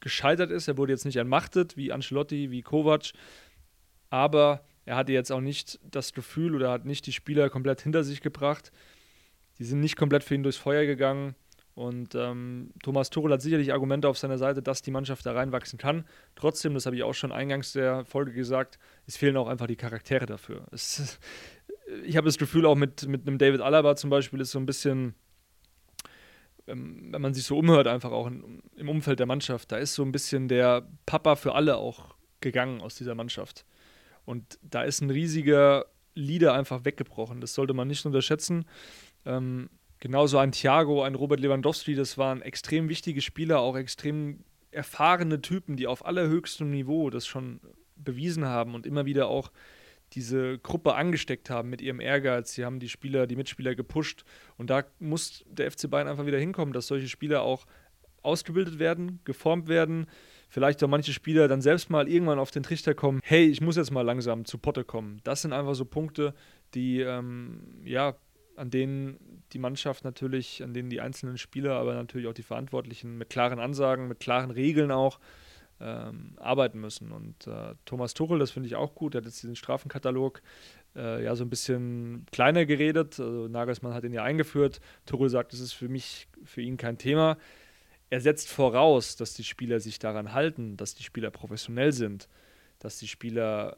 gescheitert 0.00 0.50
ist. 0.50 0.68
Er 0.68 0.76
wurde 0.76 0.92
jetzt 0.92 1.04
nicht 1.04 1.16
entmachtet 1.16 1.76
wie 1.76 1.92
Ancelotti, 1.92 2.50
wie 2.50 2.62
Kovac, 2.62 3.12
aber 4.10 4.64
er 4.84 4.96
hatte 4.96 5.12
jetzt 5.12 5.30
auch 5.30 5.40
nicht 5.40 5.78
das 5.82 6.12
Gefühl 6.14 6.54
oder 6.54 6.70
hat 6.70 6.86
nicht 6.86 7.06
die 7.06 7.12
Spieler 7.12 7.50
komplett 7.50 7.82
hinter 7.82 8.04
sich 8.04 8.20
gebracht. 8.20 8.72
Die 9.58 9.64
sind 9.64 9.80
nicht 9.80 9.96
komplett 9.96 10.24
für 10.24 10.34
ihn 10.34 10.42
durchs 10.42 10.58
Feuer 10.58 10.86
gegangen. 10.86 11.34
Und 11.74 12.16
ähm, 12.16 12.70
Thomas 12.82 13.08
Tuchel 13.08 13.32
hat 13.32 13.40
sicherlich 13.40 13.72
Argumente 13.72 14.08
auf 14.08 14.18
seiner 14.18 14.36
Seite, 14.36 14.62
dass 14.62 14.82
die 14.82 14.90
Mannschaft 14.90 15.24
da 15.26 15.32
reinwachsen 15.32 15.78
kann. 15.78 16.04
Trotzdem, 16.34 16.74
das 16.74 16.86
habe 16.86 16.96
ich 16.96 17.04
auch 17.04 17.14
schon 17.14 17.30
eingangs 17.30 17.72
der 17.72 18.04
Folge 18.04 18.32
gesagt, 18.32 18.80
es 19.06 19.16
fehlen 19.16 19.36
auch 19.36 19.46
einfach 19.46 19.68
die 19.68 19.76
Charaktere 19.76 20.26
dafür. 20.26 20.66
Es, 20.72 21.20
ich 22.04 22.16
habe 22.16 22.24
das 22.24 22.38
Gefühl, 22.38 22.66
auch 22.66 22.74
mit, 22.74 23.06
mit 23.06 23.28
einem 23.28 23.38
David 23.38 23.60
Alaba 23.60 23.94
zum 23.94 24.10
Beispiel 24.10 24.40
ist 24.40 24.50
so 24.50 24.58
ein 24.58 24.66
bisschen, 24.66 25.14
wenn 26.68 27.20
man 27.20 27.34
sich 27.34 27.44
so 27.44 27.58
umhört, 27.58 27.86
einfach 27.86 28.12
auch 28.12 28.26
im 28.26 28.88
Umfeld 28.88 29.18
der 29.18 29.26
Mannschaft, 29.26 29.72
da 29.72 29.76
ist 29.76 29.94
so 29.94 30.02
ein 30.02 30.12
bisschen 30.12 30.48
der 30.48 30.86
Papa 31.06 31.36
für 31.36 31.54
alle 31.54 31.76
auch 31.76 32.14
gegangen 32.40 32.80
aus 32.80 32.94
dieser 32.94 33.14
Mannschaft. 33.14 33.64
Und 34.24 34.58
da 34.62 34.82
ist 34.82 35.00
ein 35.00 35.10
riesiger 35.10 35.86
Leader 36.14 36.52
einfach 36.52 36.84
weggebrochen. 36.84 37.40
Das 37.40 37.54
sollte 37.54 37.74
man 37.74 37.88
nicht 37.88 38.04
unterschätzen. 38.04 38.66
Ähm, 39.24 39.70
Genauso 40.00 40.38
ein 40.38 40.52
Thiago, 40.52 41.02
ein 41.02 41.16
Robert 41.16 41.40
Lewandowski, 41.40 41.94
das 41.94 42.16
waren 42.16 42.40
extrem 42.40 42.88
wichtige 42.88 43.20
Spieler, 43.20 43.60
auch 43.60 43.76
extrem 43.76 44.44
erfahrene 44.70 45.40
Typen, 45.40 45.76
die 45.76 45.88
auf 45.88 46.06
allerhöchstem 46.06 46.70
Niveau 46.70 47.10
das 47.10 47.26
schon 47.26 47.60
bewiesen 47.96 48.44
haben 48.44 48.74
und 48.74 48.86
immer 48.86 49.06
wieder 49.06 49.26
auch 49.26 49.50
diese 50.12 50.58
Gruppe 50.58 50.94
angesteckt 50.94 51.50
haben 51.50 51.68
mit 51.68 51.80
ihrem 51.80 52.00
Ehrgeiz. 52.00 52.52
Sie 52.52 52.64
haben 52.64 52.80
die 52.80 52.88
Spieler, 52.88 53.26
die 53.26 53.36
Mitspieler 53.36 53.74
gepusht. 53.74 54.24
Und 54.56 54.70
da 54.70 54.84
muss 54.98 55.44
der 55.48 55.70
FC 55.70 55.90
Bayern 55.90 56.08
einfach 56.08 56.26
wieder 56.26 56.38
hinkommen, 56.38 56.72
dass 56.72 56.86
solche 56.86 57.08
Spieler 57.08 57.42
auch 57.42 57.66
ausgebildet 58.22 58.78
werden, 58.78 59.20
geformt 59.24 59.68
werden. 59.68 60.06
Vielleicht 60.48 60.82
auch 60.82 60.88
manche 60.88 61.12
Spieler 61.12 61.46
dann 61.46 61.60
selbst 61.60 61.90
mal 61.90 62.08
irgendwann 62.08 62.38
auf 62.38 62.50
den 62.50 62.62
Trichter 62.62 62.94
kommen, 62.94 63.20
hey, 63.22 63.46
ich 63.46 63.60
muss 63.60 63.76
jetzt 63.76 63.90
mal 63.90 64.02
langsam 64.02 64.44
zu 64.44 64.58
Potte 64.58 64.84
kommen. 64.84 65.20
Das 65.24 65.42
sind 65.42 65.52
einfach 65.52 65.74
so 65.74 65.84
Punkte, 65.84 66.34
die 66.74 67.00
ähm, 67.00 67.82
ja 67.84 68.16
an 68.56 68.70
denen 68.70 69.44
die 69.52 69.58
Mannschaft 69.58 70.04
natürlich, 70.04 70.62
an 70.62 70.74
denen 70.74 70.90
die 70.90 71.00
einzelnen 71.00 71.38
Spieler, 71.38 71.74
aber 71.74 71.94
natürlich 71.94 72.26
auch 72.26 72.34
die 72.34 72.42
Verantwortlichen 72.42 73.16
mit 73.16 73.30
klaren 73.30 73.60
Ansagen, 73.60 74.08
mit 74.08 74.20
klaren 74.20 74.50
Regeln 74.50 74.90
auch 74.90 75.20
ähm, 75.80 76.34
arbeiten 76.36 76.80
müssen. 76.80 77.12
Und 77.12 77.46
äh, 77.46 77.74
Thomas 77.84 78.14
Tuchel, 78.14 78.38
das 78.38 78.50
finde 78.50 78.68
ich 78.68 78.76
auch 78.76 78.94
gut, 78.94 79.14
der 79.14 79.20
hat 79.20 79.26
jetzt 79.26 79.42
diesen 79.42 79.56
Strafenkatalog 79.56 80.42
äh, 80.96 81.22
ja 81.24 81.36
so 81.36 81.44
ein 81.44 81.50
bisschen 81.50 82.26
kleiner 82.32 82.66
geredet. 82.66 83.18
Also 83.18 83.48
Nagelsmann 83.48 83.94
hat 83.94 84.04
ihn 84.04 84.12
ja 84.12 84.24
eingeführt. 84.24 84.80
Tuchel 85.06 85.28
sagt, 85.28 85.52
es 85.52 85.60
ist 85.60 85.72
für 85.72 85.88
mich, 85.88 86.28
für 86.44 86.62
ihn 86.62 86.76
kein 86.76 86.98
Thema. 86.98 87.38
Er 88.10 88.20
setzt 88.20 88.48
voraus, 88.48 89.16
dass 89.16 89.34
die 89.34 89.44
Spieler 89.44 89.80
sich 89.80 89.98
daran 89.98 90.32
halten, 90.32 90.76
dass 90.76 90.94
die 90.94 91.02
Spieler 91.02 91.30
professionell 91.30 91.92
sind, 91.92 92.28
dass 92.78 92.98
die 92.98 93.08
Spieler 93.08 93.76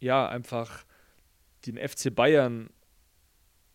ja 0.00 0.28
einfach 0.28 0.84
den 1.66 1.76
FC 1.76 2.14
Bayern 2.14 2.70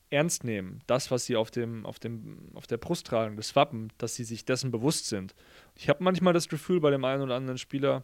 ernst 0.10 0.44
nehmen, 0.44 0.82
das, 0.88 1.12
was 1.12 1.26
sie 1.26 1.36
auf, 1.36 1.52
dem, 1.52 1.86
auf, 1.86 2.00
dem, 2.00 2.50
auf 2.54 2.68
der 2.68 2.78
Brust 2.78 3.08
tragen, 3.08 3.36
das 3.36 3.56
Wappen, 3.56 3.92
dass 3.98 4.16
sie 4.16 4.24
sich 4.24 4.46
dessen 4.46 4.72
bewusst 4.72 5.08
sind. 5.08 5.36
Ich 5.76 5.90
habe 5.90 6.04
manchmal 6.04 6.34
das 6.34 6.48
Gefühl 6.48 6.80
bei 6.80 6.90
dem 6.90 7.04
einen 7.04 7.22
oder 7.22 7.36
anderen 7.36 7.58
Spieler, 7.58 8.04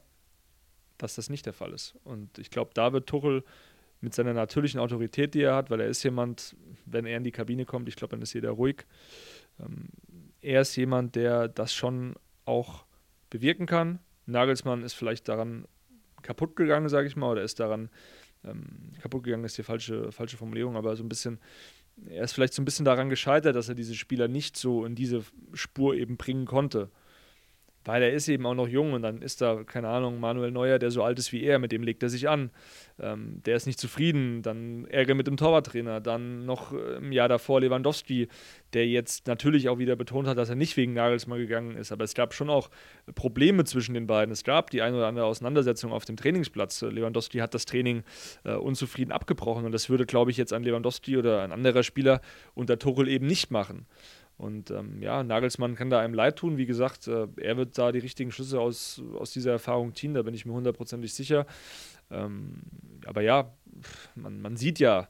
dass 0.98 1.16
das 1.16 1.30
nicht 1.30 1.46
der 1.46 1.54
Fall 1.54 1.74
ist. 1.74 1.96
Und 2.04 2.38
ich 2.38 2.50
glaube, 2.50 2.72
da 2.74 2.94
wird 2.94 3.08
Tuchel 3.08 3.44
mit 4.02 4.14
seiner 4.14 4.34
natürlichen 4.34 4.80
Autorität, 4.80 5.34
die 5.34 5.42
er 5.42 5.56
hat, 5.56 5.70
weil 5.70 5.80
er 5.80 5.88
ist 5.88 6.04
jemand, 6.04 6.56
wenn 6.86 7.06
er 7.06 7.18
in 7.18 7.24
die 7.24 7.32
Kabine 7.32 7.66
kommt, 7.66 7.88
ich 7.88 7.96
glaube, 7.96 8.12
dann 8.12 8.22
ist 8.22 8.34
jeder 8.34 8.52
ruhig. 8.52 8.86
Ähm, 9.60 9.90
er 10.42 10.62
ist 10.62 10.76
jemand, 10.76 11.16
der 11.16 11.48
das 11.48 11.74
schon 11.74 12.16
auch 12.46 12.86
bewirken 13.30 13.68
kann. 13.68 14.00
Nagelsmann 14.26 14.84
ist 14.84 14.94
vielleicht 14.94 15.30
daran 15.30 15.66
kaputt 16.24 16.56
gegangen, 16.56 16.90
sage 16.90 17.08
ich 17.08 17.16
mal, 17.16 17.32
oder 17.32 17.44
ist 17.44 17.60
daran 17.60 17.90
ähm, 18.44 18.94
kaputt 19.02 19.24
gegangen, 19.24 19.44
ist 19.44 19.58
die 19.58 19.64
falsche, 19.64 20.12
falsche 20.12 20.38
Formulierung, 20.38 20.76
aber 20.76 20.96
so 20.96 21.04
ein 21.04 21.10
bisschen 21.10 21.40
er 22.08 22.24
ist 22.24 22.32
vielleicht 22.32 22.54
so 22.54 22.62
ein 22.62 22.66
bisschen 22.66 22.86
daran 22.86 23.10
gescheitert, 23.10 23.56
dass 23.56 23.70
er 23.70 23.76
diese 23.76 23.96
Spieler 23.96 24.28
nicht 24.28 24.58
so 24.58 24.86
in 24.86 24.96
diese 24.96 25.24
Spur 25.54 25.94
eben 25.94 26.18
bringen 26.18 26.46
konnte 26.46 26.90
weil 27.86 28.04
er 28.04 28.12
ist 28.12 28.28
eben 28.28 28.46
auch 28.46 28.54
noch 28.54 28.68
jung 28.68 28.94
und 28.94 29.02
dann 29.02 29.22
ist 29.22 29.42
da, 29.42 29.64
keine 29.64 29.88
Ahnung, 29.88 30.20
Manuel 30.20 30.52
Neuer, 30.52 30.80
der 30.80 30.92
so 30.92 31.04
alt 31.04 31.18
ist 31.20 31.32
wie 31.32 31.44
er, 31.44 31.60
mit 31.60 31.72
dem 31.72 31.84
legt 31.84 32.04
er 32.04 32.10
sich 32.10 32.30
an. 32.30 32.52
Ähm, 33.00 33.42
der 33.46 33.56
ist 33.56 33.66
nicht 33.66 33.80
zufrieden, 33.80 34.42
dann 34.44 34.86
Ärger 34.86 35.16
mit 35.16 35.28
dem 35.28 35.38
Torwarttrainer, 35.38 36.00
dann 36.00 36.46
noch 36.46 36.74
äh, 36.74 36.98
im 36.98 37.12
Jahr 37.12 37.28
davor 37.28 37.62
Lewandowski, 37.62 38.28
der 38.74 38.88
jetzt 38.88 39.28
natürlich 39.28 39.70
auch 39.70 39.80
wieder 39.80 39.96
betont 39.96 40.28
hat, 40.28 40.38
dass 40.38 40.50
er 40.50 40.56
nicht 40.56 40.78
wegen 40.78 40.94
Nagelsmann 40.94 41.40
gegangen 41.40 41.76
ist, 41.76 41.92
aber 41.92 42.04
es 42.04 42.14
gab 42.14 42.34
schon 42.34 42.50
auch 42.50 42.70
Probleme 43.16 43.64
zwischen 43.64 43.96
den 43.96 44.08
beiden. 44.08 44.32
Es 44.32 44.44
gab 44.44 44.70
die 44.70 44.82
eine 44.82 44.98
oder 44.98 45.08
andere 45.08 45.26
Auseinandersetzung 45.26 45.92
auf 45.92 46.06
dem 46.06 46.18
Trainingsplatz. 46.18 46.82
Lewandowski 46.82 47.40
hat 47.40 47.54
das 47.54 47.66
Training 47.66 48.04
äh, 48.44 48.54
unzufrieden 48.54 49.12
abgebrochen 49.12 49.66
und 49.66 49.72
das 49.72 49.90
würde, 49.90 50.06
glaube 50.06 50.32
ich, 50.32 50.38
jetzt 50.38 50.54
ein 50.54 50.64
Lewandowski 50.64 51.18
oder 51.18 51.42
ein 51.42 51.52
anderer 51.52 51.84
Spieler 51.84 52.22
unter 52.54 52.78
Tuchel 52.78 53.08
eben 53.08 53.26
nicht 53.26 53.52
machen. 53.52 53.88
Und 54.38 54.72
ähm, 54.72 55.02
ja, 55.02 55.24
Nagelsmann 55.24 55.76
kann 55.76 55.90
da 55.90 56.00
einem 56.00 56.14
leid 56.14 56.38
tun. 56.38 56.58
Wie 56.58 56.66
gesagt, 56.66 57.08
äh, 57.08 57.28
er 57.38 57.58
wird 57.58 57.78
da 57.78 57.92
die 57.92 58.00
richtigen 58.00 58.32
Schlüsse 58.32 58.60
aus, 58.60 59.02
aus 59.16 59.32
dieser 59.32 59.52
Erfahrung 59.52 59.94
ziehen, 59.94 60.14
da 60.14 60.24
bin 60.24 60.34
ich 60.34 60.46
mir 60.46 60.54
hundertprozentig 60.54 61.14
sicher. 61.14 61.46
Ähm, 62.10 62.62
aber 63.06 63.22
ja, 63.22 63.54
man, 64.16 64.42
man 64.42 64.58
sieht 64.58 64.80
ja, 64.80 65.08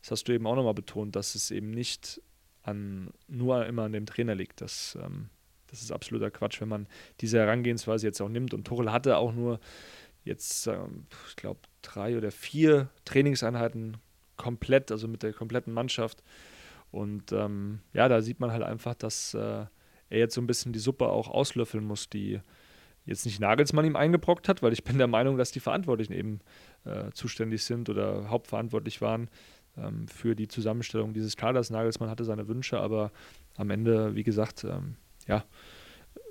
das 0.00 0.10
hast 0.10 0.24
du 0.24 0.32
eben 0.32 0.46
auch 0.46 0.56
nochmal 0.56 0.74
betont, 0.74 1.14
dass 1.14 1.34
es 1.34 1.50
eben 1.50 1.70
nicht 1.70 2.20
an, 2.64 3.10
nur 3.28 3.66
immer 3.66 3.84
an 3.84 3.92
dem 3.92 4.06
Trainer 4.06 4.34
liegt. 4.34 4.60
Das, 4.60 4.98
ähm, 5.00 5.28
das 5.68 5.82
ist 5.82 5.92
absoluter 5.92 6.30
Quatsch, 6.30 6.60
wenn 6.60 6.68
man 6.68 6.86
diese 7.20 7.38
Herangehensweise 7.38 8.06
jetzt 8.06 8.20
auch 8.20 8.28
nimmt. 8.28 8.52
Und 8.52 8.66
Tuchel 8.66 8.92
hatte 8.92 9.16
auch 9.16 9.32
nur 9.32 9.60
jetzt, 10.24 10.66
ähm, 10.66 11.06
ich 11.28 11.36
glaube, 11.36 11.60
drei 11.82 12.16
oder 12.16 12.30
vier 12.30 12.88
Trainingseinheiten 13.04 13.96
komplett, 14.36 14.90
also 14.90 15.08
mit 15.08 15.22
der 15.22 15.32
kompletten 15.32 15.72
Mannschaft. 15.72 16.22
Und 16.92 17.32
ähm, 17.32 17.80
ja, 17.92 18.08
da 18.08 18.20
sieht 18.20 18.38
man 18.38 18.52
halt 18.52 18.62
einfach, 18.62 18.94
dass 18.94 19.34
äh, 19.34 19.64
er 20.10 20.18
jetzt 20.18 20.34
so 20.34 20.40
ein 20.40 20.46
bisschen 20.46 20.72
die 20.72 20.78
Suppe 20.78 21.08
auch 21.08 21.28
auslöffeln 21.28 21.84
muss, 21.84 22.08
die 22.08 22.40
jetzt 23.04 23.24
nicht 23.26 23.40
Nagelsmann 23.40 23.84
ihm 23.84 23.96
eingebrockt 23.96 24.48
hat, 24.48 24.62
weil 24.62 24.72
ich 24.72 24.84
bin 24.84 24.98
der 24.98 25.08
Meinung, 25.08 25.36
dass 25.36 25.50
die 25.50 25.60
Verantwortlichen 25.60 26.12
eben 26.12 26.40
äh, 26.84 27.10
zuständig 27.12 27.64
sind 27.64 27.88
oder 27.88 28.28
hauptverantwortlich 28.30 29.00
waren 29.00 29.28
ähm, 29.76 30.06
für 30.06 30.36
die 30.36 30.48
Zusammenstellung 30.48 31.14
dieses 31.14 31.36
Kaders. 31.36 31.70
Nagelsmann 31.70 32.10
hatte 32.10 32.24
seine 32.24 32.46
Wünsche, 32.46 32.78
aber 32.78 33.10
am 33.56 33.70
Ende, 33.70 34.14
wie 34.14 34.22
gesagt, 34.22 34.64
ähm, 34.64 34.96
ja, 35.26 35.44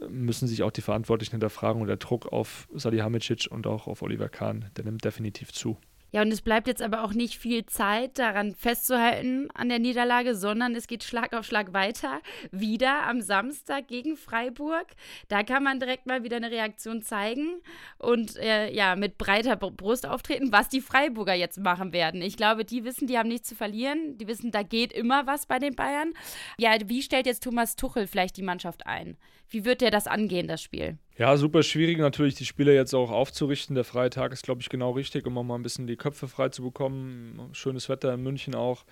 müssen 0.09 0.47
sich 0.47 0.63
auch 0.63 0.71
die 0.71 0.81
Verantwortlichen 0.81 1.31
hinterfragen 1.31 1.81
und 1.81 1.87
der 1.87 1.97
Druck 1.97 2.31
auf 2.31 2.67
Salihamidzic 2.73 3.47
und 3.49 3.67
auch 3.67 3.87
auf 3.87 4.01
Oliver 4.01 4.29
Kahn, 4.29 4.69
der 4.77 4.85
nimmt 4.85 5.03
definitiv 5.03 5.51
zu. 5.51 5.77
Ja, 6.11 6.21
und 6.21 6.31
es 6.31 6.41
bleibt 6.41 6.67
jetzt 6.67 6.81
aber 6.81 7.03
auch 7.03 7.13
nicht 7.13 7.37
viel 7.37 7.65
Zeit 7.65 8.19
daran 8.19 8.53
festzuhalten 8.53 9.49
an 9.53 9.69
der 9.69 9.79
Niederlage, 9.79 10.35
sondern 10.35 10.75
es 10.75 10.87
geht 10.87 11.03
Schlag 11.03 11.33
auf 11.33 11.45
Schlag 11.45 11.73
weiter. 11.73 12.19
Wieder 12.51 13.03
am 13.03 13.21
Samstag 13.21 13.87
gegen 13.87 14.17
Freiburg. 14.17 14.87
Da 15.29 15.43
kann 15.43 15.63
man 15.63 15.79
direkt 15.79 16.07
mal 16.07 16.23
wieder 16.23 16.37
eine 16.37 16.51
Reaktion 16.51 17.01
zeigen 17.01 17.61
und 17.97 18.35
äh, 18.37 18.71
ja, 18.73 18.95
mit 18.97 19.17
breiter 19.17 19.55
Brust 19.55 20.05
auftreten, 20.05 20.51
was 20.51 20.67
die 20.67 20.81
Freiburger 20.81 21.33
jetzt 21.33 21.59
machen 21.59 21.93
werden. 21.93 22.21
Ich 22.21 22.35
glaube, 22.35 22.65
die 22.65 22.83
wissen, 22.83 23.07
die 23.07 23.17
haben 23.17 23.29
nichts 23.29 23.47
zu 23.47 23.55
verlieren. 23.55 24.17
Die 24.17 24.27
wissen, 24.27 24.51
da 24.51 24.63
geht 24.63 24.91
immer 24.91 25.27
was 25.27 25.45
bei 25.45 25.59
den 25.59 25.75
Bayern. 25.75 26.13
Ja, 26.57 26.75
wie 26.85 27.01
stellt 27.01 27.25
jetzt 27.25 27.43
Thomas 27.43 27.77
Tuchel 27.77 28.07
vielleicht 28.07 28.35
die 28.35 28.43
Mannschaft 28.43 28.85
ein? 28.85 29.17
Wie 29.51 29.65
wird 29.65 29.81
der 29.81 29.91
das 29.91 30.07
angehen, 30.07 30.47
das 30.47 30.61
Spiel? 30.61 30.97
Ja, 31.17 31.35
super 31.35 31.61
schwierig 31.61 31.97
natürlich, 31.97 32.35
die 32.35 32.45
Spieler 32.45 32.71
jetzt 32.71 32.93
auch 32.93 33.11
aufzurichten. 33.11 33.75
Der 33.75 33.83
freie 33.83 34.09
Tag 34.09 34.31
ist, 34.31 34.43
glaube 34.43 34.61
ich, 34.61 34.69
genau 34.69 34.91
richtig, 34.91 35.27
um 35.27 35.37
auch 35.37 35.43
mal 35.43 35.55
ein 35.55 35.61
bisschen 35.61 35.87
die 35.87 35.97
Köpfe 35.97 36.29
frei 36.29 36.49
zu 36.49 36.63
bekommen. 36.63 37.49
Schönes 37.51 37.89
Wetter 37.89 38.13
in 38.13 38.23
München 38.23 38.55
auch. 38.55 38.85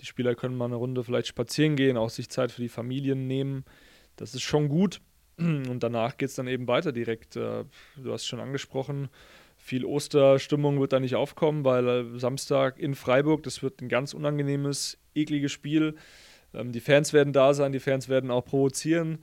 Die 0.00 0.06
Spieler 0.06 0.36
können 0.36 0.56
mal 0.56 0.66
eine 0.66 0.76
Runde 0.76 1.02
vielleicht 1.02 1.26
spazieren 1.26 1.74
gehen, 1.74 1.96
auch 1.96 2.10
sich 2.10 2.30
Zeit 2.30 2.52
für 2.52 2.62
die 2.62 2.68
Familien 2.68 3.26
nehmen. 3.26 3.64
Das 4.14 4.34
ist 4.34 4.42
schon 4.42 4.68
gut. 4.68 5.00
Und 5.36 5.80
danach 5.80 6.16
geht 6.16 6.28
es 6.28 6.36
dann 6.36 6.46
eben 6.46 6.68
weiter 6.68 6.92
direkt. 6.92 7.34
Äh, 7.34 7.64
du 7.96 8.12
hast 8.12 8.24
schon 8.24 8.38
angesprochen, 8.38 9.08
viel 9.56 9.84
Osterstimmung 9.84 10.78
wird 10.80 10.92
da 10.92 11.00
nicht 11.00 11.16
aufkommen, 11.16 11.64
weil 11.64 11.88
äh, 11.88 12.18
Samstag 12.18 12.78
in 12.78 12.94
Freiburg, 12.94 13.42
das 13.42 13.62
wird 13.62 13.80
ein 13.80 13.88
ganz 13.88 14.14
unangenehmes, 14.14 14.98
ekliges 15.14 15.50
Spiel. 15.50 15.96
Ähm, 16.52 16.70
die 16.70 16.80
Fans 16.80 17.12
werden 17.12 17.32
da 17.32 17.52
sein, 17.52 17.72
die 17.72 17.80
Fans 17.80 18.08
werden 18.08 18.30
auch 18.30 18.44
provozieren. 18.44 19.18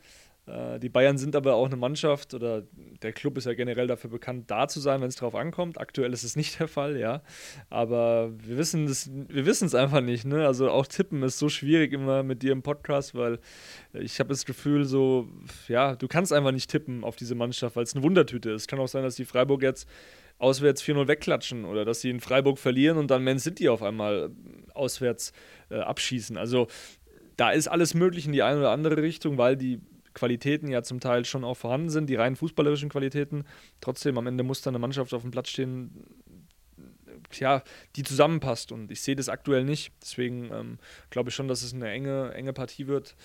Äh, 0.48 0.80
die 0.80 0.90
Bayern 0.90 1.18
sind 1.18 1.36
aber 1.36 1.56
auch 1.56 1.68
eine 1.68 1.76
Mannschaft 1.76 2.34
oder 2.34 2.64
der 3.02 3.14
Club 3.14 3.38
ist 3.38 3.46
ja 3.46 3.54
generell 3.54 3.88
dafür 3.88 4.10
bekannt, 4.10 4.50
da 4.50 4.68
zu 4.68 4.80
sein, 4.80 5.02
wenn 5.02 5.08
es 5.08 5.16
drauf 5.16 5.36
ankommt. 5.36 5.80
Aktuell 5.80 6.14
ist 6.14 6.24
es 6.24 6.36
nicht 6.36 6.60
der 6.60 6.68
Fall, 6.68 6.98
ja. 6.98 7.22
Aber 7.70 8.32
wir 8.38 8.58
wissen 8.58 8.86
es, 8.86 9.76
einfach 9.76 10.02
nicht. 10.02 10.26
Ne? 10.26 10.46
Also 10.46 10.70
auch 10.70 10.88
tippen 10.88 11.24
ist 11.24 11.38
so 11.40 11.50
schwierig 11.50 11.94
immer 11.94 12.24
mit 12.24 12.42
dir 12.44 12.52
im 12.52 12.64
Podcast, 12.64 13.16
weil 13.16 13.40
ich 13.94 14.20
habe 14.20 14.30
das 14.30 14.46
Gefühl, 14.46 14.86
so, 14.86 15.28
ja, 15.68 15.96
du 15.96 16.08
kannst 16.08 16.34
einfach 16.34 16.52
nicht 16.52 16.70
tippen 16.70 17.04
auf 17.04 17.16
diese 17.16 17.36
Mannschaft, 17.36 17.76
weil 17.76 17.84
es 17.84 17.96
eine 17.96 18.04
Wundertüte 18.04 18.52
ist. 18.52 18.68
Kann 18.68 18.80
auch 18.80 18.88
sein, 18.88 19.04
dass 19.04 19.16
die 19.16 19.26
Freiburg 19.26 19.62
jetzt 19.62 19.88
auswärts 20.40 20.82
4-0 20.84 21.08
wegklatschen 21.08 21.66
oder 21.66 21.86
dass 21.86 22.02
sie 22.02 22.10
in 22.10 22.20
Freiburg 22.20 22.58
verlieren 22.58 22.98
und 22.98 23.12
dann 23.12 23.24
Man 23.24 23.38
City 23.38 23.70
auf 23.70 23.84
einmal 23.84 24.32
auswärts 24.74 25.34
äh, 25.70 25.78
abschießen. 25.78 26.36
Also 26.36 26.68
da 27.38 27.52
ist 27.52 27.68
alles 27.68 27.94
möglich 27.94 28.26
in 28.26 28.34
die 28.34 28.42
eine 28.42 28.60
oder 28.60 28.72
andere 28.72 29.02
Richtung, 29.02 29.38
weil 29.38 29.56
die 29.56 29.80
Qualitäten 30.14 30.70
ja 30.70 30.84
zum 30.84 31.00
Teil 31.00 31.26
schon 31.26 31.44
auch 31.44 31.58
vorhanden 31.58 31.90
sind, 31.90 32.10
die 32.10 32.16
rein 32.16 32.36
fußballerischen 32.36 32.90
Qualitäten. 32.90 33.46
Trotzdem, 33.80 34.18
am 34.18 34.28
Ende 34.28 34.44
muss 34.44 34.62
dann 34.62 34.76
eine 34.76 34.82
Mannschaft 34.82 35.14
auf 35.14 35.22
dem 35.22 35.32
Platz 35.32 35.50
stehen, 35.50 35.92
ja, 37.34 37.64
die 37.96 38.04
zusammenpasst. 38.04 38.72
Und 38.72 38.92
ich 38.92 39.02
sehe 39.02 39.16
das 39.16 39.30
aktuell 39.30 39.64
nicht. 39.64 39.92
Deswegen 40.02 40.52
ähm, 40.54 40.80
glaube 41.10 41.30
ich 41.30 41.36
schon, 41.36 41.48
dass 41.48 41.64
es 41.64 41.74
eine 41.74 41.90
enge, 41.90 42.34
enge 42.34 42.54
Partie 42.54 42.88
wird 42.88 43.16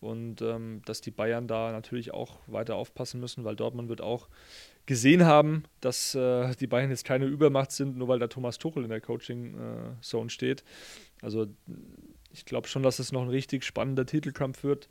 und 0.00 0.42
ähm, 0.42 0.82
dass 0.84 1.00
die 1.00 1.10
Bayern 1.10 1.48
da 1.48 1.72
natürlich 1.72 2.12
auch 2.12 2.38
weiter 2.46 2.76
aufpassen 2.76 3.20
müssen, 3.20 3.44
weil 3.44 3.56
Dortmund 3.56 3.88
wird 3.88 4.02
auch 4.02 4.28
gesehen 4.86 5.24
haben, 5.24 5.64
dass 5.80 6.14
äh, 6.14 6.54
die 6.56 6.66
Bayern 6.66 6.90
jetzt 6.90 7.04
keine 7.04 7.24
Übermacht 7.24 7.72
sind, 7.72 7.96
nur 7.96 8.08
weil 8.08 8.18
da 8.18 8.26
Thomas 8.26 8.58
Tuchel 8.58 8.84
in 8.84 8.90
der 8.90 9.00
Coaching-Zone 9.00 10.26
äh, 10.26 10.30
steht. 10.30 10.62
Also 11.22 11.46
ich 12.32 12.44
glaube 12.44 12.68
schon, 12.68 12.82
dass 12.82 12.98
es 12.98 13.12
noch 13.12 13.22
ein 13.22 13.30
richtig 13.30 13.64
spannender 13.64 14.04
Titelkampf 14.04 14.62
wird. 14.62 14.90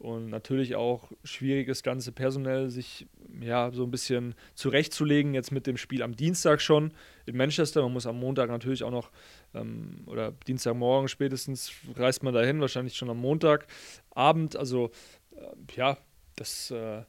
Und 0.00 0.30
natürlich 0.30 0.76
auch 0.76 1.12
schwierig 1.24 1.66
das 1.66 1.82
Ganze 1.82 2.10
personell 2.10 2.70
sich 2.70 3.06
ja 3.38 3.70
so 3.70 3.84
ein 3.84 3.90
bisschen 3.90 4.34
zurechtzulegen, 4.54 5.34
jetzt 5.34 5.52
mit 5.52 5.66
dem 5.66 5.76
Spiel 5.76 6.02
am 6.02 6.16
Dienstag 6.16 6.62
schon 6.62 6.94
in 7.26 7.36
Manchester. 7.36 7.82
Man 7.82 7.92
muss 7.92 8.06
am 8.06 8.18
Montag 8.18 8.48
natürlich 8.48 8.82
auch 8.82 8.90
noch, 8.90 9.10
ähm, 9.52 10.02
oder 10.06 10.32
Dienstagmorgen 10.46 11.08
spätestens 11.08 11.72
reist 11.96 12.22
man 12.22 12.32
dahin, 12.32 12.62
wahrscheinlich 12.62 12.96
schon 12.96 13.10
am 13.10 13.18
Montagabend. 13.18 14.56
Also 14.56 14.90
äh, 15.36 15.76
ja, 15.76 15.98
das 16.34 16.70
äh, 16.70 17.02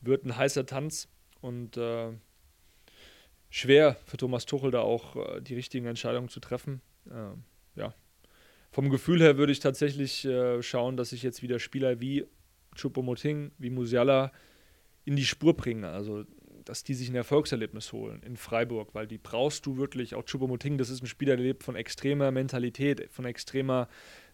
wird 0.00 0.24
ein 0.24 0.34
heißer 0.34 0.64
Tanz 0.64 1.06
und 1.42 1.76
äh, 1.76 2.12
schwer 3.50 3.98
für 4.06 4.16
Thomas 4.16 4.46
Tuchel 4.46 4.70
da 4.70 4.80
auch 4.80 5.16
äh, 5.16 5.42
die 5.42 5.54
richtigen 5.54 5.84
Entscheidungen 5.84 6.30
zu 6.30 6.40
treffen. 6.40 6.80
Ähm, 7.10 7.44
ja, 7.74 7.92
vom 8.70 8.88
Gefühl 8.88 9.20
her 9.20 9.36
würde 9.36 9.52
ich 9.52 9.60
tatsächlich 9.60 10.24
äh, 10.24 10.62
schauen, 10.62 10.96
dass 10.96 11.12
ich 11.12 11.22
jetzt 11.22 11.42
wieder 11.42 11.58
Spieler 11.58 12.00
wie 12.00 12.26
Choupo-Moting 12.78 13.52
wie 13.58 13.70
Musiala 13.70 14.32
in 15.04 15.16
die 15.16 15.24
Spur 15.24 15.56
bringen. 15.56 15.84
Also, 15.84 16.24
dass 16.64 16.84
die 16.84 16.94
sich 16.94 17.08
ein 17.08 17.14
Erfolgserlebnis 17.14 17.92
holen 17.92 18.22
in 18.22 18.36
Freiburg, 18.36 18.94
weil 18.94 19.06
die 19.06 19.18
brauchst 19.18 19.64
du 19.66 19.76
wirklich. 19.76 20.14
Auch 20.14 20.24
Choupo-Moting, 20.24 20.78
das 20.78 20.90
ist 20.90 21.02
ein 21.02 21.06
Spieler, 21.06 21.36
der 21.36 21.44
lebt 21.44 21.62
von 21.62 21.76
extremer 21.76 22.30
Mentalität, 22.30 23.08
von 23.10 23.24
extremer 23.24 23.88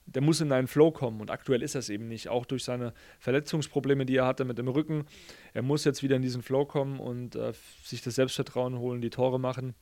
der 0.07 0.23
muss 0.23 0.41
in 0.41 0.53
einen 0.53 0.67
Flow 0.67 0.91
kommen 0.91 1.21
und 1.21 1.31
aktuell 1.31 1.63
ist 1.63 1.75
das 1.75 1.89
eben 1.89 2.09
nicht, 2.09 2.29
auch 2.29 2.45
durch 2.45 2.65
seine 2.65 2.93
Verletzungsprobleme, 3.19 4.05
die 4.05 4.17
er 4.17 4.27
hatte 4.27 4.45
mit 4.45 4.59
dem 4.59 4.69
Rücken. 4.69 5.07
Er 5.55 5.63
muss 5.63 5.85
jetzt 5.85 6.03
wieder 6.03 6.17
in 6.17 6.23
diesen 6.23 6.43
Flow 6.43 6.67
kommen 6.67 7.01
und 7.01 7.37
äh, 7.37 7.53
sich 7.83 8.03
das 8.03 8.17
Selbstvertrauen 8.17 8.79
holen, 8.79 9.01
die 9.01 9.11
Tore 9.11 9.41
machen 9.41 9.75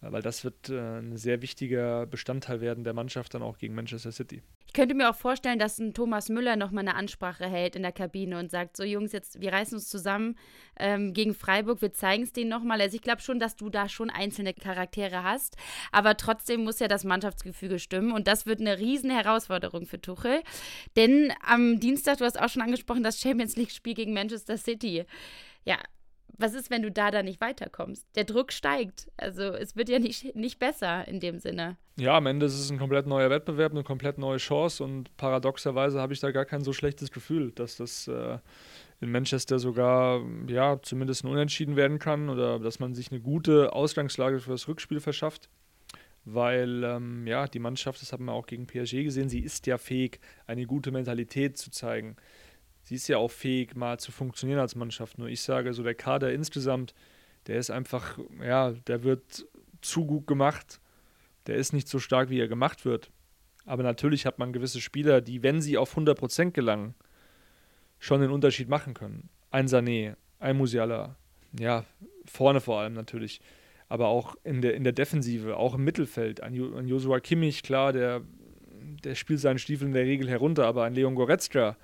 weil 0.00 0.22
das 0.22 0.44
wird 0.44 0.68
äh, 0.68 0.98
ein 0.98 1.16
sehr 1.16 1.42
wichtiger 1.42 2.06
Bestandteil 2.06 2.60
werden 2.60 2.84
der 2.84 2.94
Mannschaft 2.94 3.34
dann 3.34 3.42
auch 3.42 3.58
gegen 3.58 3.74
Manchester 3.74 4.12
City. 4.12 4.42
Ich 4.66 4.72
könnte 4.74 4.94
mir 4.94 5.10
auch 5.10 5.16
vorstellen, 5.16 5.58
dass 5.58 5.78
ein 5.78 5.94
Thomas 5.94 6.28
Müller 6.28 6.56
nochmal 6.56 6.86
eine 6.86 6.94
Ansprache 6.94 7.46
hält 7.46 7.74
in 7.74 7.82
der 7.82 7.92
Kabine 7.92 8.38
und 8.38 8.50
sagt, 8.50 8.76
so 8.76 8.84
Jungs, 8.84 9.12
jetzt, 9.12 9.40
wir 9.40 9.52
reißen 9.52 9.76
uns 9.76 9.88
zusammen 9.88 10.36
ähm, 10.78 11.14
gegen 11.14 11.34
Freiburg, 11.34 11.80
wir 11.80 11.92
zeigen 11.92 12.22
es 12.22 12.32
denen 12.32 12.50
nochmal. 12.50 12.80
Also 12.80 12.94
ich 12.94 13.02
glaube 13.02 13.22
schon, 13.22 13.40
dass 13.40 13.56
du 13.56 13.70
da 13.70 13.88
schon 13.88 14.10
einzelne 14.10 14.54
Charaktere 14.54 15.22
hast, 15.22 15.56
aber 15.90 16.16
trotzdem 16.16 16.64
muss 16.64 16.78
ja 16.78 16.86
das 16.86 17.04
Mannschaftsgefüge 17.04 17.78
stimmen 17.78 18.12
und 18.12 18.28
das 18.28 18.46
wird 18.46 18.60
eine 18.60 18.78
riesen 18.78 19.10
Herausforderung 19.10 19.86
für 19.86 20.00
Tuchel, 20.00 20.42
denn 20.96 21.32
am 21.44 21.80
Dienstag, 21.80 22.18
du 22.18 22.24
hast 22.24 22.38
auch 22.38 22.48
schon 22.48 22.62
angesprochen, 22.62 23.02
das 23.02 23.20
Champions 23.20 23.56
League-Spiel 23.56 23.94
gegen 23.94 24.12
Manchester 24.12 24.58
City. 24.58 25.06
Ja, 25.64 25.78
was 26.38 26.54
ist, 26.54 26.70
wenn 26.70 26.82
du 26.82 26.90
da 26.90 27.10
dann 27.10 27.24
nicht 27.24 27.40
weiterkommst? 27.40 28.06
Der 28.14 28.24
Druck 28.24 28.52
steigt. 28.52 29.10
Also 29.16 29.42
es 29.42 29.76
wird 29.76 29.88
ja 29.88 29.98
nicht, 29.98 30.36
nicht 30.36 30.58
besser 30.58 31.06
in 31.06 31.20
dem 31.20 31.38
Sinne. 31.38 31.76
Ja, 31.96 32.16
am 32.16 32.26
Ende 32.26 32.46
ist 32.46 32.58
es 32.58 32.70
ein 32.70 32.78
komplett 32.78 33.06
neuer 33.06 33.28
Wettbewerb, 33.28 33.72
eine 33.72 33.82
komplett 33.82 34.18
neue 34.18 34.38
Chance 34.38 34.84
und 34.84 35.14
paradoxerweise 35.16 36.00
habe 36.00 36.12
ich 36.12 36.20
da 36.20 36.30
gar 36.30 36.44
kein 36.44 36.62
so 36.62 36.72
schlechtes 36.72 37.10
Gefühl, 37.10 37.50
dass 37.50 37.76
das 37.76 38.06
äh, 38.06 38.38
in 39.00 39.10
Manchester 39.10 39.58
sogar, 39.58 40.22
ja, 40.46 40.80
zumindest 40.80 41.24
ein 41.24 41.28
Unentschieden 41.28 41.74
werden 41.74 41.98
kann 41.98 42.28
oder 42.28 42.60
dass 42.60 42.78
man 42.78 42.94
sich 42.94 43.10
eine 43.10 43.20
gute 43.20 43.72
Ausgangslage 43.72 44.38
für 44.38 44.50
das 44.50 44.68
Rückspiel 44.68 45.00
verschafft. 45.00 45.48
Weil, 46.24 46.84
ähm, 46.84 47.26
ja, 47.26 47.46
die 47.46 47.58
Mannschaft, 47.58 48.02
das 48.02 48.12
haben 48.12 48.26
wir 48.26 48.32
auch 48.32 48.46
gegen 48.46 48.66
PSG 48.66 49.02
gesehen, 49.04 49.28
sie 49.28 49.40
ist 49.40 49.66
ja 49.66 49.78
fähig, 49.78 50.20
eine 50.46 50.66
gute 50.66 50.90
Mentalität 50.90 51.56
zu 51.56 51.70
zeigen 51.70 52.16
sie 52.88 52.94
ist 52.94 53.08
ja 53.08 53.18
auch 53.18 53.30
fähig, 53.30 53.76
mal 53.76 54.00
zu 54.00 54.12
funktionieren 54.12 54.60
als 54.60 54.74
Mannschaft. 54.74 55.18
Nur 55.18 55.28
ich 55.28 55.42
sage, 55.42 55.74
so 55.74 55.82
der 55.82 55.94
Kader 55.94 56.32
insgesamt, 56.32 56.94
der 57.46 57.58
ist 57.58 57.70
einfach, 57.70 58.18
ja, 58.42 58.70
der 58.70 59.04
wird 59.04 59.46
zu 59.82 60.06
gut 60.06 60.26
gemacht. 60.26 60.80
Der 61.46 61.56
ist 61.56 61.74
nicht 61.74 61.86
so 61.86 61.98
stark, 61.98 62.30
wie 62.30 62.40
er 62.40 62.48
gemacht 62.48 62.86
wird. 62.86 63.10
Aber 63.66 63.82
natürlich 63.82 64.24
hat 64.24 64.38
man 64.38 64.54
gewisse 64.54 64.80
Spieler, 64.80 65.20
die, 65.20 65.42
wenn 65.42 65.60
sie 65.60 65.76
auf 65.76 65.98
100% 65.98 66.52
gelangen, 66.52 66.94
schon 67.98 68.22
den 68.22 68.30
Unterschied 68.30 68.70
machen 68.70 68.94
können. 68.94 69.28
Ein 69.50 69.66
Sané, 69.66 70.16
ein 70.38 70.56
Musiala, 70.56 71.16
ja, 71.58 71.84
vorne 72.24 72.62
vor 72.62 72.80
allem 72.80 72.94
natürlich, 72.94 73.42
aber 73.88 74.08
auch 74.08 74.34
in 74.44 74.62
der, 74.62 74.74
in 74.74 74.84
der 74.84 74.94
Defensive, 74.94 75.58
auch 75.58 75.74
im 75.74 75.84
Mittelfeld. 75.84 76.42
Ein, 76.42 76.54
Joshua 76.54 77.20
Kimmich, 77.20 77.62
klar, 77.62 77.92
der, 77.92 78.22
der 79.04 79.14
spielt 79.14 79.40
seinen 79.40 79.58
Stiefel 79.58 79.88
in 79.88 79.94
der 79.94 80.04
Regel 80.04 80.30
herunter, 80.30 80.64
aber 80.64 80.84
ein 80.84 80.94
Leon 80.94 81.14
Goretzka, 81.14 81.76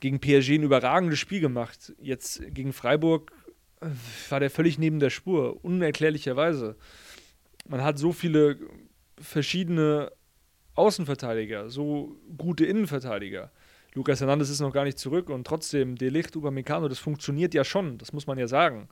gegen 0.00 0.20
PSG 0.20 0.54
ein 0.54 0.62
überragendes 0.62 1.18
Spiel 1.18 1.40
gemacht. 1.40 1.92
Jetzt 2.00 2.42
gegen 2.54 2.72
Freiburg 2.72 3.32
äh, 3.80 3.86
war 4.30 4.40
der 4.40 4.50
völlig 4.50 4.78
neben 4.78 5.00
der 5.00 5.10
Spur, 5.10 5.64
unerklärlicherweise. 5.64 6.76
Man 7.66 7.82
hat 7.82 7.98
so 7.98 8.12
viele 8.12 8.58
verschiedene 9.18 10.12
Außenverteidiger, 10.74 11.70
so 11.70 12.16
gute 12.36 12.66
Innenverteidiger. 12.66 13.52
Lukas 13.94 14.20
Hernandez 14.20 14.50
ist 14.50 14.60
noch 14.60 14.72
gar 14.72 14.84
nicht 14.84 14.98
zurück 14.98 15.30
und 15.30 15.46
trotzdem, 15.46 15.96
Delicht, 15.96 16.34
Upamecano, 16.36 16.88
das 16.88 16.98
funktioniert 16.98 17.54
ja 17.54 17.64
schon, 17.64 17.96
das 17.98 18.12
muss 18.12 18.26
man 18.26 18.38
ja 18.38 18.48
sagen. 18.48 18.88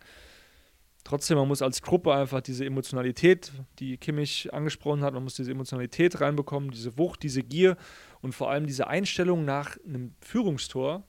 Trotzdem, 1.02 1.36
man 1.36 1.48
muss 1.48 1.62
als 1.62 1.82
Gruppe 1.82 2.14
einfach 2.14 2.40
diese 2.40 2.64
Emotionalität, 2.64 3.50
die 3.80 3.96
Kimmich 3.96 4.54
angesprochen 4.54 5.02
hat, 5.02 5.14
man 5.14 5.24
muss 5.24 5.34
diese 5.34 5.50
Emotionalität 5.50 6.20
reinbekommen, 6.20 6.70
diese 6.70 6.96
Wucht, 6.96 7.24
diese 7.24 7.42
Gier 7.42 7.76
und 8.22 8.32
vor 8.32 8.50
allem 8.50 8.66
diese 8.66 8.86
Einstellung 8.86 9.44
nach 9.44 9.76
einem 9.84 10.14
Führungstor 10.20 11.04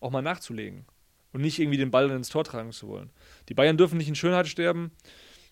auch 0.00 0.10
mal 0.10 0.22
nachzulegen 0.22 0.84
und 1.32 1.40
nicht 1.40 1.58
irgendwie 1.58 1.78
den 1.78 1.90
Ball 1.90 2.10
ins 2.10 2.28
Tor 2.28 2.44
tragen 2.44 2.70
zu 2.70 2.86
wollen. 2.86 3.10
Die 3.48 3.54
Bayern 3.54 3.76
dürfen 3.76 3.98
nicht 3.98 4.08
in 4.08 4.14
Schönheit 4.14 4.46
sterben, 4.46 4.92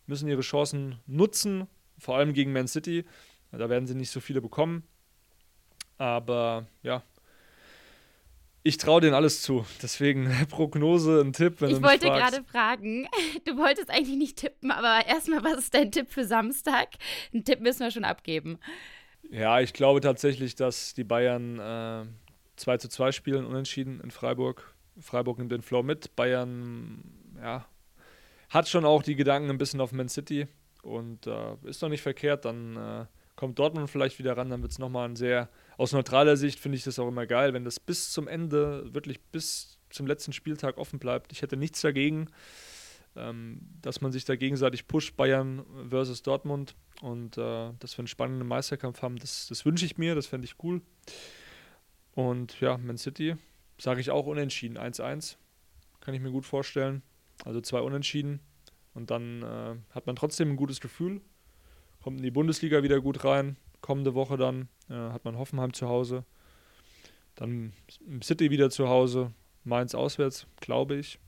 müssen 0.07 0.29
ihre 0.29 0.43
Chancen 0.43 1.01
nutzen, 1.07 1.67
vor 1.99 2.17
allem 2.17 2.33
gegen 2.35 2.53
Man 2.53 2.69
City. 2.69 3.05
Da 3.51 3.69
werden 3.69 3.87
sie 3.87 3.95
nicht 3.95 4.11
so 4.11 4.21
viele 4.21 4.41
bekommen. 4.41 4.85
Aber 5.99 6.67
ja, 6.83 7.03
ich 8.65 8.77
traue 8.77 9.01
denen 9.01 9.15
alles 9.15 9.43
zu. 9.43 9.65
Deswegen 9.83 10.31
Prognose, 10.49 11.21
ein 11.21 11.33
Tipp, 11.33 11.61
wenn 11.61 11.71
ich 11.71 11.77
du 11.77 11.83
wollte 11.83 12.07
gerade 12.07 12.45
fragen, 12.45 13.09
du 13.45 13.57
wolltest 13.57 13.91
eigentlich 13.91 14.17
nicht 14.17 14.37
tippen, 14.37 14.71
aber 14.71 15.07
erstmal, 15.07 15.43
was 15.43 15.65
ist 15.65 15.75
dein 15.75 15.91
Tipp 15.91 16.11
für 16.11 16.25
Samstag? 16.25 16.91
Einen 17.33 17.45
Tipp 17.45 17.61
müssen 17.61 17.81
wir 17.81 17.91
schon 17.91 18.05
abgeben. 18.05 18.59
Ja, 19.33 19.61
ich 19.61 19.73
glaube 19.73 20.03
tatsächlich, 20.03 20.57
dass 20.57 20.93
die 20.93 21.05
Bayern 21.05 21.59
äh, 21.59 22.05
2 22.57 22.77
zu 22.77 22.89
2 22.91 23.13
spielen, 23.13 23.47
unentschieden 23.47 23.99
in 24.03 24.11
Freiburg. 24.11 24.75
Freiburg 25.01 25.39
nimmt 25.39 25.51
den 25.51 25.63
Flow 25.63 25.83
mit. 25.83 26.15
Bayern, 26.17 27.03
ja, 27.41 27.65
hat 28.51 28.69
schon 28.69 28.85
auch 28.85 29.03
die 29.03 29.17
Gedanken 29.17 29.49
ein 29.49 29.57
bisschen 29.57 29.81
auf 29.81 29.93
Man 29.93 30.11
City 30.11 30.49
und 30.83 31.27
äh, 31.27 31.55
ist 31.65 31.81
noch 31.81 31.89
nicht 31.89 32.03
verkehrt. 32.03 32.45
Dann 32.45 32.77
äh, 32.77 33.07
kommt 33.35 33.59
Dortmund 33.59 33.89
vielleicht 33.89 34.19
wieder 34.19 34.37
ran, 34.37 34.51
dann 34.51 34.61
wird 34.61 34.73
es 34.73 34.79
nochmal 34.79 35.09
ein 35.09 35.17
sehr, 35.17 35.49
aus 35.79 35.93
neutraler 35.93 36.37
Sicht 36.37 36.61
finde 36.61 36.77
ich 36.77 36.85
das 36.85 36.99
auch 36.99 37.09
immer 37.09 37.27
geil, 37.27 37.55
wenn 37.55 37.65
das 37.65 37.81
bis 37.81 38.13
zum 38.13 38.29
Ende, 38.29 38.93
wirklich 38.93 39.19
bis 39.19 39.79
zum 39.89 40.07
letzten 40.07 40.35
Spieltag 40.35 40.77
offen 40.77 40.99
bleibt. 40.99 41.33
Ich 41.33 41.41
hätte 41.41 41.57
nichts 41.57 41.81
dagegen, 41.81 42.29
dass 43.15 44.01
man 44.01 44.11
sich 44.11 44.25
da 44.25 44.37
gegenseitig 44.37 44.87
pusht, 44.87 45.17
Bayern 45.17 45.65
versus 45.89 46.23
Dortmund 46.23 46.75
und 47.03 47.37
äh, 47.37 47.71
dass 47.79 47.97
wir 47.97 48.01
einen 48.01 48.09
spannenden 48.09 48.49
Meisterkampf 48.49 49.03
haben, 49.03 49.19
das, 49.19 49.49
das 49.49 49.67
wünsche 49.67 49.85
ich 49.85 49.99
mir, 49.99 50.15
das 50.15 50.27
fände 50.27 50.47
ich 50.47 50.55
cool. 50.63 50.81
Und 52.15 52.59
ja, 52.61 52.79
Man 52.79 52.97
City, 52.97 53.37
sage 53.79 54.01
ich 54.01 54.11
auch 54.11 54.27
unentschieden, 54.27 54.79
1-1, 54.79 55.37
kann 56.01 56.15
ich 56.15 56.21
mir 56.21 56.31
gut 56.31 56.47
vorstellen. 56.47 57.03
Also 57.45 57.61
zwei 57.61 57.81
Unentschieden 57.81 58.41
und 58.95 59.11
dann 59.11 59.43
äh, 59.43 59.75
hat 59.95 60.07
man 60.07 60.17
trotzdem 60.17 60.51
ein 60.51 60.57
gutes 60.57 60.81
Gefühl 60.81 61.21
kommt 62.03 62.19
in 62.19 62.23
die 62.25 62.31
Bundesliga 62.31 62.83
wieder 62.83 63.01
gut 63.01 63.25
rein. 63.25 63.57
Kommende 63.81 64.15
Woche 64.15 64.37
dann 64.37 64.69
äh, 64.91 64.95
hat 64.95 65.25
man 65.25 65.39
Hoffenheim 65.39 65.73
zu 65.73 65.89
Hause. 65.89 66.25
Dann 67.37 67.73
City 68.23 68.51
wieder 68.51 68.71
zu 68.71 68.89
Hause. 68.89 69.33
Mainz 69.65 69.95
auswärts, 69.95 70.47
glaube 70.61 70.97
ich. 70.97 71.19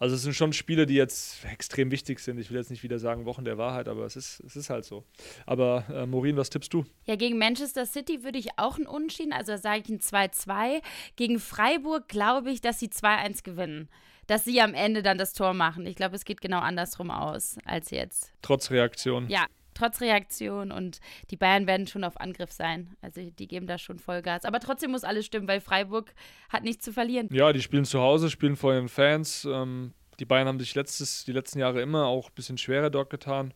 Also 0.00 0.16
es 0.16 0.22
sind 0.22 0.34
schon 0.34 0.54
Spiele, 0.54 0.86
die 0.86 0.94
jetzt 0.94 1.44
extrem 1.44 1.90
wichtig 1.90 2.20
sind. 2.20 2.38
Ich 2.38 2.50
will 2.50 2.56
jetzt 2.56 2.70
nicht 2.70 2.82
wieder 2.82 2.98
sagen 2.98 3.26
Wochen 3.26 3.44
der 3.44 3.58
Wahrheit, 3.58 3.86
aber 3.86 4.06
es 4.06 4.16
ist, 4.16 4.40
es 4.40 4.56
ist 4.56 4.70
halt 4.70 4.86
so. 4.86 5.04
Aber 5.44 5.84
äh, 5.92 6.06
Maureen, 6.06 6.38
was 6.38 6.48
tippst 6.48 6.72
du? 6.72 6.86
Ja, 7.04 7.16
gegen 7.16 7.36
Manchester 7.36 7.84
City 7.84 8.24
würde 8.24 8.38
ich 8.38 8.58
auch 8.58 8.78
einen 8.78 8.86
Unschieden, 8.86 9.34
also 9.34 9.58
sage 9.58 9.82
ich 9.84 9.90
ein 9.90 10.00
2-2. 10.00 10.80
Gegen 11.16 11.38
Freiburg 11.38 12.08
glaube 12.08 12.50
ich, 12.50 12.62
dass 12.62 12.80
sie 12.80 12.88
2-1 12.88 13.44
gewinnen. 13.44 13.90
Dass 14.26 14.44
sie 14.44 14.62
am 14.62 14.72
Ende 14.72 15.02
dann 15.02 15.18
das 15.18 15.34
Tor 15.34 15.52
machen. 15.52 15.84
Ich 15.84 15.96
glaube, 15.96 16.16
es 16.16 16.24
geht 16.24 16.40
genau 16.40 16.60
andersrum 16.60 17.10
aus 17.10 17.58
als 17.66 17.90
jetzt. 17.90 18.32
Trotz 18.40 18.70
Reaktion. 18.70 19.28
Ja, 19.28 19.44
trotz 19.80 20.00
Reaktion 20.00 20.72
und 20.72 21.00
die 21.30 21.36
Bayern 21.36 21.66
werden 21.66 21.86
schon 21.86 22.04
auf 22.04 22.20
Angriff 22.20 22.52
sein. 22.52 22.96
Also 23.00 23.22
die 23.30 23.48
geben 23.48 23.66
da 23.66 23.78
schon 23.78 23.98
Vollgas. 23.98 24.44
Aber 24.44 24.60
trotzdem 24.60 24.90
muss 24.90 25.04
alles 25.04 25.26
stimmen, 25.26 25.48
weil 25.48 25.60
Freiburg 25.60 26.12
hat 26.50 26.62
nichts 26.62 26.84
zu 26.84 26.92
verlieren. 26.92 27.28
Ja, 27.32 27.52
die 27.52 27.62
spielen 27.62 27.84
zu 27.84 28.00
Hause, 28.00 28.30
spielen 28.30 28.56
vor 28.56 28.74
ihren 28.74 28.88
Fans. 28.88 29.46
Ähm, 29.50 29.92
die 30.18 30.26
Bayern 30.26 30.48
haben 30.48 30.60
sich 30.60 30.74
letztes, 30.74 31.24
die 31.24 31.32
letzten 31.32 31.58
Jahre 31.58 31.80
immer 31.80 32.06
auch 32.06 32.28
ein 32.28 32.34
bisschen 32.34 32.58
schwerer 32.58 32.90
dort 32.90 33.08
getan. 33.10 33.54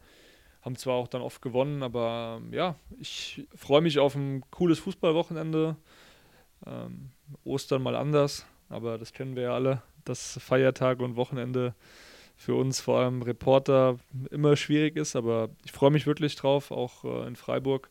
Haben 0.63 0.77
zwar 0.77 0.95
auch 0.95 1.09
dann 1.09 1.21
oft 1.21 1.43
gewonnen, 1.43 1.83
aber 1.83 2.41
ähm, 2.41 2.53
ja, 2.55 2.77
ich 2.99 3.47
freue 3.55 3.83
mich 3.83 3.99
auf 3.99 4.15
ein 4.15 4.43
cooles 4.51 4.79
Fußballwochenende. 4.79 5.77
Ähm, 6.67 7.11
Ostern 7.45 7.83
mal 7.83 7.97
anders, 7.97 8.47
aber 8.71 8.97
das 8.97 9.13
kennen 9.13 9.37
wir 9.37 9.43
ja 9.43 9.55
alle, 9.55 9.83
dass 10.07 10.39
Feiertag 10.43 11.01
und 11.01 11.17
Wochenende 11.17 11.75
für 12.37 12.55
uns 12.55 12.81
vor 12.81 12.99
allem 12.99 13.23
Reporter 13.23 13.99
immer 14.31 14.57
schwierig 14.57 14.97
ist, 14.97 15.17
aber 15.17 15.51
ich 15.65 15.73
freue 15.73 15.91
mich 15.91 16.07
wirklich 16.07 16.37
drauf, 16.37 16.71
auch 16.71 17.05
äh, 17.05 17.27
in 17.27 17.37
Freiburg 17.37 17.91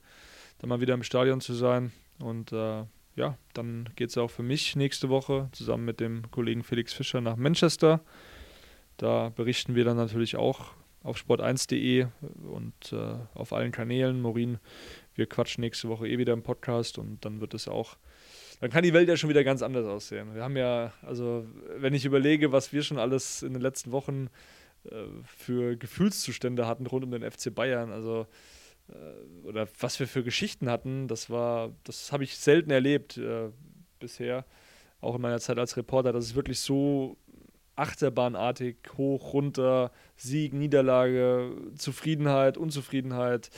dann 0.59 0.69
mal 0.69 0.81
wieder 0.81 0.93
im 0.93 1.03
Stadion 1.03 1.41
zu 1.41 1.53
sein. 1.53 1.91
Und 2.19 2.51
äh, 2.51 2.83
ja, 3.15 3.37
dann 3.53 3.89
geht 3.95 4.09
es 4.09 4.17
auch 4.17 4.29
für 4.29 4.43
mich 4.43 4.75
nächste 4.75 5.09
Woche 5.09 5.49
zusammen 5.51 5.85
mit 5.85 5.99
dem 5.99 6.29
Kollegen 6.31 6.63
Felix 6.63 6.93
Fischer 6.93 7.21
nach 7.21 7.35
Manchester. 7.35 8.01
Da 8.97 9.29
berichten 9.29 9.75
wir 9.75 9.85
dann 9.85 9.97
natürlich 9.97 10.35
auch 10.35 10.71
auf 11.03 11.17
sport1.de 11.17 12.07
und 12.49 12.93
äh, 12.93 13.15
auf 13.33 13.53
allen 13.53 13.71
Kanälen. 13.71 14.21
Morin, 14.21 14.59
wir 15.15 15.25
quatschen 15.25 15.61
nächste 15.61 15.89
Woche 15.89 16.07
eh 16.07 16.17
wieder 16.17 16.33
im 16.33 16.43
Podcast 16.43 16.97
und 16.97 17.23
dann 17.25 17.41
wird 17.41 17.53
es 17.53 17.67
auch 17.67 17.97
dann 18.64 18.72
kann 18.72 18.84
die 18.84 18.93
Welt 18.93 19.09
ja 19.09 19.18
schon 19.18 19.30
wieder 19.30 19.43
ganz 19.43 19.61
anders 19.61 19.86
aussehen. 19.86 20.34
Wir 20.36 20.41
haben 20.41 20.55
ja, 20.55 20.93
also 21.01 21.45
wenn 21.76 21.93
ich 21.93 22.05
überlege, 22.05 22.53
was 22.53 22.72
wir 22.72 22.82
schon 22.82 22.97
alles 22.97 23.43
in 23.43 23.51
den 23.51 23.61
letzten 23.61 23.91
Wochen 23.91 24.30
äh, 24.86 25.03
für 25.26 25.76
Gefühlszustände 25.76 26.66
hatten 26.66 26.88
rund 26.88 27.03
um 27.03 27.11
den 27.11 27.30
FC 27.30 27.53
Bayern, 27.53 27.91
also 27.91 28.26
äh, 28.88 29.45
oder 29.45 29.68
was 29.82 29.99
wir 29.99 30.07
für 30.07 30.24
Geschichten 30.24 30.70
hatten, 30.70 31.09
das 31.09 31.30
war, 31.30 31.76
das 31.84 32.14
habe 32.14 32.24
ich 32.24 32.38
selten 32.38 32.72
erlebt 32.72 33.18
äh, 33.18 33.49
bisher, 33.99 34.45
auch 35.01 35.16
in 35.16 35.22
meiner 35.22 35.41
Zeit 35.41 35.59
als 35.59 35.76
Reporter, 35.76 36.14
dass 36.14 36.24
es 36.24 36.36
wirklich 36.36 36.61
so 36.61 37.18
achterbahnartig 37.76 38.78
hoch, 38.97 39.34
runter, 39.34 39.91
Sieg, 40.16 40.53
Niederlage, 40.53 41.51
Zufriedenheit, 41.76 42.57
Unzufriedenheit, 42.57 43.49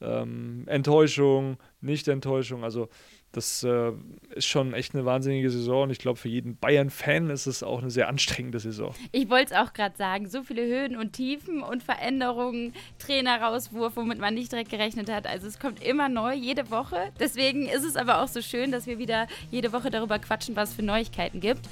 ähm, 0.00 0.62
Enttäuschung, 0.68 1.58
Nicht-Enttäuschung. 1.82 2.64
Also 2.64 2.88
das 3.36 3.64
äh, 3.64 3.92
ist 4.34 4.46
schon 4.46 4.74
echt 4.74 4.94
eine 4.94 5.04
wahnsinnige 5.04 5.50
Saison 5.50 5.84
und 5.84 5.90
ich 5.90 5.98
glaube, 5.98 6.18
für 6.18 6.28
jeden 6.28 6.56
Bayern-Fan 6.56 7.30
ist 7.30 7.46
es 7.46 7.62
auch 7.62 7.80
eine 7.80 7.90
sehr 7.90 8.08
anstrengende 8.08 8.60
Saison. 8.60 8.94
Ich 9.12 9.28
wollte 9.28 9.54
es 9.54 9.60
auch 9.60 9.72
gerade 9.72 9.96
sagen, 9.96 10.28
so 10.28 10.42
viele 10.42 10.62
Höhen 10.62 10.96
und 10.96 11.12
Tiefen 11.12 11.62
und 11.62 11.82
Veränderungen, 11.82 12.72
Trainerauswurf, 12.98 13.96
womit 13.96 14.18
man 14.18 14.34
nicht 14.34 14.52
direkt 14.52 14.70
gerechnet 14.70 15.10
hat. 15.10 15.26
Also 15.26 15.46
es 15.46 15.58
kommt 15.58 15.82
immer 15.82 16.08
neu, 16.08 16.34
jede 16.34 16.70
Woche. 16.70 17.10
Deswegen 17.18 17.66
ist 17.66 17.84
es 17.84 17.96
aber 17.96 18.22
auch 18.22 18.28
so 18.28 18.40
schön, 18.40 18.70
dass 18.70 18.86
wir 18.86 18.98
wieder 18.98 19.26
jede 19.50 19.72
Woche 19.72 19.90
darüber 19.90 20.18
quatschen, 20.18 20.56
was 20.56 20.70
es 20.70 20.76
für 20.76 20.82
Neuigkeiten 20.82 21.40
gibt. 21.40 21.68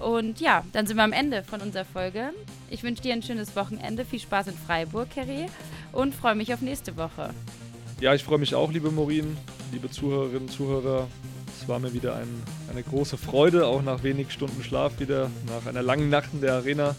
Und 0.00 0.40
ja, 0.40 0.64
dann 0.72 0.86
sind 0.86 0.96
wir 0.96 1.04
am 1.04 1.12
Ende 1.12 1.42
von 1.42 1.60
unserer 1.60 1.84
Folge. 1.84 2.30
Ich 2.70 2.82
wünsche 2.82 3.02
dir 3.02 3.14
ein 3.14 3.22
schönes 3.22 3.56
Wochenende, 3.56 4.04
viel 4.04 4.20
Spaß 4.20 4.48
in 4.48 4.54
Freiburg, 4.54 5.10
Kerry, 5.10 5.46
und 5.92 6.14
freue 6.14 6.34
mich 6.34 6.52
auf 6.52 6.60
nächste 6.60 6.96
Woche. 6.96 7.30
Ja, 8.00 8.14
ich 8.14 8.22
freue 8.22 8.38
mich 8.38 8.54
auch, 8.54 8.70
liebe 8.70 8.90
Morin, 8.90 9.38
liebe 9.72 9.90
Zuhörerinnen 9.90 10.42
und 10.42 10.50
Zuhörer. 10.50 11.08
Es 11.60 11.68
war 11.68 11.78
mir 11.78 11.92
wieder 11.92 12.16
ein, 12.16 12.28
eine 12.70 12.82
große 12.82 13.16
Freude, 13.16 13.66
auch 13.66 13.82
nach 13.82 14.02
wenig 14.02 14.30
Stunden 14.30 14.62
Schlaf 14.62 15.00
wieder, 15.00 15.30
nach 15.46 15.66
einer 15.66 15.82
langen 15.82 16.10
Nacht 16.10 16.30
in 16.32 16.40
der 16.40 16.54
Arena, 16.54 16.94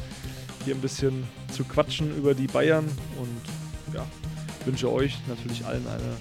hier 0.66 0.76
ein 0.76 0.82
bisschen 0.82 1.24
zu 1.52 1.64
quatschen 1.64 2.16
über 2.18 2.34
die 2.34 2.48
Bayern. 2.48 2.86
Und 3.20 3.96
ja, 3.96 4.06
wünsche 4.66 4.92
euch 4.92 5.18
natürlich 5.28 5.66
allen 5.66 5.88
eine 5.88 6.18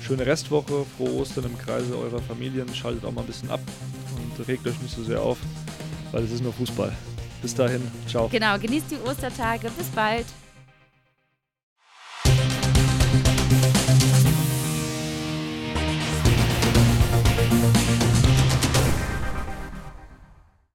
schöne 0.00 0.26
Restwoche, 0.26 0.84
frohe 0.96 1.12
Ostern 1.14 1.44
im 1.44 1.58
Kreise 1.58 1.96
eurer 1.96 2.20
Familien. 2.20 2.72
Schaltet 2.74 3.04
auch 3.04 3.12
mal 3.12 3.22
ein 3.22 3.26
bisschen 3.26 3.50
ab 3.50 3.60
und 4.16 4.48
regt 4.48 4.66
euch 4.66 4.80
nicht 4.80 4.94
so 4.94 5.04
sehr 5.04 5.20
auf, 5.20 5.38
weil 6.12 6.24
es 6.24 6.32
ist 6.32 6.42
nur 6.42 6.52
Fußball. 6.52 6.92
Bis 7.42 7.54
dahin, 7.54 7.82
ciao. 8.08 8.28
Genau, 8.28 8.58
genießt 8.58 8.90
die 8.90 9.08
Ostertage. 9.08 9.70
Bis 9.76 9.86
bald. 9.88 10.26
Bye. 17.62 17.85